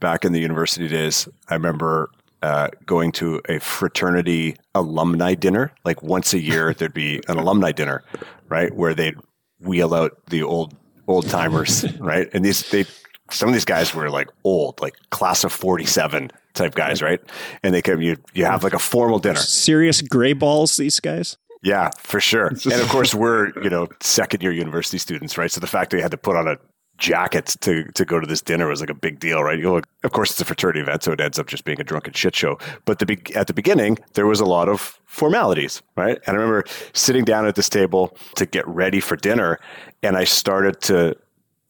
[0.00, 2.10] back in the university days, I remember
[2.42, 5.72] uh, going to a fraternity alumni dinner.
[5.82, 8.04] Like once a year, there'd be an alumni dinner,
[8.50, 9.16] right, where they'd
[9.60, 10.74] wheel out the old
[11.08, 12.28] old timers, right?
[12.32, 12.84] And these they
[13.30, 17.20] some of these guys were like old, like class of forty seven type guys, right?
[17.62, 19.40] And they come you you have like a formal dinner.
[19.40, 21.36] Serious gray balls, these guys.
[21.62, 22.52] Yeah, for sure.
[22.64, 25.50] And of course, we're you know second year university students, right?
[25.50, 26.56] So the fact that they had to put on a
[26.98, 29.58] jacket to to go to this dinner was like a big deal, right?
[29.58, 31.84] You know, of course, it's a fraternity event, so it ends up just being a
[31.84, 32.58] drunken shit show.
[32.84, 36.18] But the be- at the beginning, there was a lot of formalities, right?
[36.26, 39.58] And I remember sitting down at this table to get ready for dinner,
[40.02, 41.16] and I started to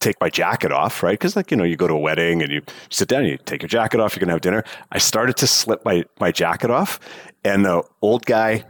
[0.01, 1.19] take my jacket off, right?
[1.19, 3.63] Because like you know, you go to a wedding and you sit down, you take
[3.63, 4.65] your jacket off, you're gonna have dinner.
[4.93, 7.01] I started to slip my my jacket off,
[7.45, 8.65] and the old guy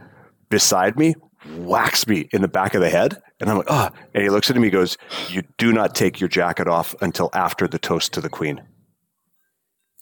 [0.49, 1.15] beside me
[1.57, 3.21] whacks me in the back of the head.
[3.39, 3.89] And I'm like, oh.
[4.13, 4.97] And he looks at me, he goes,
[5.29, 8.61] You do not take your jacket off until after the toast to the queen.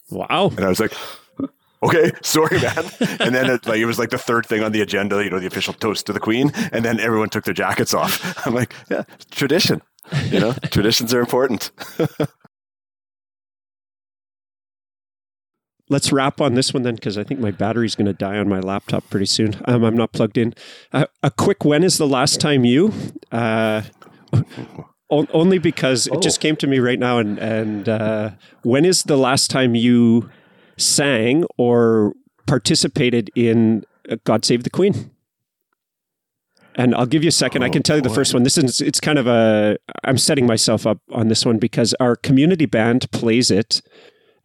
[0.10, 0.52] Wow.
[0.56, 0.94] And I was like,
[1.86, 2.86] Okay, sorry, man.
[3.20, 5.40] And then it, like it was like the third thing on the agenda, you know,
[5.40, 6.52] the official toast to the queen.
[6.72, 8.46] And then everyone took their jackets off.
[8.48, 9.82] I'm like, yeah, tradition.
[10.26, 11.72] You know, traditions are important.
[15.88, 18.50] Let's wrap on this one then, because I think my battery's going to die on
[18.50, 19.56] my laptop pretty soon.
[19.66, 20.54] Um, I'm not plugged in.
[20.92, 22.92] Uh, a quick when is the last time you?
[23.32, 23.84] Uh,
[25.10, 27.20] only because it just came to me right now.
[27.20, 28.32] And, and uh,
[28.64, 30.30] when is the last time you
[30.78, 32.14] sang or
[32.48, 35.12] participated in uh, God Save the Queen?
[36.78, 37.64] And I'll give you a second.
[37.64, 38.44] I can tell you the first one.
[38.44, 42.18] This is it's kind of a I'm setting myself up on this one because our
[42.18, 43.82] community band plays it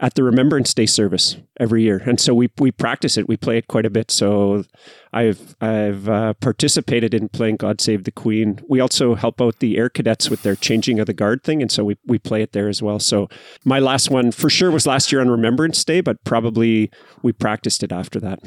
[0.01, 3.29] at the Remembrance Day service every year, and so we we practice it.
[3.29, 4.11] We play it quite a bit.
[4.11, 4.65] So
[5.13, 8.61] I've I've uh, participated in playing God Save the Queen.
[8.69, 11.71] We also help out the air cadets with their changing of the guard thing, and
[11.71, 12.99] so we we play it there as well.
[12.99, 13.29] So
[13.65, 16.91] my last one for sure was last year on Remembrance Day, but probably
[17.23, 18.39] we practiced it after that.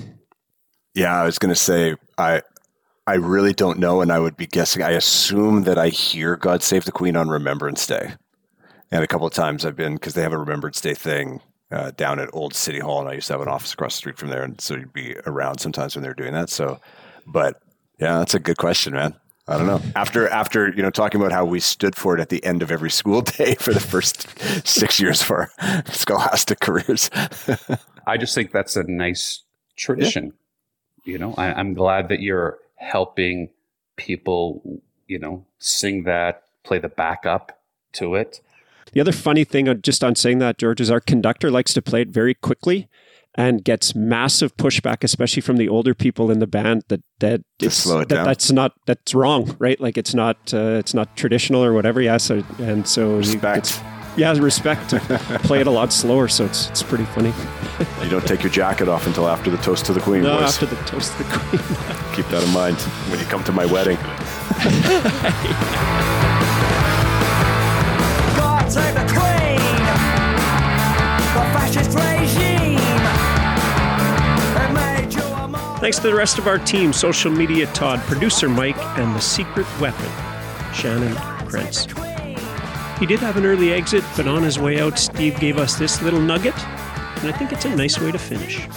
[0.95, 2.41] Yeah, I was going to say I
[3.05, 4.81] I really don't know, and I would be guessing.
[4.81, 8.15] I assume that I hear "God Save the Queen" on Remembrance Day,
[8.94, 11.41] and a couple of times I've been because they have a Remembrance Day thing
[11.72, 13.98] uh, down at Old City Hall, and I used to have an office across the
[13.98, 16.49] street from there, and so you'd be around sometimes when they're doing that.
[16.49, 16.80] So,
[17.26, 17.61] but
[17.99, 19.15] yeah, that's a good question, man.
[19.48, 19.82] I don't know.
[19.95, 22.72] After after you know talking about how we stood for it at the end of
[22.72, 24.28] every school day for the first
[24.65, 25.49] six years of our
[25.91, 27.10] scholastic careers.
[28.07, 29.41] I just think that's a nice
[29.76, 30.34] tradition.
[31.03, 33.49] You know, I, I'm glad that you're helping
[33.98, 37.60] people you know, sing that, play the backup
[37.94, 38.41] to it.
[38.94, 42.02] The other funny thing, just on saying that, George, is our conductor likes to play
[42.02, 42.88] it very quickly
[43.36, 46.84] and gets massive pushback, especially from the older people in the band.
[46.90, 48.26] That that it's- slow it that down.
[48.26, 49.80] that's not that's wrong, right?
[49.82, 51.99] Like it's not uh, it's not traditional or whatever.
[52.02, 53.82] Yeah, so and so Respect.
[54.15, 54.91] yeah, respect.
[54.91, 54.99] to
[55.44, 57.34] play it a lot slower, so it's it's pretty funny.
[58.03, 60.49] You don't take your jacket off until after the toast to the queen, No, boys.
[60.61, 62.15] after the toast of the queen.
[62.15, 62.78] Keep that in mind
[63.10, 63.98] when you come to my wedding.
[68.74, 69.86] God the Queen,
[71.34, 72.80] the fascist regime.
[74.58, 78.00] It made you a more Thanks to the rest of our team, social media Todd,
[78.02, 80.10] producer Mike, and the secret weapon,
[80.74, 81.16] Shannon
[81.48, 81.86] Prince.
[83.00, 86.02] He did have an early exit, but on his way out, Steve gave us this
[86.02, 86.58] little nugget,
[87.18, 88.68] and I think it's a nice way to finish.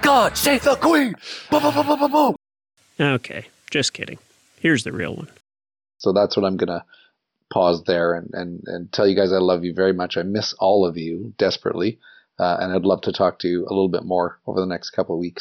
[0.00, 1.14] God save the queen!
[1.50, 2.36] Boom, boom, boom, boom, boom, boom.
[2.98, 4.18] Okay, just kidding.
[4.58, 5.28] Here's the real one.
[5.98, 6.84] So that's what I'm gonna
[7.52, 10.16] pause there and and and tell you guys I love you very much.
[10.16, 11.98] I miss all of you desperately,
[12.38, 14.90] uh, and I'd love to talk to you a little bit more over the next
[14.90, 15.40] couple of weeks.